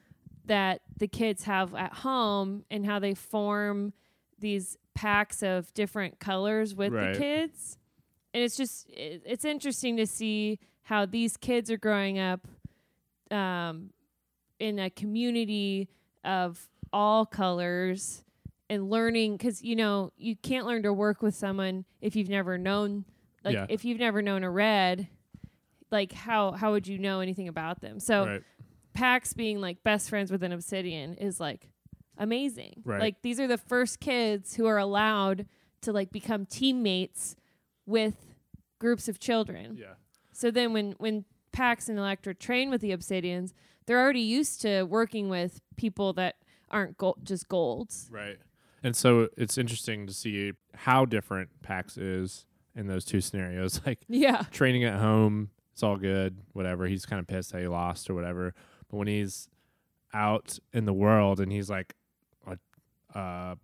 that 0.47 0.83
the 0.99 1.09
kids 1.09 1.45
have 1.45 1.75
at 1.75 1.93
home 1.95 2.65
and 2.71 2.85
how 2.85 2.99
they 2.99 3.15
form 3.15 3.93
these 4.39 4.77
packs 4.95 5.43
of 5.43 5.73
different 5.75 6.21
colors 6.21 6.75
with 6.75 6.93
Right. 6.93 7.15
the 7.15 7.19
kids. 7.19 7.79
And 8.33 8.43
it's 8.43 8.57
just 8.57 8.89
it, 8.91 9.23
it's 9.25 9.45
interesting 9.45 9.97
to 9.97 10.07
see 10.07 10.59
how 10.83 11.07
these 11.07 11.37
kids 11.37 11.71
are 11.71 11.79
growing 11.79 12.19
up 12.19 12.47
um, 13.31 13.91
in 14.59 14.79
a 14.79 14.91
community 14.91 15.89
of 16.25 16.69
all 16.93 17.25
colors 17.27 18.23
and 18.69 18.91
learning 18.91 19.37
because 19.37 19.63
you 19.63 19.77
know 19.77 20.13
you 20.17 20.37
can't 20.37 20.67
learn 20.67 20.83
to 20.83 20.93
work 20.93 21.23
with 21.23 21.35
someone 21.35 21.85
if 22.01 22.15
you've 22.17 22.29
never 22.29 22.57
known 22.59 23.05
like 23.45 23.55
Yeah. 23.55 23.67
if 23.69 23.85
you've 23.85 23.99
never 23.99 24.23
known 24.23 24.43
a 24.45 24.51
red 24.51 25.09
like 25.91 26.13
how 26.13 26.53
how 26.53 26.73
would 26.73 26.87
you 26.89 26.99
know 26.99 27.21
anything 27.21 27.49
about 27.49 27.81
them 27.81 28.01
so 28.01 28.27
right. 28.27 28.43
pax 28.95 29.33
being 29.33 29.61
like 29.61 29.83
best 29.83 30.09
friends 30.09 30.31
with 30.33 30.43
an 30.43 30.53
obsidian 30.53 31.15
is 31.15 31.39
like 31.41 31.69
amazing 32.19 32.83
Right. 32.85 33.01
like 33.01 33.23
these 33.23 33.39
are 33.41 33.47
the 33.47 33.59
first 33.59 34.01
kids 34.01 34.55
who 34.57 34.67
are 34.67 34.79
allowed 34.79 35.47
to 35.83 35.93
like 35.93 36.11
become 36.11 36.47
teammates 36.47 37.37
with 37.87 38.15
groups 38.79 39.09
of 39.09 39.19
children 39.19 39.77
Yeah. 39.79 39.95
so 40.33 40.51
then 40.51 40.73
when 40.73 40.93
when 40.99 41.25
Pax 41.53 41.89
and 41.89 41.99
Electra 42.01 42.35
train 42.35 42.69
with 42.69 42.81
the 42.81 42.91
Obsidians, 42.91 43.53
they're 43.87 44.01
already 44.01 44.19
used 44.19 44.61
to 44.63 44.83
working 44.83 45.29
with 45.29 45.61
people 45.77 46.13
that 46.15 46.35
aren't 46.69 46.99
go- 46.99 47.17
just 47.23 47.47
golds. 47.49 48.09
Right. 48.11 48.39
And 48.83 48.97
so 48.97 49.29
it's 49.37 49.57
interesting 49.57 50.09
to 50.09 50.13
see 50.13 50.51
how 50.75 51.05
different 51.05 51.51
Pax 51.63 51.97
is 51.97 52.45
in 52.77 52.87
those 52.87 53.05
two 53.05 53.21
scenarios. 53.21 53.81
Like 53.87 54.01
Yeah. 54.09 54.45
training 54.51 54.85
at 54.85 54.99
home, 54.99 55.51
it's 55.73 55.83
all 55.83 55.97
good, 55.97 56.39
whatever. 56.53 56.87
He's 56.87 57.07
kind 57.07 57.21
of 57.21 57.27
pissed 57.27 57.53
that 57.53 57.61
he 57.61 57.69
lost 57.69 58.09
or 58.09 58.15
whatever. 58.15 58.55
But 58.89 58.97
when 58.97 59.09
he's 59.09 59.49
out 60.13 60.59
in 60.73 60.85
the 60.85 60.93
world 60.93 61.41
and 61.41 61.51
he's 61.51 61.69
like 61.71 61.95
a, 63.17 63.57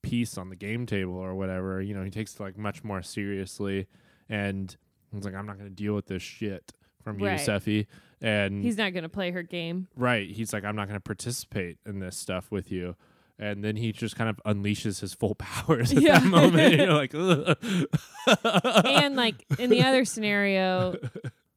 piece 0.00 0.38
on 0.38 0.48
the 0.48 0.56
game 0.56 0.86
table 0.86 1.16
or 1.16 1.34
whatever, 1.34 1.82
you 1.82 1.92
know, 1.94 2.02
he 2.04 2.10
takes 2.10 2.34
it 2.34 2.40
like 2.40 2.56
much 2.56 2.84
more 2.84 3.02
seriously. 3.02 3.86
And 4.28 4.74
he's 5.12 5.24
like, 5.24 5.34
I'm 5.34 5.44
not 5.46 5.58
going 5.58 5.68
to 5.68 5.74
deal 5.74 5.94
with 5.94 6.06
this 6.06 6.22
shit 6.22 6.72
from 7.02 7.18
you, 7.18 7.26
Right. 7.26 7.40
Sefi. 7.40 7.86
And 8.20 8.62
He's 8.62 8.76
not 8.78 8.92
going 8.92 9.02
to 9.02 9.08
play 9.08 9.30
her 9.32 9.42
game. 9.42 9.88
Right. 9.96 10.30
He's 10.30 10.52
like, 10.52 10.64
I'm 10.64 10.76
not 10.76 10.86
going 10.86 10.96
to 10.96 11.02
participate 11.02 11.78
in 11.86 11.98
this 11.98 12.16
stuff 12.16 12.50
with 12.50 12.70
you. 12.72 12.96
And 13.40 13.62
then 13.62 13.76
he 13.76 13.92
just 13.92 14.16
kind 14.16 14.28
of 14.28 14.40
unleashes 14.44 15.00
his 15.00 15.14
full 15.14 15.34
powers 15.38 15.92
at 15.92 16.02
Yeah. 16.02 16.18
that 16.18 16.26
moment. 16.26 16.74
You're 16.74 16.92
like, 16.92 17.14
and 18.86 19.16
like 19.16 19.44
in 19.58 19.70
the 19.70 19.82
other 19.82 20.04
scenario 20.04 20.96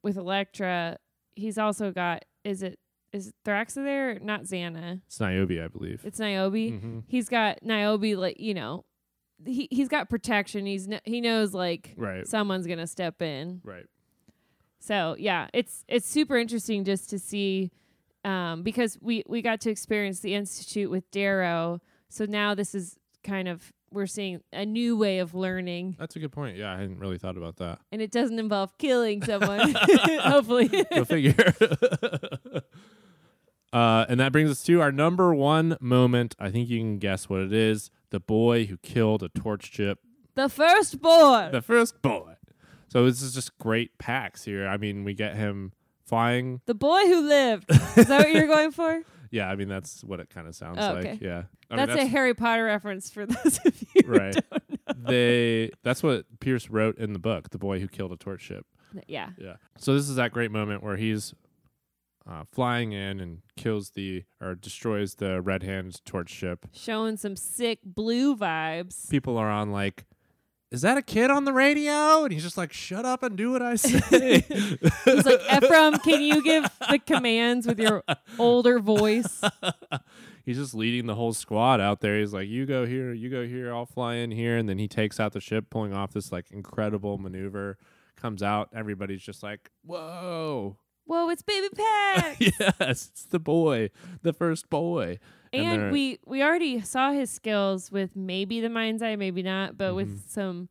with 0.03 0.17
Electra, 0.17 0.97
he's 1.35 1.57
also 1.57 1.91
got 1.91 2.25
is 2.43 2.63
it 2.63 2.79
is 3.13 3.33
Thraxa 3.45 3.75
there? 3.83 4.19
Not 4.19 4.43
Xana. 4.43 5.01
it's 5.05 5.19
Niobe, 5.19 5.51
I 5.63 5.67
believe. 5.67 6.01
It's 6.05 6.19
Niobe. 6.19 6.79
hmm 6.79 6.99
He's 7.07 7.27
got 7.29 7.59
Niobe 7.63 8.17
like, 8.17 8.39
you 8.39 8.53
know, 8.53 8.85
he 9.45 9.67
he's 9.71 9.87
got 9.89 10.09
protection. 10.09 10.65
He's 10.65 10.87
he 11.03 11.19
knows 11.21 11.53
like 11.53 11.93
Right. 11.97 12.27
someone's 12.27 12.67
going 12.67 12.79
to 12.79 12.87
step 12.87 13.21
in. 13.21 13.61
Right. 13.63 13.85
So 14.79 15.15
yeah, 15.19 15.47
it's 15.53 15.83
it's 15.87 16.07
super 16.09 16.37
interesting 16.37 16.83
just 16.85 17.09
to 17.09 17.19
see 17.19 17.71
um, 18.23 18.63
because 18.63 18.97
we 19.01 19.23
we 19.27 19.41
got 19.41 19.61
to 19.61 19.69
experience 19.69 20.19
the 20.19 20.33
institute 20.35 20.89
with 20.91 21.09
Darrow. 21.11 21.81
So 22.09 22.25
now 22.25 22.55
this 22.55 22.75
is 22.75 22.97
kind 23.23 23.47
of 23.47 23.71
we're 23.91 24.07
seeing 24.07 24.39
a 24.53 24.65
new 24.65 24.95
way 24.97 25.19
of 25.19 25.35
learning, 25.35 25.97
That's 25.99 26.15
a 26.15 26.19
good 26.19 26.31
point. 26.31 26.55
Yeah, 26.55 26.71
I 26.73 26.77
hadn't 26.79 26.99
really 26.99 27.17
thought 27.17 27.35
about 27.35 27.57
that. 27.57 27.79
and 27.91 28.01
it 28.01 28.09
doesn't 28.09 28.39
involve 28.39 28.77
killing 28.77 29.21
someone. 29.25 29.75
Hopefully, 30.21 30.69
Go 30.93 31.03
figure. 31.03 31.53
uh, 33.73 34.05
and 34.07 34.19
that 34.19 34.31
brings 34.31 34.49
us 34.49 34.63
to 34.63 34.81
our 34.81 34.91
number 34.91 35.33
one 35.35 35.77
moment. 35.79 36.35
I 36.39 36.51
think 36.51 36.69
you 36.69 36.79
can 36.79 36.99
guess 36.99 37.29
what 37.29 37.41
it 37.41 37.53
is. 37.53 37.89
The 38.11 38.19
boy 38.19 38.65
who 38.65 38.77
killed 38.77 39.23
a 39.23 39.29
torch 39.29 39.71
ship 39.71 39.99
the 40.35 40.47
first 40.49 41.01
boy. 41.01 41.49
the 41.51 41.61
first 41.61 42.01
boy. 42.01 42.35
So 42.87 43.05
this 43.05 43.21
is 43.21 43.33
just 43.33 43.57
great 43.57 43.97
Pax 43.97 44.43
here. 44.45 44.67
I 44.67 44.77
mean, 44.77 45.03
we 45.03 45.13
get 45.13 45.35
him 45.35 45.73
flying. 46.11 46.61
The 46.65 46.75
boy 46.75 46.99
who 47.07 47.27
lived. 47.27 47.65
Is 47.71 48.07
that 48.07 48.19
what 48.25 48.31
you're 48.31 48.47
going 48.55 48.71
for? 48.71 49.01
Yeah, 49.31 49.49
I 49.49 49.55
mean 49.55 49.69
that's 49.69 50.03
what 50.03 50.19
it 50.19 50.29
kind 50.29 50.45
of 50.47 50.55
sounds 50.55 50.77
Oh, 50.81 50.93
like. 50.93 51.21
Yeah, 51.21 51.43
I 51.69 51.77
mean, 51.77 51.87
that's, 51.87 52.01
a 52.01 52.05
Harry 52.05 52.33
Potter 52.33 52.65
reference 52.65 53.09
for 53.09 53.25
those 53.25 53.59
of 53.65 53.81
you. 53.95 54.01
who 54.05 54.11
Right. 54.11 54.33
don't 54.33 54.69
know. 55.05 55.09
they. 55.09 55.71
That's 55.83 56.03
what 56.03 56.25
Pierce 56.41 56.69
wrote 56.69 56.97
in 56.97 57.13
the 57.13 57.19
book, 57.19 57.49
"The 57.51 57.57
Boy 57.57 57.79
Who 57.79 57.87
Killed 57.87 58.11
a 58.11 58.17
Torch 58.17 58.41
Ship." 58.41 58.65
Yeah. 59.07 59.29
Yeah. 59.37 59.55
So 59.77 59.93
this 59.93 60.09
is 60.09 60.17
that 60.17 60.31
great 60.33 60.51
moment 60.51 60.83
where 60.83 60.97
he's 60.97 61.33
uh, 62.29 62.43
flying 62.51 62.91
in 62.91 63.21
and 63.21 63.39
kills 63.55 63.91
the 63.91 64.25
or 64.41 64.53
destroys 64.55 65.15
the 65.15 65.41
Red 65.41 65.63
Hand 65.63 66.03
torch 66.05 66.29
ship. 66.29 66.65
Showing 66.73 67.15
some 67.15 67.37
sick 67.37 67.79
blue 67.85 68.35
vibes. 68.35 69.09
People 69.09 69.37
are 69.37 69.49
on 69.49 69.71
like. 69.71 70.03
Is 70.71 70.81
that 70.83 70.97
a 70.97 71.01
kid 71.01 71.29
on 71.29 71.43
the 71.43 71.51
radio? 71.51 72.23
And 72.23 72.31
he's 72.31 72.43
just 72.43 72.57
like, 72.57 72.71
"Shut 72.71 73.05
up 73.05 73.23
and 73.23 73.35
do 73.35 73.51
what 73.51 73.61
I 73.61 73.75
say." 73.75 74.39
He's 75.05 75.25
like, 75.25 75.41
Ephraim, 75.53 75.99
can 75.99 76.21
you 76.21 76.41
give 76.41 76.63
the 76.89 76.97
commands 76.97 77.67
with 77.67 77.77
your 77.77 78.03
older 78.39 78.79
voice? 78.79 79.41
he's 80.45 80.55
just 80.55 80.73
leading 80.73 81.07
the 81.07 81.15
whole 81.15 81.33
squad 81.33 81.81
out 81.81 81.99
there. 81.99 82.17
He's 82.19 82.33
like, 82.33 82.47
"You 82.47 82.65
go 82.65 82.85
here, 82.85 83.11
you 83.11 83.29
go 83.29 83.45
here. 83.45 83.73
I'll 83.73 83.85
fly 83.85 84.15
in 84.15 84.31
here." 84.31 84.57
And 84.57 84.69
then 84.69 84.77
he 84.77 84.87
takes 84.87 85.19
out 85.19 85.33
the 85.33 85.41
ship, 85.41 85.69
pulling 85.69 85.93
off 85.93 86.13
this 86.13 86.31
like 86.31 86.49
incredible 86.51 87.17
maneuver. 87.17 87.77
Comes 88.15 88.41
out, 88.41 88.69
everybody's 88.73 89.21
just 89.21 89.43
like, 89.43 89.71
"Whoa!" 89.83 90.77
Whoa, 91.05 91.29
it's 91.29 91.41
Baby 91.41 91.67
Pack. 91.75 92.37
yes, 92.39 93.09
it's 93.11 93.25
the 93.25 93.39
boy, 93.39 93.89
the 94.21 94.33
first 94.33 94.69
boy. 94.69 95.19
And 95.53 95.81
and 95.83 95.91
we 95.91 96.19
we 96.25 96.41
already 96.41 96.79
saw 96.81 97.11
his 97.11 97.29
skills 97.29 97.91
with 97.91 98.15
maybe 98.15 98.61
the 98.61 98.69
mind's 98.69 99.01
eye, 99.01 99.15
maybe 99.17 99.43
not, 99.43 99.77
but 99.77 99.91
Mhm. 99.91 99.95
with 99.95 100.29
some 100.29 100.69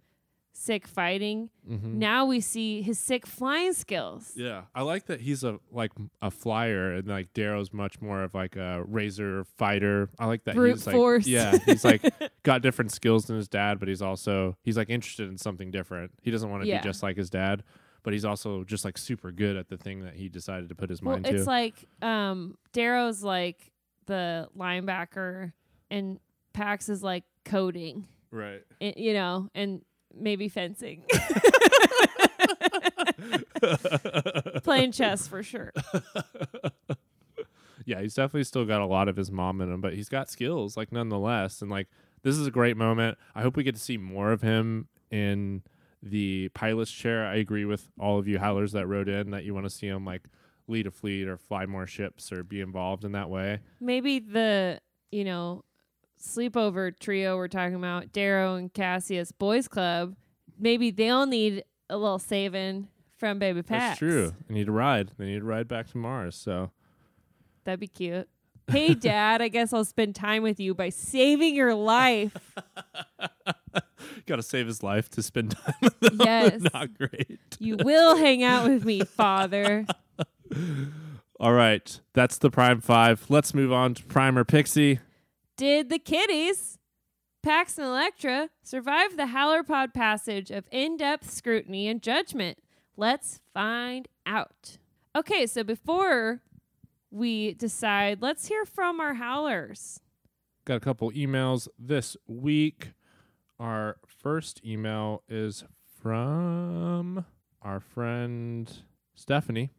sick 0.53 0.87
fighting. 0.87 1.49
Mm-hmm. 1.69 1.99
Now 1.99 2.25
we 2.27 2.41
see 2.41 2.81
his 2.83 2.99
sick 2.99 3.27
flying 3.27 3.73
skills. 3.75 4.33
Yeah, 4.37 4.63
I 4.75 4.83
like 4.83 5.07
that 5.07 5.21
he's 5.21 5.45
a 5.45 5.59
like 5.71 5.93
a 6.23 6.31
flyer, 6.31 6.93
and 6.95 7.07
like 7.09 7.33
Darrow's 7.35 7.73
much 7.75 8.01
more 8.01 8.23
of 8.23 8.33
like 8.35 8.57
a 8.57 8.83
razor 8.85 9.45
fighter. 9.59 10.09
I 10.19 10.25
like 10.27 10.45
that 10.45 10.55
Brute 10.55 10.77
he's 10.77 10.87
like, 10.87 10.97
force. 10.97 11.27
yeah, 11.27 11.59
he's 11.67 11.85
like 11.85 12.03
got 12.43 12.63
different 12.63 12.93
skills 12.93 13.27
than 13.27 13.37
his 13.37 13.49
dad, 13.49 13.79
but 13.79 13.89
he's 13.89 14.01
also 14.03 14.57
he's 14.63 14.79
like 14.79 14.89
interested 14.89 15.29
in 15.29 15.37
something 15.37 15.71
different. 15.71 16.13
He 16.23 16.31
doesn't 16.31 16.49
want 16.51 16.63
to 16.63 16.69
Yeah. 16.69 16.81
be 16.81 16.89
just 16.89 17.03
like 17.03 17.19
his 17.19 17.29
dad, 17.29 17.63
but 18.03 18.13
he's 18.13 18.25
also 18.25 18.65
just 18.65 18.85
like 18.85 18.99
super 18.99 19.33
good 19.33 19.57
at 19.57 19.69
the 19.69 19.77
thing 19.77 20.03
that 20.05 20.15
he 20.15 20.29
decided 20.29 20.69
to 20.69 20.75
put 20.75 20.91
his 20.91 21.03
Well, 21.03 21.15
mind 21.17 21.27
it's 21.27 21.33
to. 21.33 21.37
It's 21.39 21.47
like 21.47 21.75
um 22.03 22.57
Darrow's 22.73 23.23
like 23.23 23.73
the 24.07 24.49
linebacker 24.59 25.53
and 25.91 26.19
Pax 26.53 26.89
is 26.89 27.03
like 27.03 27.25
coding, 27.45 28.07
right. 28.31 28.63
i- 28.81 28.95
you 28.97 29.15
know, 29.15 29.49
and 29.55 29.83
maybe 30.15 30.49
fencing. 30.49 31.05
Playing 34.63 34.93
chess 34.93 35.27
for 35.29 35.43
sure. 35.43 35.73
yeah, 37.85 38.01
he's 38.01 38.15
definitely 38.15 38.45
still 38.45 38.65
got 38.65 38.81
a 38.81 38.87
lot 38.87 39.09
of 39.09 39.17
his 39.17 39.31
mom 39.31 39.61
in 39.61 39.73
him, 39.73 39.81
but 39.81 39.95
he's 39.95 40.09
got 40.09 40.31
skills, 40.31 40.77
like 40.77 40.93
nonetheless. 40.93 41.63
And 41.63 41.71
like 41.71 41.89
this 42.23 42.37
is 42.37 42.47
a 42.47 42.51
great 42.51 42.77
moment. 42.77 43.19
I 43.35 43.43
hope 43.43 43.57
we 43.57 43.63
get 43.63 43.75
to 43.75 43.81
see 43.81 43.97
more 43.97 44.33
of 44.33 44.43
him 44.43 44.89
in 45.11 45.63
the 46.03 46.49
pilot's 46.51 46.91
chair. 46.91 47.27
I 47.27 47.37
agree 47.37 47.65
with 47.65 47.89
all 47.99 48.19
of 48.19 48.27
you 48.27 48.39
howlers 48.39 48.73
that 48.73 48.87
wrote 48.87 49.09
in 49.09 49.31
that 49.31 49.45
you 49.45 49.55
want 49.55 49.67
to 49.67 49.71
see 49.71 49.87
him 49.87 50.05
like 50.05 50.23
lead 50.67 50.87
a 50.87 50.91
fleet 50.91 51.29
or 51.29 51.37
fly 51.37 51.67
more 51.67 51.87
ships 51.87 52.33
or 52.33 52.43
be 52.43 52.61
involved 52.61 53.05
in 53.05 53.13
that 53.13 53.29
way. 53.29 53.61
Maybe 53.81 54.19
the, 54.21 54.81
you 55.11 55.25
know, 55.25 55.65
sleepover 56.23 56.93
trio 56.99 57.37
we're 57.37 57.49
talking 57.49 57.75
about, 57.75 58.13
Darrow 58.13 58.55
and 58.55 58.73
Cassius 58.73 59.33
Boys 59.33 59.69
Club, 59.69 60.15
maybe 60.59 60.91
they'll 60.91 61.27
need 61.27 61.65
a 61.89 61.97
little 61.97 62.19
saving 62.19 62.89
from 63.17 63.39
Baby 63.39 63.63
Pax. 63.63 63.83
That's 63.83 63.99
true. 63.99 64.35
They 64.49 64.55
need 64.55 64.67
to 64.67 64.73
ride. 64.73 65.11
They 65.19 65.27
need 65.27 65.41
to 65.41 65.45
ride 65.45 65.69
back 65.69 65.89
to 65.91 65.99
Mars. 65.99 66.37
So 66.37 66.71
That'd 67.65 67.81
be 67.81 67.89
cute. 67.89 68.29
Hey, 68.71 68.95
Dad, 68.95 69.43
I 69.43 69.49
guess 69.49 69.73
I'll 69.73 69.85
spend 69.85 70.15
time 70.15 70.43
with 70.43 70.61
you 70.61 70.75
by 70.75 70.91
saving 70.91 71.57
your 71.57 71.75
life. 71.75 72.55
got 74.27 74.37
to 74.37 74.43
save 74.43 74.67
his 74.67 74.83
life 74.83 75.09
to 75.11 75.23
spend 75.23 75.53
time 75.53 75.75
with 75.83 76.01
them. 76.01 76.19
Yes. 76.25 76.61
Not 76.73 76.97
great. 76.97 77.39
You 77.59 77.77
will 77.77 78.17
hang 78.17 78.43
out 78.43 78.69
with 78.69 78.85
me, 78.85 79.01
Father. 79.05 79.87
All 81.39 81.53
right. 81.53 82.01
That's 82.13 82.39
the 82.39 82.51
Prime 82.51 82.81
5. 82.81 83.27
Let's 83.29 83.55
move 83.55 83.73
on 83.73 83.95
to 83.95 84.05
Primer 84.05 84.45
Pixie. 84.45 85.01
Did 85.57 85.89
the 85.89 85.99
kitties, 85.99 86.79
Pax 87.43 87.79
and 87.79 87.87
Electra, 87.87 88.51
survive 88.63 89.17
the 89.17 89.25
Howlerpod 89.25 89.95
passage 89.95 90.51
of 90.51 90.65
in 90.71 90.97
depth 90.97 91.31
scrutiny 91.31 91.89
and 91.89 92.03
judgment? 92.03 92.59
Let's 92.97 93.41
find 93.55 94.09
out. 94.27 94.79
Okay, 95.17 95.47
so 95.47 95.65
before 95.65 96.43
we 97.11 97.55
decide 97.55 98.23
let's 98.23 98.47
hear 98.47 98.65
from 98.65 99.01
our 99.01 99.15
howlers. 99.15 100.01
Got 100.65 100.77
a 100.77 100.81
couple 100.81 101.11
emails 101.13 101.67
this 101.79 102.17
week. 102.27 102.93
Our 103.61 103.99
first 104.07 104.65
email 104.65 105.23
is 105.29 105.65
from 106.03 107.27
our 107.61 107.79
friend 107.79 108.73
Stephanie. 109.15 109.71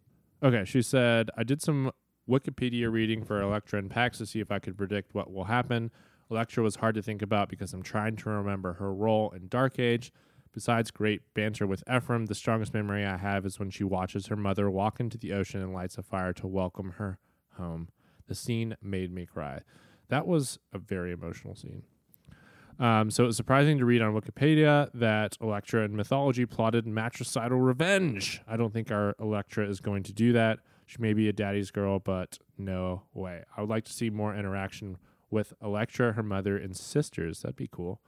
Okay, 0.43 0.65
she 0.65 0.83
said, 0.83 1.31
I 1.35 1.43
did 1.43 1.63
some 1.63 1.89
Wikipedia 2.29 2.91
reading 2.91 3.23
for 3.23 3.41
Electra 3.41 3.79
and 3.79 3.89
Pax 3.89 4.19
to 4.19 4.27
see 4.27 4.39
if 4.39 4.51
I 4.51 4.59
could 4.59 4.77
predict 4.77 5.15
what 5.15 5.33
will 5.33 5.45
happen. 5.45 5.89
Electra 6.29 6.61
was 6.61 6.75
hard 6.75 6.93
to 6.93 7.01
think 7.01 7.23
about 7.23 7.49
because 7.49 7.73
I'm 7.73 7.81
trying 7.81 8.17
to 8.17 8.29
remember 8.29 8.73
her 8.73 8.93
role 8.93 9.31
in 9.31 9.47
Dark 9.47 9.79
Age. 9.79 10.13
Besides 10.53 10.91
great 10.91 11.21
banter 11.33 11.65
with 11.65 11.83
Ephraim, 11.91 12.27
the 12.27 12.35
strongest 12.35 12.75
memory 12.75 13.03
I 13.03 13.17
have 13.17 13.47
is 13.47 13.57
when 13.57 13.71
she 13.71 13.83
watches 13.83 14.27
her 14.27 14.35
mother 14.35 14.69
walk 14.69 14.99
into 14.99 15.17
the 15.17 15.33
ocean 15.33 15.59
and 15.59 15.73
lights 15.73 15.97
a 15.97 16.03
fire 16.03 16.33
to 16.33 16.45
welcome 16.45 16.91
her 16.99 17.17
home. 17.57 17.89
The 18.27 18.35
scene 18.35 18.77
made 18.79 19.11
me 19.11 19.25
cry. 19.25 19.61
That 20.09 20.27
was 20.27 20.59
a 20.71 20.77
very 20.77 21.11
emotional 21.11 21.55
scene. 21.55 21.81
Um, 22.79 23.11
so 23.11 23.23
it 23.23 23.27
was 23.27 23.37
surprising 23.37 23.77
to 23.77 23.85
read 23.85 24.01
on 24.01 24.13
Wikipedia 24.13 24.89
that 24.93 25.37
Electra 25.41 25.83
in 25.83 25.95
mythology 25.95 26.45
plotted 26.45 26.87
matricidal 26.87 27.59
revenge. 27.59 28.41
I 28.47 28.57
don't 28.57 28.73
think 28.73 28.91
our 28.91 29.15
Electra 29.19 29.67
is 29.67 29.79
going 29.79 30.03
to 30.03 30.13
do 30.13 30.33
that. 30.33 30.59
She 30.85 30.97
may 30.99 31.13
be 31.13 31.29
a 31.29 31.33
daddy's 31.33 31.71
girl, 31.71 31.99
but 31.99 32.39
no 32.57 33.03
way. 33.13 33.43
I 33.55 33.61
would 33.61 33.69
like 33.69 33.85
to 33.85 33.93
see 33.93 34.09
more 34.09 34.35
interaction 34.35 34.97
with 35.29 35.53
Electra, 35.63 36.13
her 36.13 36.23
mother, 36.23 36.57
and 36.57 36.75
sisters. 36.75 37.41
That'd 37.41 37.55
be 37.55 37.69
cool. 37.71 38.01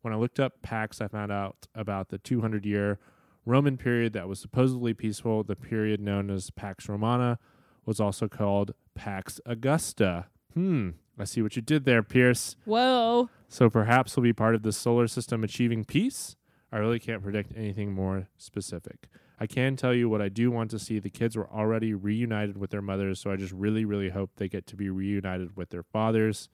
When 0.00 0.14
I 0.14 0.16
looked 0.16 0.40
up 0.40 0.62
Pax, 0.62 1.00
I 1.00 1.08
found 1.08 1.30
out 1.30 1.68
about 1.74 2.08
the 2.08 2.18
200 2.18 2.64
year 2.64 2.98
Roman 3.44 3.76
period 3.76 4.12
that 4.14 4.28
was 4.28 4.40
supposedly 4.40 4.94
peaceful. 4.94 5.42
The 5.44 5.56
period 5.56 6.00
known 6.00 6.30
as 6.30 6.50
Pax 6.50 6.88
Romana 6.88 7.38
was 7.84 8.00
also 8.00 8.28
called 8.28 8.72
Pax 8.94 9.40
Augusta. 9.44 10.26
Hmm, 10.54 10.90
I 11.18 11.24
see 11.24 11.42
what 11.42 11.56
you 11.56 11.62
did 11.62 11.84
there, 11.84 12.02
Pierce. 12.02 12.56
Whoa. 12.64 13.28
So 13.48 13.68
perhaps 13.68 14.16
we'll 14.16 14.24
be 14.24 14.32
part 14.32 14.54
of 14.54 14.62
the 14.62 14.72
solar 14.72 15.06
system 15.06 15.44
achieving 15.44 15.84
peace? 15.84 16.36
I 16.72 16.78
really 16.78 16.98
can't 16.98 17.22
predict 17.22 17.52
anything 17.54 17.92
more 17.92 18.28
specific. 18.38 19.08
I 19.38 19.46
can 19.46 19.76
tell 19.76 19.92
you 19.92 20.08
what 20.08 20.22
I 20.22 20.28
do 20.28 20.50
want 20.50 20.70
to 20.70 20.78
see. 20.78 20.98
The 20.98 21.10
kids 21.10 21.36
were 21.36 21.50
already 21.50 21.92
reunited 21.92 22.56
with 22.56 22.70
their 22.70 22.80
mothers, 22.80 23.20
so 23.20 23.30
I 23.30 23.36
just 23.36 23.52
really, 23.52 23.84
really 23.84 24.08
hope 24.08 24.30
they 24.36 24.48
get 24.48 24.66
to 24.68 24.76
be 24.76 24.88
reunited 24.88 25.56
with 25.56 25.70
their 25.70 25.82
fathers. 25.82 26.48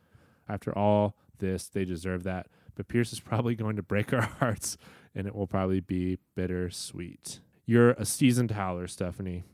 After 0.49 0.77
all 0.77 1.15
this, 1.39 1.69
they 1.69 1.85
deserve 1.85 2.25
that. 2.25 2.47
But 2.75 2.89
Pierce 2.89 3.13
is 3.13 3.21
probably 3.21 3.55
going 3.55 3.77
to 3.77 3.83
break 3.83 4.13
our 4.13 4.23
hearts, 4.23 4.77
and 5.15 5.27
it 5.27 5.35
will 5.35 5.47
probably 5.47 5.81
be 5.81 6.19
bittersweet. 6.35 7.41
You're 7.67 7.91
a 7.91 8.05
seasoned 8.05 8.53
howler, 8.53 8.87
Stephanie. 8.87 9.45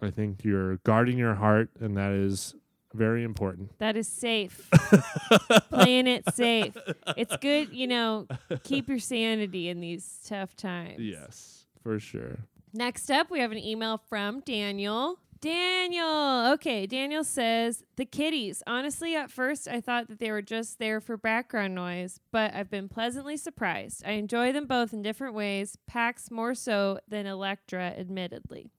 I 0.00 0.10
think 0.10 0.44
you're 0.44 0.76
guarding 0.78 1.18
your 1.18 1.34
heart, 1.34 1.70
and 1.80 1.96
that 1.96 2.12
is 2.12 2.54
very 2.96 3.22
important. 3.22 3.78
That 3.78 3.96
is 3.96 4.08
safe. 4.08 4.68
Playing 5.70 6.06
it 6.06 6.24
safe. 6.34 6.76
It's 7.16 7.36
good, 7.36 7.72
you 7.72 7.86
know, 7.86 8.26
keep 8.64 8.88
your 8.88 8.98
sanity 8.98 9.68
in 9.68 9.80
these 9.80 10.20
tough 10.26 10.56
times. 10.56 10.98
Yes, 10.98 11.66
for 11.82 12.00
sure. 12.00 12.38
Next 12.72 13.10
up, 13.10 13.30
we 13.30 13.40
have 13.40 13.52
an 13.52 13.58
email 13.58 14.00
from 14.08 14.40
Daniel. 14.40 15.18
Daniel. 15.40 16.52
Okay, 16.54 16.86
Daniel 16.86 17.22
says, 17.22 17.84
The 17.96 18.04
kitties. 18.04 18.62
Honestly, 18.66 19.14
at 19.14 19.30
first, 19.30 19.68
I 19.68 19.80
thought 19.80 20.08
that 20.08 20.18
they 20.18 20.30
were 20.30 20.42
just 20.42 20.78
there 20.78 21.00
for 21.00 21.16
background 21.16 21.74
noise, 21.74 22.20
but 22.32 22.54
I've 22.54 22.70
been 22.70 22.88
pleasantly 22.88 23.36
surprised. 23.36 24.02
I 24.06 24.12
enjoy 24.12 24.52
them 24.52 24.66
both 24.66 24.92
in 24.92 25.02
different 25.02 25.34
ways, 25.34 25.76
Pax 25.86 26.30
more 26.30 26.54
so 26.54 26.98
than 27.08 27.26
Electra, 27.26 27.94
admittedly. 27.96 28.70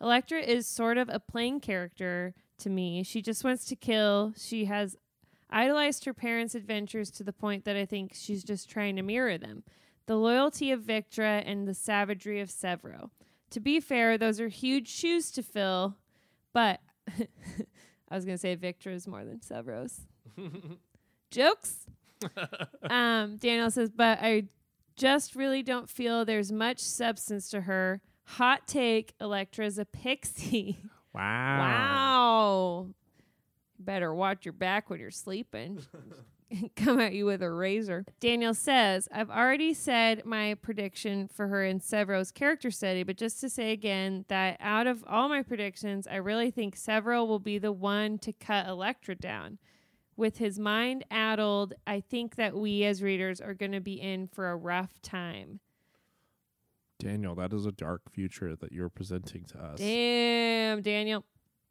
Electra 0.00 0.40
is 0.40 0.66
sort 0.66 0.98
of 0.98 1.08
a 1.08 1.18
plain 1.18 1.60
character 1.60 2.34
to 2.58 2.70
me. 2.70 3.02
She 3.02 3.22
just 3.22 3.44
wants 3.44 3.64
to 3.66 3.76
kill. 3.76 4.32
She 4.36 4.66
has 4.66 4.96
idolized 5.50 6.04
her 6.04 6.14
parents' 6.14 6.54
adventures 6.54 7.10
to 7.12 7.24
the 7.24 7.32
point 7.32 7.64
that 7.64 7.76
I 7.76 7.84
think 7.84 8.12
she's 8.14 8.44
just 8.44 8.68
trying 8.68 8.96
to 8.96 9.02
mirror 9.02 9.38
them. 9.38 9.62
The 10.06 10.16
loyalty 10.16 10.70
of 10.70 10.82
Victra 10.82 11.42
and 11.46 11.66
the 11.66 11.74
savagery 11.74 12.40
of 12.40 12.48
Sevro. 12.50 13.10
To 13.50 13.60
be 13.60 13.80
fair, 13.80 14.18
those 14.18 14.40
are 14.40 14.48
huge 14.48 14.88
shoes 14.88 15.30
to 15.32 15.42
fill, 15.42 15.96
but 16.52 16.80
I 17.08 18.14
was 18.14 18.24
going 18.24 18.36
to 18.36 18.40
say 18.40 18.56
Victra 18.56 18.92
is 18.94 19.06
more 19.06 19.24
than 19.24 19.40
Sevro's. 19.40 20.00
Jokes. 21.30 21.86
um, 22.90 23.36
Daniel 23.36 23.70
says, 23.70 23.90
but 23.90 24.18
I 24.20 24.44
just 24.96 25.34
really 25.34 25.62
don't 25.62 25.88
feel 25.88 26.24
there's 26.24 26.52
much 26.52 26.80
substance 26.80 27.48
to 27.50 27.62
her. 27.62 28.00
Hot 28.24 28.66
take 28.66 29.16
Electra's 29.18 29.78
a 29.78 29.84
pixie. 29.84 30.78
Wow. 31.14 31.58
Wow. 31.58 32.86
Better 33.78 34.14
watch 34.14 34.44
your 34.44 34.52
back 34.52 34.90
when 34.90 35.00
you're 35.00 35.10
sleeping. 35.10 35.80
And 36.02 36.14
come 36.76 37.00
at 37.00 37.12
you 37.12 37.26
with 37.26 37.42
a 37.42 37.50
razor. 37.50 38.04
Daniel 38.20 38.54
says, 38.54 39.08
I've 39.12 39.30
already 39.30 39.74
said 39.74 40.24
my 40.24 40.54
prediction 40.54 41.28
for 41.28 41.48
her 41.48 41.64
in 41.64 41.80
Sevro's 41.80 42.30
character 42.30 42.70
study, 42.70 43.02
but 43.02 43.16
just 43.16 43.40
to 43.40 43.48
say 43.48 43.72
again 43.72 44.24
that 44.28 44.56
out 44.60 44.86
of 44.86 45.04
all 45.08 45.28
my 45.28 45.42
predictions, 45.42 46.06
I 46.06 46.16
really 46.16 46.50
think 46.50 46.76
Sevro 46.76 47.26
will 47.26 47.38
be 47.38 47.58
the 47.58 47.72
one 47.72 48.18
to 48.18 48.32
cut 48.32 48.66
Electra 48.66 49.14
down. 49.14 49.58
With 50.16 50.38
his 50.38 50.58
mind 50.58 51.04
addled, 51.10 51.74
I 51.86 52.00
think 52.00 52.36
that 52.36 52.54
we 52.54 52.84
as 52.84 53.02
readers 53.02 53.40
are 53.40 53.54
going 53.54 53.72
to 53.72 53.80
be 53.80 54.00
in 54.00 54.28
for 54.28 54.50
a 54.50 54.56
rough 54.56 55.02
time. 55.02 55.58
Daniel, 56.98 57.34
that 57.34 57.52
is 57.52 57.66
a 57.66 57.72
dark 57.72 58.02
future 58.10 58.56
that 58.56 58.72
you're 58.72 58.88
presenting 58.88 59.44
to 59.44 59.58
us. 59.58 59.78
Damn, 59.78 60.82
Daniel. 60.82 61.24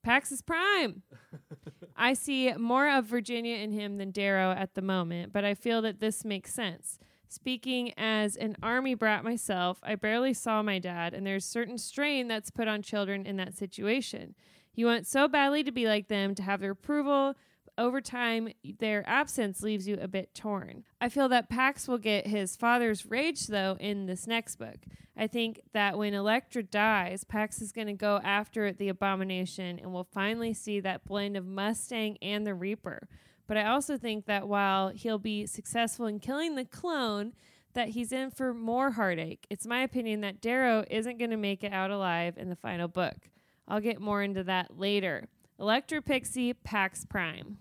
Pax 0.03 0.32
is 0.32 0.41
prime. 0.41 1.03
I 1.95 2.13
see 2.13 2.51
more 2.53 2.89
of 2.89 3.05
Virginia 3.05 3.55
in 3.55 3.71
him 3.71 3.97
than 3.97 4.11
Darrow 4.11 4.51
at 4.51 4.76
the 4.76 4.82
moment, 4.82 5.32
but 5.32 5.45
I 5.45 5.53
feel 5.53 5.82
that 5.84 5.99
this 5.99 6.26
makes 6.26 6.53
sense. 6.53 6.99
Speaking 7.30 7.93
as 7.97 8.36
an 8.36 8.57
army 8.61 8.93
brat 8.93 9.24
myself, 9.24 9.80
I 9.82 9.95
barely 9.95 10.34
saw 10.34 10.61
my 10.61 10.78
dad, 10.78 11.13
and 11.13 11.26
there's 11.26 11.45
certain 11.45 11.78
strain 11.78 12.28
that's 12.28 12.51
put 12.51 12.67
on 12.67 12.82
children 12.82 13.26
in 13.26 13.38
that 13.38 13.55
situation. 13.55 14.36
You 14.76 14.88
want 14.88 15.07
so 15.07 15.28
badly 15.28 15.63
to 15.63 15.71
be 15.71 15.88
like 15.88 16.09
them, 16.09 16.36
to 16.36 16.43
have 16.43 16.59
their 16.59 16.71
approval. 16.71 17.36
Over 17.76 18.01
time, 18.01 18.49
their 18.80 19.03
absence 19.07 19.63
leaves 19.63 19.88
you 19.88 19.97
a 19.99 20.07
bit 20.07 20.36
torn. 20.36 20.84
I 21.01 21.09
feel 21.09 21.28
that 21.30 21.49
Pax 21.49 21.88
will 21.88 21.97
get 21.97 22.28
his 22.28 22.55
father's 22.55 23.05
rage, 23.05 23.47
though, 23.47 23.78
in 23.80 24.05
this 24.05 24.28
next 24.28 24.57
book. 24.57 24.78
I 25.17 25.26
think 25.26 25.59
that 25.74 25.97
when 25.97 26.13
Electra 26.13 26.61
dies, 26.61 27.24
Pax 27.24 27.61
is 27.61 27.71
going 27.71 27.88
to 27.88 27.93
go 27.93 28.19
after 28.24 28.71
the 28.71 28.89
abomination, 28.89 29.80
and 29.80 29.91
we'll 29.91 30.03
finally 30.03 30.53
see 30.53 30.80
that 30.82 31.05
blend 31.05 31.36
of 31.36 31.47
Mustang 31.47 32.17
and 32.21 32.45
the 32.45 32.53
Reaper. 32.53 33.07
But 33.47 33.57
I 33.57 33.65
also 33.65 33.97
think 33.97 34.26
that 34.26 34.47
while 34.47 34.89
he'll 34.89 35.19
be 35.19 35.47
successful 35.47 36.05
in 36.05 36.19
killing 36.19 36.55
the 36.55 36.65
clone, 36.65 37.34
that 37.74 37.89
he's 37.89 38.11
in 38.11 38.30
for 38.30 38.53
more 38.53 38.91
heartache. 38.91 39.47
It's 39.49 39.65
my 39.65 39.82
opinion 39.82 40.21
that 40.21 40.41
Darrow 40.41 40.86
isn't 40.91 41.17
going 41.17 41.32
to 41.32 41.38
make 41.38 41.63
it 41.63 41.74
out 41.74 41.89
alive 41.89 42.38
in 42.38 42.49
the 42.49 42.55
final 42.55 42.88
book. 42.88 43.15
I'll 43.67 43.80
get 43.80 43.99
more 43.99 44.21
into 44.21 44.43
that 44.43 44.78
later. 44.78 45.28
Electra 45.59 46.01
Pixie 46.01 46.53
Pax 46.53 47.05
Prime. 47.05 47.57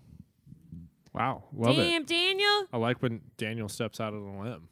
Wow. 1.13 1.43
Love 1.55 1.75
Damn, 1.75 2.01
it. 2.03 2.07
Daniel. 2.07 2.67
I 2.71 2.77
like 2.77 3.01
when 3.01 3.21
Daniel 3.37 3.69
steps 3.69 3.99
out 3.99 4.13
of 4.13 4.21
the 4.23 4.29
limb. 4.29 4.69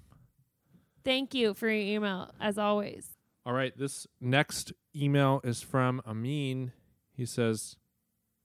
Thank 1.03 1.33
you 1.33 1.53
for 1.53 1.67
your 1.67 1.95
email, 1.97 2.31
as 2.39 2.57
always. 2.57 3.07
All 3.45 3.53
right. 3.53 3.77
This 3.77 4.07
next 4.19 4.73
email 4.95 5.41
is 5.43 5.61
from 5.61 6.01
Amin. 6.07 6.71
He 7.15 7.25
says, 7.25 7.75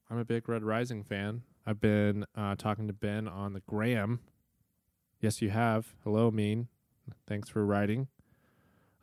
I'm 0.09 0.17
a 0.17 0.25
big 0.25 0.47
Red 0.47 0.63
Rising 0.63 1.03
fan. 1.03 1.41
I've 1.65 1.81
been 1.81 2.25
uh, 2.35 2.55
talking 2.55 2.87
to 2.87 2.93
Ben 2.93 3.27
on 3.27 3.53
the 3.53 3.61
gram. 3.67 4.21
Yes, 5.19 5.41
you 5.41 5.49
have. 5.49 5.95
Hello, 6.03 6.27
Amin. 6.27 6.67
Thanks 7.27 7.49
for 7.49 7.65
writing. 7.65 8.07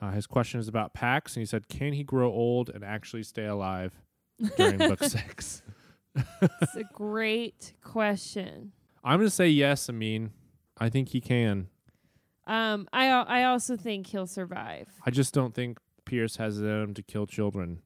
Uh, 0.01 0.11
his 0.12 0.26
question 0.26 0.61
is 0.61 0.68
about 0.68 0.92
Pax, 0.95 1.34
and 1.36 1.42
he 1.42 1.47
said, 1.47 1.68
Can 1.68 1.92
he 1.92 2.05
grow 2.05 2.30
old 2.30 2.68
and 2.70 2.84
actually 2.84 3.22
stay 3.22 3.47
alive 3.47 3.92
during 4.57 4.78
book 4.78 5.03
six? 5.05 5.62
It's 6.40 6.76
a 6.76 6.84
great 6.92 7.74
question. 7.82 8.72
I'm 9.05 9.18
going 9.18 9.26
to 9.28 9.34
say 9.34 9.48
yes, 9.48 9.88
I 9.90 9.92
mean, 9.92 10.30
I 10.78 10.88
think 10.88 11.11
he 11.11 11.20
can. 11.20 11.68
Um, 12.46 12.88
I 12.92 13.09
I 13.09 13.44
also 13.44 13.76
think 13.76 14.07
he'll 14.09 14.26
survive. 14.26 14.88
I 15.07 15.11
just 15.11 15.32
don't 15.34 15.55
think 15.55 15.78
Pierce 16.05 16.36
has 16.36 16.61
it 16.61 16.64
in 16.64 16.82
him 16.82 16.94
to 16.94 17.02
kill 17.02 17.26
children. 17.26 17.80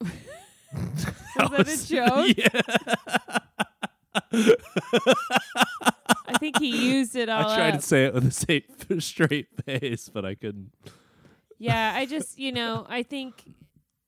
Was 0.00 1.50
that 1.50 1.68
a 1.68 1.86
joke? 1.86 2.36
Yeah. 2.36 2.60
I 6.26 6.38
think 6.38 6.58
he 6.58 6.90
used 6.94 7.16
it 7.16 7.28
all 7.28 7.48
I 7.48 7.56
tried 7.56 7.74
up. 7.74 7.80
to 7.80 7.86
say 7.86 8.04
it 8.06 8.14
with 8.14 8.26
a 8.26 8.30
safe, 8.30 8.64
straight 8.98 9.48
face, 9.64 10.08
but 10.12 10.24
I 10.24 10.34
couldn't. 10.34 10.72
yeah, 11.58 11.92
I 11.94 12.06
just 12.06 12.38
you 12.38 12.52
know 12.52 12.86
I 12.88 13.02
think 13.02 13.42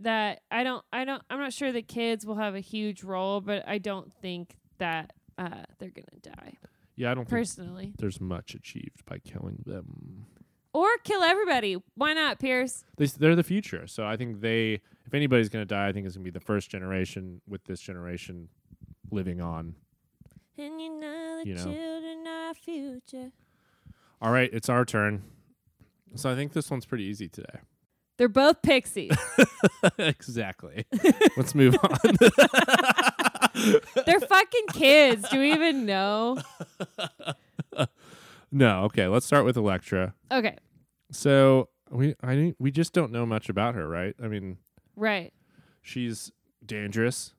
that 0.00 0.40
I 0.50 0.64
don't 0.64 0.84
I 0.92 1.04
don't 1.04 1.22
I'm 1.30 1.38
not 1.38 1.52
sure 1.52 1.72
that 1.72 1.88
kids 1.88 2.26
will 2.26 2.36
have 2.36 2.54
a 2.54 2.60
huge 2.60 3.02
role, 3.04 3.40
but 3.40 3.66
I 3.66 3.78
don't 3.78 4.12
think 4.20 4.56
that 4.78 5.12
uh, 5.38 5.64
they're 5.78 5.90
gonna 5.90 6.20
die 6.22 6.54
Yeah, 6.96 7.10
I 7.10 7.14
don't 7.14 7.24
think 7.24 7.38
personally. 7.38 7.92
there's 7.98 8.20
much 8.20 8.54
achieved 8.54 9.04
by 9.06 9.18
killing 9.18 9.62
them. 9.66 10.26
Or 10.72 10.88
kill 11.04 11.22
everybody. 11.22 11.76
Why 11.94 12.12
not, 12.12 12.38
Pierce? 12.38 12.84
They, 12.98 13.06
they're 13.06 13.34
the 13.36 13.42
future, 13.42 13.86
so 13.86 14.04
I 14.06 14.16
think 14.16 14.40
they, 14.40 14.80
if 15.06 15.14
anybody's 15.14 15.48
gonna 15.48 15.64
die, 15.64 15.88
I 15.88 15.92
think 15.92 16.06
it's 16.06 16.16
gonna 16.16 16.24
be 16.24 16.30
the 16.30 16.40
first 16.40 16.70
generation 16.70 17.40
with 17.48 17.64
this 17.64 17.80
generation 17.80 18.48
living 19.10 19.40
on. 19.40 19.74
And 20.58 20.80
you 20.80 20.90
know 21.00 21.40
the 21.42 21.48
You 21.48 21.54
know. 21.54 21.64
children 21.64 22.26
are 22.26 22.54
future. 22.54 23.30
All 24.22 24.32
right, 24.32 24.48
it's 24.52 24.68
our 24.68 24.84
turn. 24.84 25.22
So 26.14 26.30
I 26.30 26.34
think 26.34 26.52
this 26.54 26.70
one's 26.70 26.86
pretty 26.86 27.04
easy 27.04 27.28
today. 27.28 27.58
They're 28.16 28.28
both 28.30 28.62
pixies. 28.62 29.12
exactly. 29.98 30.86
Let's 31.36 31.54
move 31.54 31.76
on. 31.82 31.98
They're 34.06 34.20
fucking 34.20 34.66
kids. 34.72 35.28
Do 35.30 35.38
we 35.40 35.52
even 35.52 35.86
know? 35.86 36.38
no, 38.50 38.84
okay. 38.84 39.06
Let's 39.08 39.26
start 39.26 39.44
with 39.44 39.56
Electra. 39.56 40.14
Okay. 40.30 40.56
So 41.10 41.68
we 41.90 42.14
I 42.22 42.54
we 42.58 42.70
just 42.70 42.92
don't 42.92 43.12
know 43.12 43.26
much 43.26 43.48
about 43.48 43.74
her, 43.74 43.88
right? 43.88 44.14
I 44.22 44.28
mean, 44.28 44.58
Right. 44.96 45.32
she's 45.82 46.32
dangerous. 46.64 47.34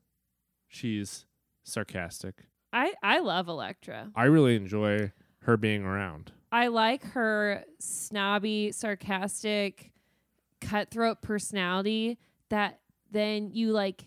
She's 0.67 1.25
sarcastic. 1.63 2.45
I 2.73 2.93
I 3.03 3.19
love 3.19 3.47
Electra. 3.47 4.11
I 4.15 4.25
really 4.25 4.55
enjoy 4.55 5.11
her 5.43 5.57
being 5.57 5.83
around. 5.83 6.31
I 6.51 6.67
like 6.67 7.03
her 7.11 7.63
snobby, 7.79 8.71
sarcastic, 8.71 9.91
cutthroat 10.61 11.21
personality 11.21 12.17
that 12.49 12.79
then 13.11 13.51
you 13.51 13.71
like 13.71 14.05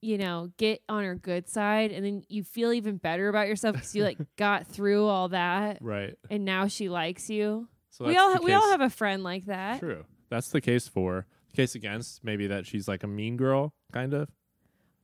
you 0.00 0.18
know, 0.18 0.50
get 0.58 0.80
on 0.88 1.02
her 1.04 1.14
good 1.14 1.48
side 1.48 1.90
and 1.92 2.04
then 2.04 2.22
you 2.28 2.44
feel 2.44 2.72
even 2.72 2.96
better 2.96 3.28
about 3.28 3.48
yourself 3.48 3.74
because 3.74 3.94
you 3.94 4.04
like 4.04 4.18
got 4.36 4.66
through 4.66 5.06
all 5.06 5.28
that 5.30 5.78
Right. 5.80 6.14
and 6.30 6.44
now 6.44 6.66
she 6.68 6.88
likes 6.88 7.28
you. 7.28 7.68
So 7.90 8.04
we 8.04 8.16
all 8.16 8.36
we 8.42 8.52
all 8.52 8.70
have 8.70 8.80
a 8.80 8.90
friend 8.90 9.24
like 9.24 9.46
that. 9.46 9.80
True. 9.80 10.04
That's 10.30 10.50
the 10.50 10.60
case 10.60 10.86
for. 10.86 11.26
The 11.50 11.56
case 11.56 11.74
against 11.74 12.22
maybe 12.22 12.46
that 12.48 12.66
she's 12.66 12.86
like 12.86 13.02
a 13.02 13.06
mean 13.08 13.36
girl, 13.36 13.72
kind 13.92 14.14
of. 14.14 14.28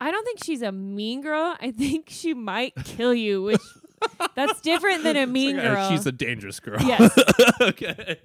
I 0.01 0.11
don't 0.11 0.24
think 0.24 0.45
she's 0.45 0.61
a 0.62 0.70
mean 0.70 1.22
girl. 1.22 1.57
I 1.61 1.70
think 1.70 2.09
she 2.11 2.34
might 2.34 2.74
kill 2.84 3.14
you, 3.14 3.42
which 3.42 3.61
that's 4.36 4.61
different 4.61 5.03
than 5.03 5.16
a 5.16 5.26
mean 5.26 5.59
uh, 5.59 5.62
girl. 5.74 5.90
she's 5.90 6.05
a 6.07 6.12
dangerous 6.12 6.61
girl. 6.61 6.80
Yes. 6.82 7.16
okay. 7.61 8.18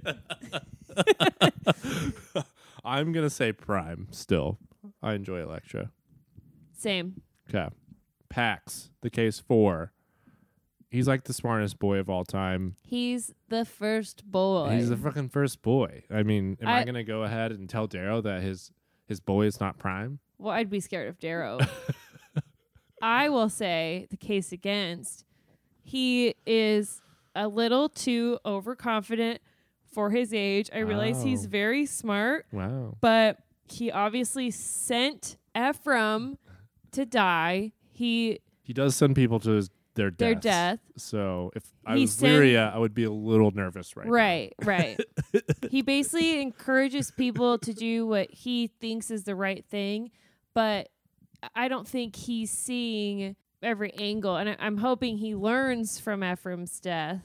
I'm 2.84 3.12
gonna 3.12 3.30
say 3.30 3.52
Prime. 3.54 4.08
Still, 4.12 4.58
I 5.02 5.14
enjoy 5.14 5.42
Electra. 5.42 5.92
Same. 6.80 7.22
Okay. 7.50 7.68
Pax, 8.30 8.90
the 9.02 9.10
case 9.10 9.40
four. 9.40 9.92
He's 10.90 11.08
like 11.08 11.26
the 11.26 11.34
smartest 11.34 11.78
boy 11.78 11.98
of 12.00 12.10
all 12.10 12.26
time. 12.26 12.76
He's 12.84 13.32
the 13.50 13.64
first 13.66 14.24
boy. 14.26 14.70
He's 14.72 14.90
the 14.90 14.98
fucking 14.98 15.30
first 15.30 15.62
boy. 15.62 16.04
I 16.10 16.24
mean, 16.24 16.58
am 16.62 16.68
I, 16.68 16.80
I- 16.80 16.84
gonna 16.84 17.04
go 17.04 17.24
ahead 17.24 17.52
and 17.52 17.70
tell 17.70 17.86
Darrow 17.88 18.22
that 18.22 18.42
his 18.42 18.72
his 19.08 19.20
boy 19.20 19.46
is 19.46 19.60
not 19.60 19.78
Prime? 19.78 20.20
well, 20.38 20.54
I'd 20.54 20.70
be 20.70 20.80
scared 20.80 21.10
of 21.10 21.20
Darrow. 21.20 21.60
I 23.02 23.30
will 23.30 23.50
say 23.50 24.08
the 24.10 24.18
case 24.18 24.52
against. 24.52 25.26
He 25.84 26.36
is 26.46 27.02
a 27.36 27.48
little 27.48 27.90
too 27.90 28.40
overconfident 28.46 29.42
for 29.92 30.10
his 30.12 30.34
age. 30.34 30.70
I 30.74 30.80
realize 30.80 31.24
he's 31.24 31.46
Oh. 31.46 31.50
very 31.50 31.86
smart, 31.86 32.46
Wow. 32.52 32.98
but 33.02 33.38
he 33.68 33.92
obviously 33.92 34.52
sent 34.52 35.38
Ephraim 35.58 36.38
to 36.94 37.06
die. 37.06 37.72
He 37.92 38.40
He 38.62 38.74
does 38.74 38.96
send 38.96 39.16
people 39.16 39.40
to 39.42 39.52
his 39.52 39.70
their 39.96 40.12
their 40.12 40.36
death. 40.36 40.80
So 40.98 41.52
if 41.56 41.64
I 41.86 41.96
He 41.96 42.02
was 42.02 42.14
sent- 42.14 42.34
Lyria, 42.34 42.72
uh, 42.72 42.76
I 42.76 42.78
would 42.78 42.94
be 42.94 43.04
a 43.04 43.12
little 43.12 43.52
nervous 43.52 43.98
right 43.98 44.06
now. 44.06 44.12
Right, 44.12 44.54
right. 44.64 45.00
he 45.70 45.82
basically 45.82 46.42
encourages 46.42 47.12
people 47.12 47.58
to 47.60 47.74
do 47.74 48.08
what 48.08 48.32
he 48.32 48.68
thinks 48.68 49.12
is 49.12 49.24
the 49.24 49.36
right 49.36 49.66
thing, 49.66 50.12
but 50.54 50.90
I 51.56 51.68
don't 51.68 51.88
think 51.88 52.16
he's 52.16 52.52
seeing 52.52 53.36
every 53.62 53.94
angle. 53.94 54.36
And 54.38 54.50
I, 54.50 54.56
I'm 54.60 54.78
hoping 54.78 55.18
he 55.18 55.36
learns 55.36 56.00
from 56.00 56.24
Ephraim's 56.24 56.80
death 56.80 57.24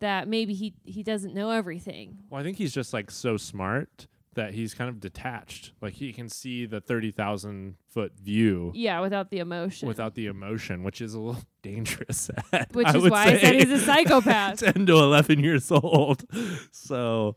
that 0.00 0.28
maybe 0.28 0.54
he, 0.54 0.74
he 0.84 1.02
doesn't 1.02 1.34
know 1.34 1.50
everything. 1.50 2.18
Well, 2.30 2.40
I 2.40 2.44
think 2.44 2.56
he's 2.56 2.72
just 2.72 2.92
like 2.94 3.10
so 3.10 3.36
smart 3.36 4.06
that 4.34 4.54
he's 4.54 4.74
kind 4.74 4.88
of 4.88 5.00
detached. 5.00 5.72
Like 5.80 5.94
he 5.94 6.12
can 6.12 6.28
see 6.28 6.66
the 6.66 6.80
thirty 6.80 7.10
thousand 7.10 7.74
foot 7.88 8.12
view 8.18 8.70
Yeah, 8.74 9.00
without 9.00 9.30
the 9.30 9.38
emotion. 9.38 9.88
without 9.88 10.14
the 10.14 10.26
emotion, 10.26 10.82
which 10.84 11.00
is 11.00 11.14
a 11.14 11.20
little 11.20 11.42
dangerous. 11.62 12.30
At, 12.52 12.72
which 12.74 12.86
I 12.86 12.96
is 12.96 13.10
why 13.10 13.24
I 13.26 13.38
said 13.38 13.54
he's 13.56 13.70
a 13.70 13.78
psychopath. 13.80 14.58
ten 14.60 14.86
to 14.86 14.92
eleven 14.94 15.40
years 15.42 15.70
old. 15.72 16.24
So 16.72 17.36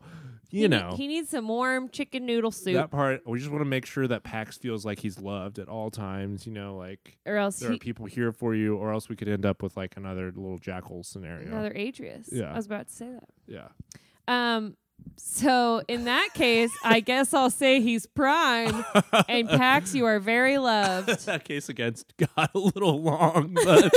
you 0.50 0.62
He 0.62 0.68
ne- 0.68 0.78
know 0.78 0.94
he 0.96 1.08
needs 1.08 1.30
some 1.30 1.48
warm 1.48 1.88
chicken 1.88 2.26
noodle 2.26 2.52
soup, 2.52 2.74
that 2.74 2.90
part. 2.92 3.22
We 3.26 3.38
just 3.40 3.50
want 3.50 3.62
to 3.62 3.68
make 3.68 3.86
sure 3.86 4.06
that 4.06 4.22
Pax 4.22 4.56
feels 4.56 4.84
like 4.84 5.00
he's 5.00 5.18
loved 5.18 5.58
at 5.58 5.68
all 5.68 5.90
times. 5.90 6.46
You 6.46 6.52
know, 6.52 6.76
like 6.76 7.18
or 7.26 7.36
else 7.36 7.58
there 7.58 7.72
are 7.72 7.76
people 7.78 8.06
here 8.06 8.30
for 8.30 8.54
you, 8.54 8.76
or 8.76 8.92
else 8.92 9.08
we 9.08 9.16
could 9.16 9.28
end 9.28 9.44
up 9.44 9.62
with 9.64 9.76
like 9.76 9.96
another 9.96 10.26
little 10.26 10.58
jackal 10.58 11.02
scenario. 11.02 11.48
another 11.48 11.72
Adrius. 11.74 12.28
Yeah. 12.30 12.52
I 12.52 12.56
was 12.56 12.66
about 12.66 12.86
to 12.86 12.94
say 12.94 13.08
that. 13.10 13.24
yeah. 13.48 13.68
Um. 14.28 14.76
So 15.16 15.82
in 15.88 16.04
that 16.04 16.30
case, 16.34 16.70
I 16.84 17.00
guess 17.00 17.34
I'll 17.34 17.50
say 17.50 17.80
he's 17.80 18.06
prime, 18.06 18.84
and 19.28 19.48
Pax, 19.48 19.94
you 19.94 20.04
are 20.06 20.20
very 20.20 20.58
loved. 20.58 21.08
that 21.26 21.44
case 21.44 21.68
against 21.68 22.16
got 22.16 22.50
a 22.54 22.58
little 22.58 23.02
long, 23.02 23.54
but 23.54 23.92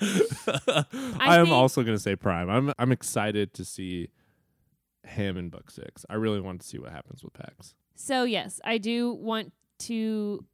I, 0.00 1.36
am 1.38 1.46
think- 1.46 1.54
also 1.54 1.82
going 1.82 1.96
to 1.96 2.02
say 2.02 2.16
Prime. 2.16 2.48
I'm 2.48 2.72
I'm 2.78 2.92
excited 2.92 3.54
to 3.54 3.64
see 3.64 4.08
him 5.04 5.36
in 5.36 5.48
book 5.48 5.70
six. 5.70 6.04
I 6.08 6.14
really 6.14 6.40
want 6.40 6.60
to 6.60 6.66
see 6.66 6.78
what 6.78 6.92
happens 6.92 7.24
with 7.24 7.32
Pax. 7.32 7.74
So 7.94 8.24
yes, 8.24 8.60
I 8.64 8.78
do 8.78 9.12
want 9.12 9.52
to 9.80 10.44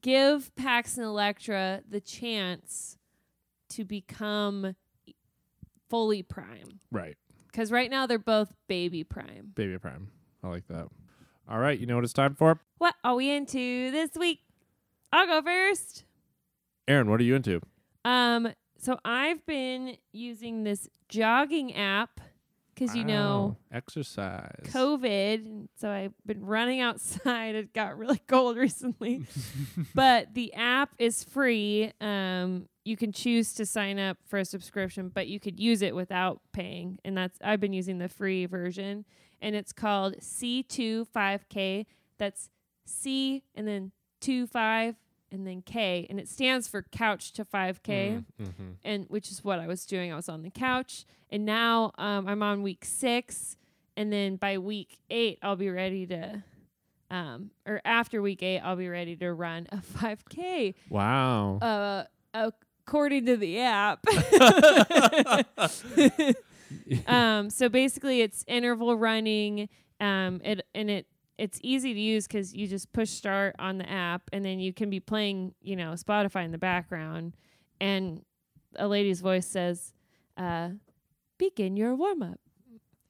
give 0.00 0.54
Pax 0.56 0.96
and 0.96 1.06
Electra 1.06 1.82
the 1.88 2.00
chance 2.00 2.98
to 3.70 3.84
become 3.84 4.74
fully 5.94 6.22
prime, 6.24 6.80
Right, 6.90 7.16
because 7.52 7.70
right 7.70 7.88
now 7.88 8.04
they're 8.06 8.18
both 8.18 8.52
baby 8.66 9.04
prime. 9.04 9.52
baby 9.54 9.78
Prime. 9.78 10.08
I 10.42 10.48
like 10.48 10.66
that. 10.66 10.88
All 11.48 11.58
right, 11.60 11.78
you 11.78 11.86
know 11.86 11.94
what 11.94 12.02
it's 12.02 12.12
time 12.12 12.34
for, 12.34 12.58
What 12.78 12.96
are 13.04 13.14
we 13.14 13.30
into 13.30 13.90
this 13.92 14.10
week? 14.18 14.40
I'll 15.12 15.26
go 15.26 15.40
first. 15.40 16.04
Aaron. 16.88 17.08
What 17.08 17.20
are 17.20 17.22
you 17.24 17.36
into? 17.36 17.60
Um, 18.04 18.48
so 18.78 18.98
I've 19.04 19.46
been 19.46 19.96
using 20.12 20.64
this 20.64 20.88
jogging 21.08 21.76
app 21.76 22.20
because 22.74 22.96
you 22.96 23.04
know 23.04 23.56
exercise. 23.72 24.64
COVID, 24.64 25.68
so 25.76 25.88
I've 25.88 26.12
been 26.26 26.44
running 26.44 26.80
outside. 26.80 27.54
It 27.54 27.72
got 27.72 27.96
really 27.96 28.18
cold 28.26 28.56
recently, 28.56 29.24
but 29.94 30.34
the 30.34 30.52
app 30.54 30.92
is 30.98 31.22
free. 31.22 31.92
Um, 32.00 32.68
you 32.84 32.96
can 32.96 33.12
choose 33.12 33.52
to 33.54 33.64
sign 33.66 33.98
up 33.98 34.18
for 34.26 34.38
a 34.38 34.44
subscription, 34.44 35.08
but 35.08 35.26
you 35.26 35.40
could 35.40 35.58
use 35.58 35.80
it 35.82 35.94
without 35.94 36.40
paying, 36.52 36.98
and 37.04 37.16
that's 37.16 37.38
I've 37.42 37.60
been 37.60 37.72
using 37.72 37.98
the 37.98 38.08
free 38.08 38.46
version, 38.46 39.04
and 39.40 39.56
it's 39.56 39.72
called 39.72 40.16
C25K. 40.20 41.86
That's 42.18 42.50
C 42.86 43.42
and 43.54 43.66
then 43.66 43.92
two 44.20 44.46
five 44.46 44.96
and 45.32 45.46
then 45.46 45.62
K, 45.62 46.06
and 46.08 46.20
it 46.20 46.28
stands 46.28 46.68
for 46.68 46.82
Couch 46.82 47.32
to 47.32 47.44
5K 47.44 48.24
Mm-hmm. 48.40 48.68
and 48.84 49.06
which 49.08 49.30
is 49.32 49.42
what 49.42 49.58
I 49.58 49.66
was 49.66 49.84
doing. 49.86 50.12
I 50.12 50.16
was 50.16 50.28
on 50.28 50.42
the 50.42 50.50
couch, 50.50 51.04
and 51.30 51.44
now 51.44 51.90
um, 51.98 52.28
I'm 52.28 52.42
on 52.42 52.62
week 52.62 52.84
six, 52.84 53.56
and 53.96 54.12
then 54.12 54.36
by 54.36 54.58
week 54.58 54.98
eight, 55.10 55.38
I'll 55.42 55.56
be 55.56 55.70
ready 55.70 56.06
to, 56.06 56.42
um, 57.10 57.50
or 57.66 57.80
after 57.84 58.22
week 58.22 58.42
eight, 58.44 58.60
I'll 58.60 58.76
be 58.76 58.88
ready 58.88 59.16
to 59.16 59.32
run 59.32 59.66
a 59.72 59.78
5K. 59.78 60.74
Wow. 60.88 61.58
Uh, 61.60 62.04
according 62.86 63.26
to 63.26 63.36
the 63.36 63.60
app. 63.60 64.04
um, 67.06 67.50
so 67.50 67.68
basically, 67.68 68.20
it's 68.20 68.44
interval 68.46 68.96
running. 68.96 69.68
Um, 70.00 70.40
it 70.44 70.66
and 70.74 70.90
it 70.90 71.06
it's 71.38 71.58
easy 71.62 71.94
to 71.94 72.00
use 72.00 72.26
because 72.26 72.54
you 72.54 72.66
just 72.68 72.92
push 72.92 73.10
start 73.10 73.54
on 73.58 73.78
the 73.78 73.88
app, 73.88 74.22
and 74.32 74.44
then 74.44 74.60
you 74.60 74.72
can 74.72 74.90
be 74.90 75.00
playing, 75.00 75.54
you 75.62 75.76
know, 75.76 75.92
Spotify 75.92 76.44
in 76.44 76.52
the 76.52 76.58
background, 76.58 77.36
and 77.80 78.22
a 78.76 78.86
lady's 78.88 79.20
voice 79.20 79.46
says, 79.46 79.92
uh, 80.36 80.70
"Begin 81.38 81.76
your 81.76 81.94
warm 81.94 82.22
up," 82.22 82.40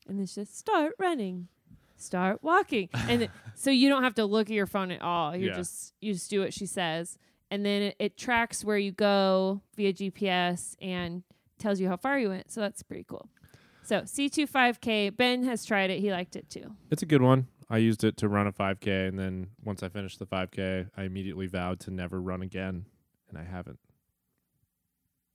and 0.09 0.21
it's 0.21 0.35
just 0.35 0.57
start 0.59 0.93
running, 0.99 1.49
start 1.97 2.43
walking, 2.43 2.89
and 3.09 3.23
it, 3.23 3.31
so 3.55 3.71
you 3.71 3.89
don't 3.89 4.03
have 4.03 4.15
to 4.15 4.25
look 4.25 4.49
at 4.49 4.55
your 4.55 4.67
phone 4.67 4.91
at 4.91 5.03
all. 5.03 5.35
You 5.37 5.49
Yeah. 5.49 5.57
just 5.57 5.95
you 6.01 6.13
just 6.13 6.31
do 6.31 6.41
what 6.41 6.53
she 6.55 6.67
says, 6.67 7.19
and 7.55 7.65
then 7.65 7.83
it, 7.83 7.97
it 8.01 8.17
tracks 8.17 8.65
where 8.65 8.77
you 8.77 8.91
go 8.91 9.61
via 9.77 9.93
GPS 9.93 10.75
and 10.83 11.23
tells 11.57 11.79
you 11.79 11.87
how 11.87 11.97
far 11.97 12.19
you 12.19 12.31
went. 12.31 12.51
So 12.51 12.61
that's 12.61 12.83
pretty 12.83 13.05
cool. 13.05 13.29
So 13.85 14.01
C25K, 14.01 15.17
Ben 15.17 15.45
has 15.45 15.65
tried 15.65 15.91
it. 15.91 16.01
He 16.01 16.11
liked 16.11 16.35
it 16.35 16.51
too. 16.51 16.75
It's 16.91 17.03
a 17.03 17.07
good 17.07 17.23
one. 17.23 17.47
I 17.71 17.79
used 17.79 18.03
it 18.03 18.17
to 18.19 18.29
run 18.29 18.49
a 18.49 18.53
5K, 18.53 19.09
and 19.09 19.19
then 19.19 19.51
once 19.63 19.85
I 19.85 19.89
finished 19.89 20.19
the 20.19 20.27
5K, 20.27 20.91
I 20.97 21.05
immediately 21.05 21.47
vowed 21.47 21.79
to 21.81 21.93
never 21.93 22.21
run 22.21 22.43
again, 22.43 22.87
and 23.29 23.39
I 23.39 23.45
haven't. 23.45 23.79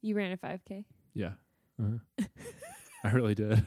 You 0.02 0.16
ran 0.16 0.34
a 0.34 0.38
5K. 0.38 0.84
Yeah. 1.14 1.32
Uh-huh. 1.82 2.26
I 3.06 3.12
really 3.12 3.34
did. 3.36 3.66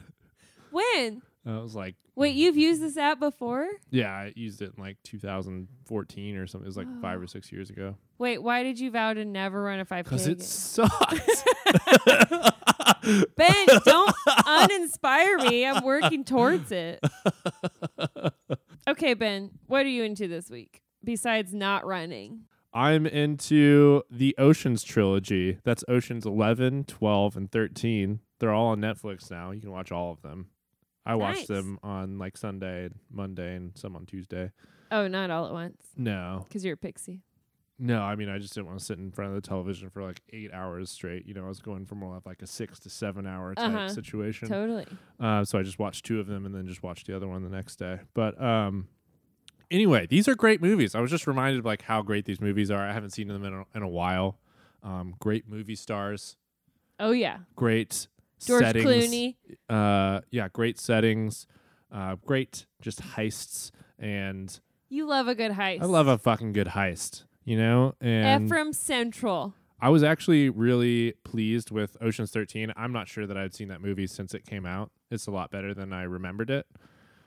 When? 0.69 1.23
I 1.45 1.59
was 1.59 1.75
like, 1.75 1.95
Wait, 2.15 2.35
mm, 2.35 2.37
you've 2.37 2.57
used 2.57 2.81
mm, 2.81 2.85
this 2.85 2.95
mm. 2.95 3.01
app 3.01 3.19
before? 3.19 3.67
yeah, 3.89 4.11
I 4.11 4.33
used 4.35 4.61
it 4.61 4.73
in 4.77 4.83
like 4.83 4.97
2014 5.03 6.37
or 6.37 6.47
something. 6.47 6.65
It 6.65 6.67
was 6.67 6.77
like 6.77 7.01
five 7.01 7.19
or 7.19 7.23
oh. 7.23 7.27
six 7.27 7.51
years 7.51 7.69
ago. 7.69 7.95
Wait, 8.17 8.41
why 8.41 8.63
did 8.63 8.79
you 8.79 8.91
vow 8.91 9.13
to 9.13 9.25
never 9.25 9.63
run 9.63 9.79
a 9.79 9.85
5K 9.85 10.03
Because 10.03 10.27
it 10.27 10.41
sucks. 10.41 11.43
Ben, 13.35 13.65
don't 13.83 14.15
uninspire 14.27 15.49
me. 15.49 15.65
I'm 15.65 15.83
working 15.83 16.23
towards 16.23 16.71
it. 16.71 17.03
Okay, 18.87 19.13
Ben, 19.13 19.51
what 19.67 19.85
are 19.85 19.89
you 19.89 20.03
into 20.03 20.27
this 20.27 20.49
week 20.49 20.81
besides 21.03 21.53
not 21.53 21.85
running? 21.85 22.43
I'm 22.73 23.05
into 23.05 24.03
the 24.09 24.35
Oceans 24.37 24.83
trilogy. 24.83 25.59
That's 25.63 25.83
Oceans 25.87 26.25
11, 26.25 26.85
12, 26.85 27.37
and 27.37 27.51
13. 27.51 28.19
They're 28.39 28.51
all 28.51 28.67
on 28.67 28.81
Netflix 28.81 29.29
now. 29.29 29.51
You 29.51 29.61
can 29.61 29.71
watch 29.71 29.91
all 29.91 30.11
of 30.11 30.21
them. 30.21 30.47
I 31.05 31.15
watched 31.15 31.39
Nice. 31.39 31.47
them 31.47 31.79
on 31.83 32.17
like 32.17 32.37
Sunday, 32.37 32.85
and 32.85 32.95
Monday, 33.11 33.55
and 33.55 33.77
some 33.77 33.95
on 33.95 34.05
Tuesday. 34.05 34.51
Oh, 34.91 35.07
not 35.07 35.31
all 35.31 35.45
at 35.47 35.51
once 35.53 35.77
No, 35.97 36.45
because 36.47 36.63
you're 36.63 36.75
a 36.75 36.77
pixie. 36.77 37.21
no. 37.79 38.01
I 38.01 38.15
mean, 38.15 38.29
I 38.29 38.37
just 38.37 38.53
didn't 38.53 38.67
want 38.67 38.79
to 38.79 38.85
sit 38.85 38.99
in 38.99 39.11
front 39.11 39.35
of 39.35 39.41
the 39.41 39.47
television 39.47 39.89
for 39.89 40.03
like 40.03 40.21
eight 40.31 40.53
hours 40.53 40.89
straight. 40.91 41.25
You 41.25 41.33
know, 41.33 41.45
I 41.45 41.47
was 41.49 41.59
going 41.59 41.85
for 41.85 41.95
more 41.95 42.15
of 42.15 42.25
like 42.25 42.41
a 42.41 42.47
six 42.47 42.79
to 42.81 42.89
seven 42.89 43.25
hour 43.25 43.55
type 43.55 43.65
Uh-huh. 43.65 43.87
situation. 43.89 44.47
Totally. 44.47 44.85
Uh, 45.19 45.43
so 45.43 45.57
I 45.59 45.63
just 45.63 45.79
watched 45.79 46.05
two 46.05 46.19
of 46.19 46.27
them 46.27 46.45
and 46.45 46.53
then 46.55 46.67
just 46.67 46.83
watched 46.83 47.07
the 47.07 47.15
other 47.15 47.27
one 47.27 47.43
the 47.43 47.49
next 47.49 47.77
day. 47.77 47.99
But 48.13 48.39
um, 48.41 48.87
anyway, 49.71 50.05
these 50.07 50.27
are 50.27 50.35
great 50.35 50.61
movies. 50.61 50.93
I 50.95 50.99
was 51.01 51.09
just 51.11 51.25
reminded 51.27 51.59
of 51.59 51.65
like 51.65 51.81
how 51.81 52.01
great 52.03 52.25
these 52.25 52.39
movies 52.39 52.69
are. 52.71 52.87
I 52.87 52.93
haven't 52.93 53.11
seen 53.11 53.27
them 53.27 53.43
in 53.43 53.53
a, 53.53 53.63
in 53.75 53.81
a 53.83 53.89
while. 53.89 54.37
Um, 54.83 55.15
great 55.19 55.47
movie 55.49 55.75
stars, 55.75 56.35
Oh, 56.99 57.11
yeah. 57.11 57.39
great 57.55 58.07
George 58.45 58.63
settings. 58.63 58.85
Clooney. 58.85 59.35
Uh, 59.69 60.21
yeah, 60.31 60.47
great 60.51 60.79
settings, 60.79 61.47
uh, 61.91 62.15
great 62.25 62.65
just 62.81 63.01
heists, 63.01 63.71
and 63.99 64.59
You 64.89 65.05
love 65.07 65.27
a 65.27 65.35
good 65.35 65.51
heist. 65.51 65.81
I 65.81 65.85
love 65.85 66.07
a 66.07 66.17
fucking 66.17 66.53
good 66.53 66.67
heist. 66.67 67.25
You 67.45 67.57
know, 67.57 67.95
and 67.99 68.45
Ephraim 68.45 68.71
Central. 68.71 69.53
I 69.81 69.89
was 69.89 70.01
actually 70.01 70.49
really 70.49 71.13
pleased 71.25 71.71
with 71.71 71.97
Ocean's 71.99 72.31
13. 72.31 72.71
I'm 72.77 72.93
not 72.93 73.09
sure 73.09 73.27
that 73.27 73.35
I'd 73.35 73.53
seen 73.53 73.67
that 73.67 73.81
movie 73.81 74.07
since 74.07 74.33
it 74.33 74.45
came 74.45 74.65
out. 74.65 74.91
It's 75.11 75.27
a 75.27 75.31
lot 75.31 75.51
better 75.51 75.73
than 75.73 75.91
I 75.91 76.03
remembered 76.03 76.49
it. 76.49 76.65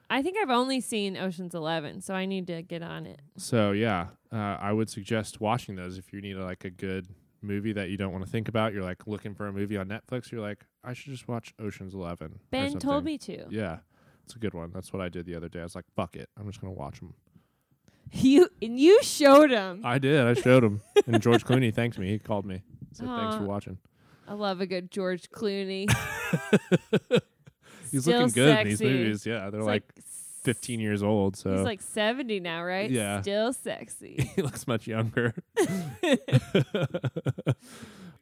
I 0.08 0.22
think 0.22 0.38
I've 0.40 0.48
only 0.48 0.80
seen 0.80 1.18
Ocean's 1.18 1.54
Eleven, 1.54 2.00
so 2.00 2.14
I 2.14 2.24
need 2.24 2.46
to 2.46 2.62
get 2.62 2.82
on 2.82 3.04
it. 3.06 3.20
So 3.36 3.72
yeah, 3.72 4.06
uh, 4.32 4.36
I 4.58 4.72
would 4.72 4.88
suggest 4.88 5.40
watching 5.40 5.76
those 5.76 5.98
if 5.98 6.12
you 6.14 6.22
need 6.22 6.36
like 6.36 6.64
a 6.64 6.70
good 6.70 7.08
movie 7.42 7.72
that 7.74 7.90
you 7.90 7.96
don't 7.96 8.12
want 8.12 8.24
to 8.24 8.30
think 8.30 8.48
about. 8.48 8.72
You're 8.72 8.84
like 8.84 9.06
looking 9.06 9.34
for 9.34 9.46
a 9.48 9.52
movie 9.52 9.76
on 9.76 9.88
Netflix. 9.88 10.30
You're 10.30 10.40
like, 10.40 10.64
I 10.86 10.92
should 10.94 11.12
just 11.12 11.26
watch 11.28 11.52
Ocean's 11.60 11.92
Eleven. 11.94 12.38
Ben 12.50 12.78
told 12.78 13.04
me 13.04 13.18
to. 13.18 13.46
Yeah, 13.50 13.78
it's 14.24 14.36
a 14.36 14.38
good 14.38 14.54
one. 14.54 14.70
That's 14.72 14.92
what 14.92 15.02
I 15.02 15.08
did 15.08 15.26
the 15.26 15.34
other 15.34 15.48
day. 15.48 15.60
I 15.60 15.64
was 15.64 15.74
like, 15.74 15.84
fuck 15.96 16.14
it, 16.16 16.30
I'm 16.38 16.46
just 16.46 16.60
gonna 16.60 16.72
watch 16.72 17.00
them. 17.00 17.14
You 18.12 18.48
and 18.62 18.78
you 18.78 19.02
showed 19.02 19.50
him. 19.50 19.80
I 19.84 19.98
did. 19.98 20.24
I 20.24 20.34
showed 20.34 20.62
him, 20.62 20.80
and 21.06 21.20
George 21.20 21.44
Clooney 21.44 21.74
thanked 21.74 21.98
me. 21.98 22.08
He 22.10 22.18
called 22.20 22.46
me. 22.46 22.62
Said 22.92 23.08
thanks 23.08 23.36
for 23.36 23.42
watching. 23.42 23.78
I 24.28 24.34
love 24.34 24.60
a 24.60 24.66
good 24.66 24.90
George 24.90 25.28
Clooney. 25.30 25.90
He's 27.90 28.02
Still 28.02 28.20
looking 28.20 28.32
good 28.32 28.58
in 28.60 28.68
these 28.68 28.78
sexy. 28.78 28.92
movies. 28.92 29.26
Yeah, 29.26 29.50
they're 29.50 29.60
He's 29.60 29.66
like, 29.66 29.84
15 30.42 30.80
years 30.80 31.02
old. 31.02 31.36
So 31.36 31.52
He's 31.56 31.64
like 31.64 31.80
70 31.82 32.40
now, 32.40 32.64
right? 32.64 32.90
Yeah. 32.90 33.20
Still 33.22 33.52
sexy. 33.52 34.30
he 34.34 34.42
looks 34.42 34.66
much 34.66 34.86
younger. 34.86 35.34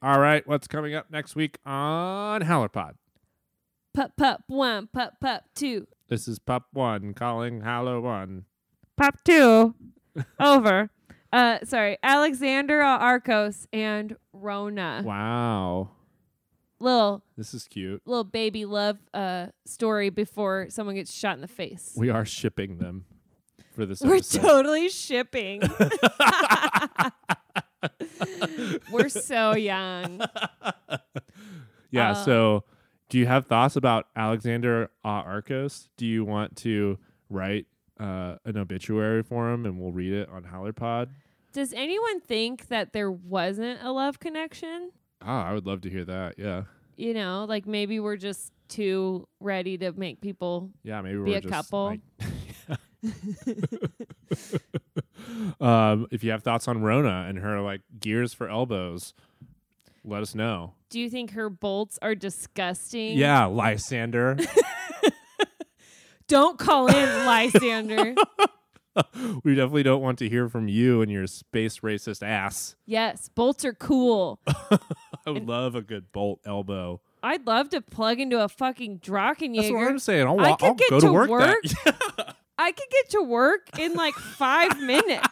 All 0.05 0.21
right, 0.21 0.47
what's 0.47 0.67
coming 0.69 0.95
up 0.95 1.11
next 1.11 1.35
week 1.35 1.57
on 1.65 2.43
Howlerpod? 2.43 2.93
pup, 3.95 4.13
pup, 4.19 4.43
one, 4.49 4.87
pup, 4.93 5.15
pup, 5.19 5.45
two. 5.55 5.87
This 6.09 6.29
is 6.29 6.39
Pup 6.39 6.67
One 6.75 7.15
calling 7.15 7.63
Hallow 7.63 8.03
One. 8.03 8.45
Pup, 8.99 9.15
two. 9.25 9.75
Over. 10.39 10.91
Uh, 11.33 11.61
sorry, 11.65 11.97
Alexandar 12.03 12.83
Arcos 12.83 13.67
and 13.73 14.15
Rhonna. 14.37 15.03
Wow, 15.05 15.89
Little 16.81 17.25
this 17.39 17.55
is 17.55 17.67
cute. 17.67 18.03
little 18.05 18.25
baby 18.25 18.67
love 18.67 18.99
uh 19.15 19.47
story 19.65 20.11
before 20.11 20.67
someone 20.69 20.97
gets 20.97 21.15
shot 21.15 21.37
in 21.37 21.41
the 21.41 21.49
face. 21.49 21.95
We 21.97 22.11
are 22.11 22.27
shipping 22.27 22.77
them 22.77 23.07
for 23.75 23.87
this 23.87 24.03
We're 24.03 24.17
episode. 24.17 24.43
totally 24.43 24.91
shipping. 24.91 25.63
We're 28.91 29.09
so 29.09 29.55
young. 29.55 30.21
yeah. 31.91 32.11
Uh, 32.13 32.15
so, 32.15 32.65
do 33.09 33.19
you 33.19 33.27
have 33.27 33.47
thoughts 33.47 33.77
about 33.77 34.07
Alexandar 34.17 34.91
uh, 35.05 35.09
Arcos? 35.09 35.89
Do 35.97 36.07
you 36.07 36.25
want 36.25 36.57
to 36.59 36.99
write 37.31 37.67
uh, 38.01 38.37
an 38.45 38.57
obituary 38.57 39.23
for 39.23 39.51
him, 39.53 39.67
and 39.67 39.79
we'll 39.81 39.93
read 39.93 40.13
it 40.13 40.29
on 40.29 40.45
Howlerpod? 40.45 41.09
Does 41.53 41.73
anyone 41.73 42.21
think 42.21 42.69
that 42.69 42.93
there 42.93 43.11
wasn't 43.13 43.81
a 43.83 43.93
love 43.93 44.19
connection? 44.19 44.91
Ah, 45.23 45.47
I 45.49 45.53
would 45.53 45.67
love 45.67 45.81
to 45.83 45.91
hear 45.91 46.05
that. 46.05 46.35
Yeah, 46.39 46.65
You 46.97 47.15
know, 47.15 47.45
like 47.49 47.67
maybe 47.67 48.01
we're 48.01 48.17
just 48.17 48.53
too 48.69 49.29
ready 49.41 49.79
to 49.79 49.93
make 49.93 50.21
people. 50.21 50.71
yeah. 50.83 51.01
Maybe 51.01 51.17
Be 51.19 51.31
we're 51.31 51.39
a 51.39 51.43
couple. 51.43 51.85
like- 51.85 52.01
um, 55.61 56.07
if 56.11 56.23
you 56.25 56.31
have 56.31 56.43
thoughts 56.43 56.69
on 56.69 56.79
Rhonna 56.79 57.29
and 57.29 57.39
her 57.39 57.61
like 57.61 57.81
gears 57.99 58.33
for 58.35 58.49
elbows, 58.49 59.15
let 60.05 60.23
us 60.23 60.35
know. 60.35 60.75
Do 60.91 61.01
you 61.01 61.09
think 61.11 61.33
her 61.33 61.49
bolts 61.51 61.99
are 62.03 62.15
disgusting? 62.15 63.17
Yeah, 63.17 63.47
Lysander. 63.47 64.37
Don't 66.29 66.59
call 66.59 66.87
in 66.87 67.27
Lysander. 67.27 68.15
we 69.45 69.55
definitely 69.55 69.83
don't 69.83 70.01
want 70.01 70.19
to 70.21 70.29
hear 70.29 70.49
from 70.49 70.69
you 70.69 71.03
and 71.03 71.11
your 71.11 71.27
space 71.27 71.81
racist 71.81 72.27
ass. 72.27 72.77
yes, 72.87 73.29
bolts 73.35 73.65
are 73.65 73.75
cool. 73.75 74.41
I 75.27 75.31
would 75.31 75.47
love 75.47 75.75
a 75.75 75.83
good 75.83 76.13
bolt 76.13 76.41
elbow. 76.47 77.01
I'd 77.23 77.47
love 77.47 77.71
to 77.71 77.81
plug 77.81 78.21
into 78.21 78.43
a 78.43 78.49
fucking 78.49 79.01
That's 79.03 79.09
what 79.11 79.39
Drachenjäger. 79.39 79.89
I'm 79.89 79.99
saying. 79.99 80.27
I'll, 80.27 80.41
I 80.41 80.53
could 80.53 80.65
I'll 80.67 80.75
get 80.75 80.91
go 80.91 81.01
to 81.01 81.07
to 81.07 81.13
work. 81.13 81.31
work. 81.31 81.63
That. 81.85 82.34
I 82.59 82.73
could 82.73 82.91
get 82.91 83.11
to 83.11 83.23
work 83.23 83.79
in 83.79 83.95
like 83.95 84.15
five 84.15 84.81
minutes. 84.81 85.29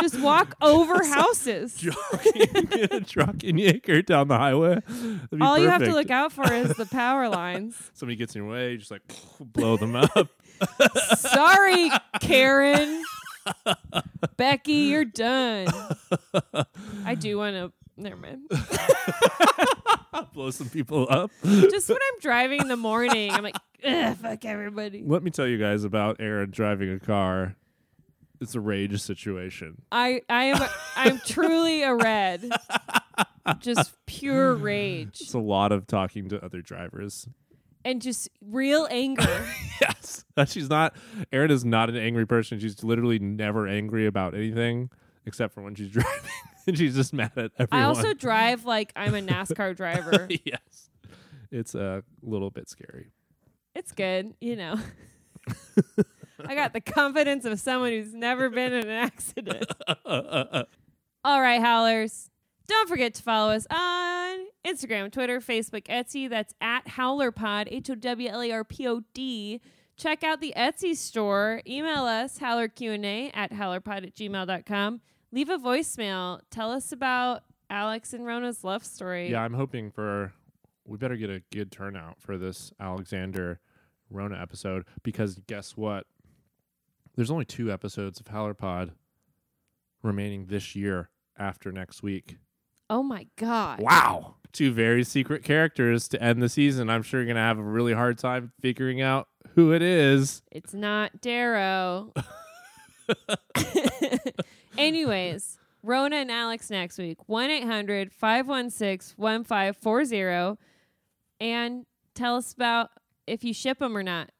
Just 0.00 0.20
walk 0.20 0.56
over 0.62 1.04
houses. 1.04 1.76
Jogging 1.76 2.68
in 2.72 2.88
a 2.92 3.00
truck 3.00 3.42
and 3.42 3.58
Drachenjäger 3.58 4.06
down 4.06 4.28
the 4.28 4.38
highway. 4.38 4.80
All 5.40 5.58
you 5.58 5.68
have 5.68 5.80
to 5.80 5.86
perfect. 5.86 5.94
look 5.94 6.10
out 6.10 6.32
for 6.32 6.52
is 6.52 6.74
the 6.76 6.86
power 6.86 7.28
lines. 7.28 7.76
Somebody 7.94 8.16
gets 8.16 8.34
in 8.34 8.42
your 8.42 8.50
way, 8.50 8.76
just 8.76 8.90
like 8.90 9.02
blow 9.40 9.76
them 9.76 9.96
up. 9.96 10.28
Sorry, 11.16 11.90
Karen. 12.20 13.02
Becky, 14.36 14.72
you're 14.72 15.04
done. 15.04 15.68
I 17.04 17.14
do 17.14 17.38
want 17.38 17.54
to. 17.56 17.72
Never 17.98 18.16
mind. 18.16 18.42
blow 20.32 20.50
some 20.50 20.68
people 20.68 21.06
up. 21.10 21.30
Just 21.44 21.88
when 21.88 21.98
I'm 21.98 22.20
driving 22.20 22.60
in 22.60 22.68
the 22.68 22.76
morning, 22.76 23.32
I'm 23.32 23.42
like, 23.42 23.56
Ugh, 23.84 24.16
fuck 24.16 24.44
everybody. 24.44 25.02
Let 25.04 25.22
me 25.22 25.30
tell 25.30 25.46
you 25.46 25.58
guys 25.58 25.84
about 25.84 26.16
Aaron 26.20 26.50
driving 26.50 26.90
a 26.92 26.98
car. 27.00 27.56
It's 28.40 28.54
a 28.54 28.60
rage 28.60 29.00
situation. 29.00 29.82
I 29.90 30.22
I 30.28 30.44
am 30.44 30.68
I'm 30.96 31.18
truly 31.26 31.82
a 31.82 31.94
red. 31.94 32.48
Just 33.60 33.92
pure 34.06 34.54
rage 34.54 35.20
It's 35.22 35.34
a 35.34 35.38
lot 35.38 35.72
of 35.72 35.86
talking 35.86 36.28
to 36.28 36.44
other 36.44 36.60
drivers. 36.60 37.26
and 37.84 38.00
just 38.02 38.28
real 38.40 38.86
anger. 38.90 39.46
Yes. 39.80 40.24
She's 40.46 40.68
not 40.68 40.94
Erin 41.32 41.50
is 41.50 41.64
not 41.64 41.88
an 41.88 41.96
angry 41.96 42.26
person. 42.26 42.58
She's 42.60 42.82
literally 42.84 43.18
never 43.18 43.66
angry 43.66 44.06
about 44.06 44.34
anything 44.34 44.90
except 45.26 45.52
for 45.54 45.62
when 45.62 45.74
she's 45.74 45.88
driving. 45.92 46.30
And 46.68 46.78
she's 46.78 46.94
just 46.94 47.12
mad 47.12 47.32
at 47.36 47.50
everyone. 47.58 47.84
I 47.84 47.88
also 47.88 48.14
drive 48.14 48.64
like 48.64 48.92
I'm 48.94 49.14
a 49.14 49.20
NASCAR 49.20 49.76
driver. 49.76 50.28
yes. 50.44 50.90
It's 51.50 51.74
a 51.74 52.04
little 52.22 52.50
bit 52.50 52.68
scary. 52.68 53.10
It's 53.74 53.92
good, 53.92 54.34
you 54.40 54.54
know. 54.54 54.76
I 56.44 56.54
got 56.54 56.72
the 56.72 56.80
confidence 56.80 57.44
of 57.44 57.58
someone 57.58 57.90
who's 57.90 58.12
never 58.12 58.50
been 58.50 58.72
in 58.72 58.84
an 58.84 58.90
accident. 58.90 59.66
All 60.06 61.40
right, 61.40 61.60
howlers. 61.60 62.30
Don't 62.66 62.88
forget 62.88 63.14
to 63.14 63.22
follow 63.22 63.52
us 63.52 63.66
on 63.70 64.40
Instagram, 64.66 65.10
Twitter, 65.10 65.40
Facebook, 65.40 65.84
Etsy. 65.84 66.28
That's 66.28 66.52
at 66.60 66.84
HowlerPod, 66.86 67.68
H 67.70 67.88
O 67.88 67.94
W 67.94 68.28
L 68.28 68.42
A 68.42 68.52
R 68.52 68.64
P 68.64 68.86
O 68.86 69.00
D. 69.14 69.60
Check 69.96 70.22
out 70.22 70.40
the 70.40 70.52
Etsy 70.56 70.94
store. 70.94 71.62
Email 71.66 72.04
us, 72.04 72.38
howlerqa 72.38 73.30
at 73.34 73.52
howlerpod 73.52 74.06
at 74.06 74.14
gmail.com. 74.14 75.00
Leave 75.32 75.48
a 75.50 75.58
voicemail. 75.58 76.40
Tell 76.50 76.70
us 76.70 76.92
about 76.92 77.42
Alex 77.70 78.12
and 78.12 78.24
Rhonna's 78.24 78.64
love 78.64 78.84
story. 78.84 79.30
yeah, 79.30 79.42
I'm 79.42 79.54
hoping 79.54 79.90
for 79.90 80.32
we 80.86 80.96
better 80.96 81.16
get 81.16 81.28
a 81.28 81.42
good 81.52 81.70
turnout 81.70 82.16
for 82.18 82.38
this 82.38 82.72
Alexandar 82.80 83.60
Rona 84.10 84.40
episode 84.40 84.86
because 85.02 85.38
guess 85.46 85.76
what? 85.76 86.06
There's 87.14 87.30
only 87.30 87.44
two 87.44 87.70
episodes 87.70 88.20
of 88.20 88.26
Howlerpod 88.26 88.92
remaining 90.02 90.46
this 90.46 90.74
year 90.74 91.10
after 91.38 91.72
next 91.72 92.02
week. 92.02 92.38
Oh 92.88 93.02
my 93.02 93.26
God. 93.36 93.80
Wow. 93.80 94.36
Two 94.52 94.72
very 94.72 95.04
secret 95.04 95.42
characters 95.44 96.08
to 96.08 96.22
end 96.22 96.42
the 96.42 96.48
season. 96.48 96.88
I'm 96.88 97.02
sure 97.02 97.20
you're 97.20 97.26
going 97.26 97.36
to 97.36 97.42
have 97.42 97.58
a 97.58 97.62
really 97.62 97.92
hard 97.92 98.16
time 98.16 98.52
figuring 98.60 99.02
out 99.02 99.28
who 99.54 99.72
it 99.72 99.82
is. 99.82 100.42
It's 100.50 100.72
not 100.72 101.20
Darrow. 101.20 102.14
Anyways, 104.78 105.58
Rhonna 105.84 106.14
and 106.14 106.30
Alex 106.30 106.70
next 106.70 106.98
week. 106.98 107.28
1 107.28 107.50
800 107.50 108.12
516 108.12 109.14
1540. 109.16 110.58
And 111.40 111.86
tell 112.14 112.36
us 112.36 112.52
about 112.52 112.90
if 113.26 113.44
you 113.44 113.52
ship 113.52 113.78
them 113.78 113.96
or 113.96 114.02
not. 114.02 114.30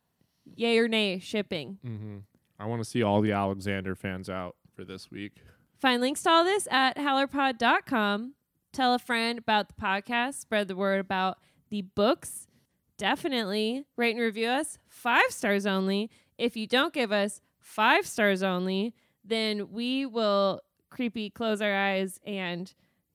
Yay 0.57 0.79
or 0.79 0.89
nay, 0.89 1.19
shipping. 1.19 1.79
Mm-hmm. 1.85 2.17
I 2.59 2.67
want 2.67 2.83
to 2.83 2.89
see 2.89 3.03
all 3.03 3.21
the 3.21 3.33
Alexandar 3.33 3.95
fans 3.95 4.31
out 4.31 4.57
for 4.75 4.85
this 4.85 5.11
week. 5.11 5.43
Find 5.79 6.01
links 6.01 6.23
to 6.23 6.31
all 6.31 6.45
this 6.45 6.67
at 6.71 6.97
howlerpod.com. 6.97 8.35
Tell 8.73 8.95
a 8.95 8.99
friend 8.99 9.39
about 9.39 9.69
the 9.69 9.75
podcast. 9.75 10.35
Spread 10.35 10.69
the 10.69 10.77
word 10.77 11.01
about 11.01 11.39
the 11.71 11.83
books. 11.83 12.49
Definitely 12.97 13.85
rate 13.97 14.17
and 14.17 14.21
review 14.21 14.49
us. 14.49 14.79
Five 14.89 15.31
stars 15.31 15.67
only. 15.67 16.11
If 16.37 16.57
you 16.57 16.67
don't 16.67 16.93
give 16.93 17.13
us 17.13 17.41
five 17.61 18.07
stars 18.07 18.43
only, 18.43 18.95
then 19.29 19.71
we 19.71 20.07
will 20.07 20.61
creepy 20.91 21.31
close 21.31 21.61
our 21.61 21.75
eyes 21.75 22.19
and 22.27 22.73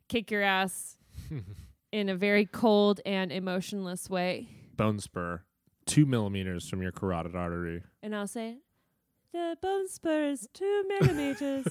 kick 0.07 0.32
your 0.32 0.43
ass 0.43 0.97
in 1.91 2.09
a 2.09 2.16
very 2.16 2.45
cold 2.45 3.01
and 3.05 3.32
emotionless 3.32 4.09
way. 4.09 4.47
Bone 4.76 4.99
spur, 4.99 5.41
two 5.86 6.05
millimeters 6.05 6.70
from 6.70 6.82
your 6.82 6.91
carotid 6.91 7.36
artery. 7.36 7.84
And 8.01 8.16
I'll 8.16 8.28
say, 8.28 8.57
the 9.34 9.57
bone 9.61 9.88
spur 9.88 10.26
is 10.26 10.47
two 10.53 10.86
millimeters. 10.88 11.66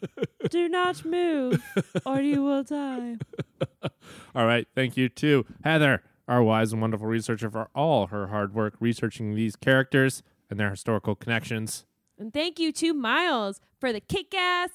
Do 0.50 0.68
not 0.68 1.04
move, 1.04 1.60
or 2.06 2.20
you 2.20 2.44
will 2.44 2.62
die. 2.62 3.16
All 4.36 4.46
right. 4.46 4.68
Thank 4.76 4.96
you 4.96 5.08
to 5.08 5.44
Heather, 5.64 6.04
our 6.28 6.42
wise 6.44 6.72
and 6.72 6.80
wonderful 6.80 7.08
researcher, 7.08 7.50
for 7.50 7.70
all 7.74 8.06
her 8.08 8.28
hard 8.28 8.54
work 8.54 8.74
researching 8.78 9.34
these 9.34 9.56
characters 9.56 10.22
and 10.48 10.60
their 10.60 10.70
historical 10.70 11.16
connections. 11.16 11.86
And 12.18 12.32
thank 12.32 12.58
you 12.58 12.72
to 12.72 12.92
Miles 12.94 13.60
for 13.80 13.92
the 13.92 14.00
kick 14.00 14.34
ass, 14.34 14.70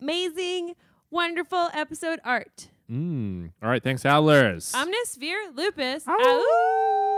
amazing, 0.00 0.74
wonderful 1.10 1.68
episode 1.74 2.20
art. 2.24 2.68
Mm. 2.90 3.52
All 3.62 3.68
right. 3.68 3.82
Thanks, 3.82 4.02
Howlers. 4.02 4.74
Omnis 4.74 5.16
vir 5.16 5.52
lupus. 5.54 6.06
Ow. 6.06 6.16
Ow. 6.20 7.10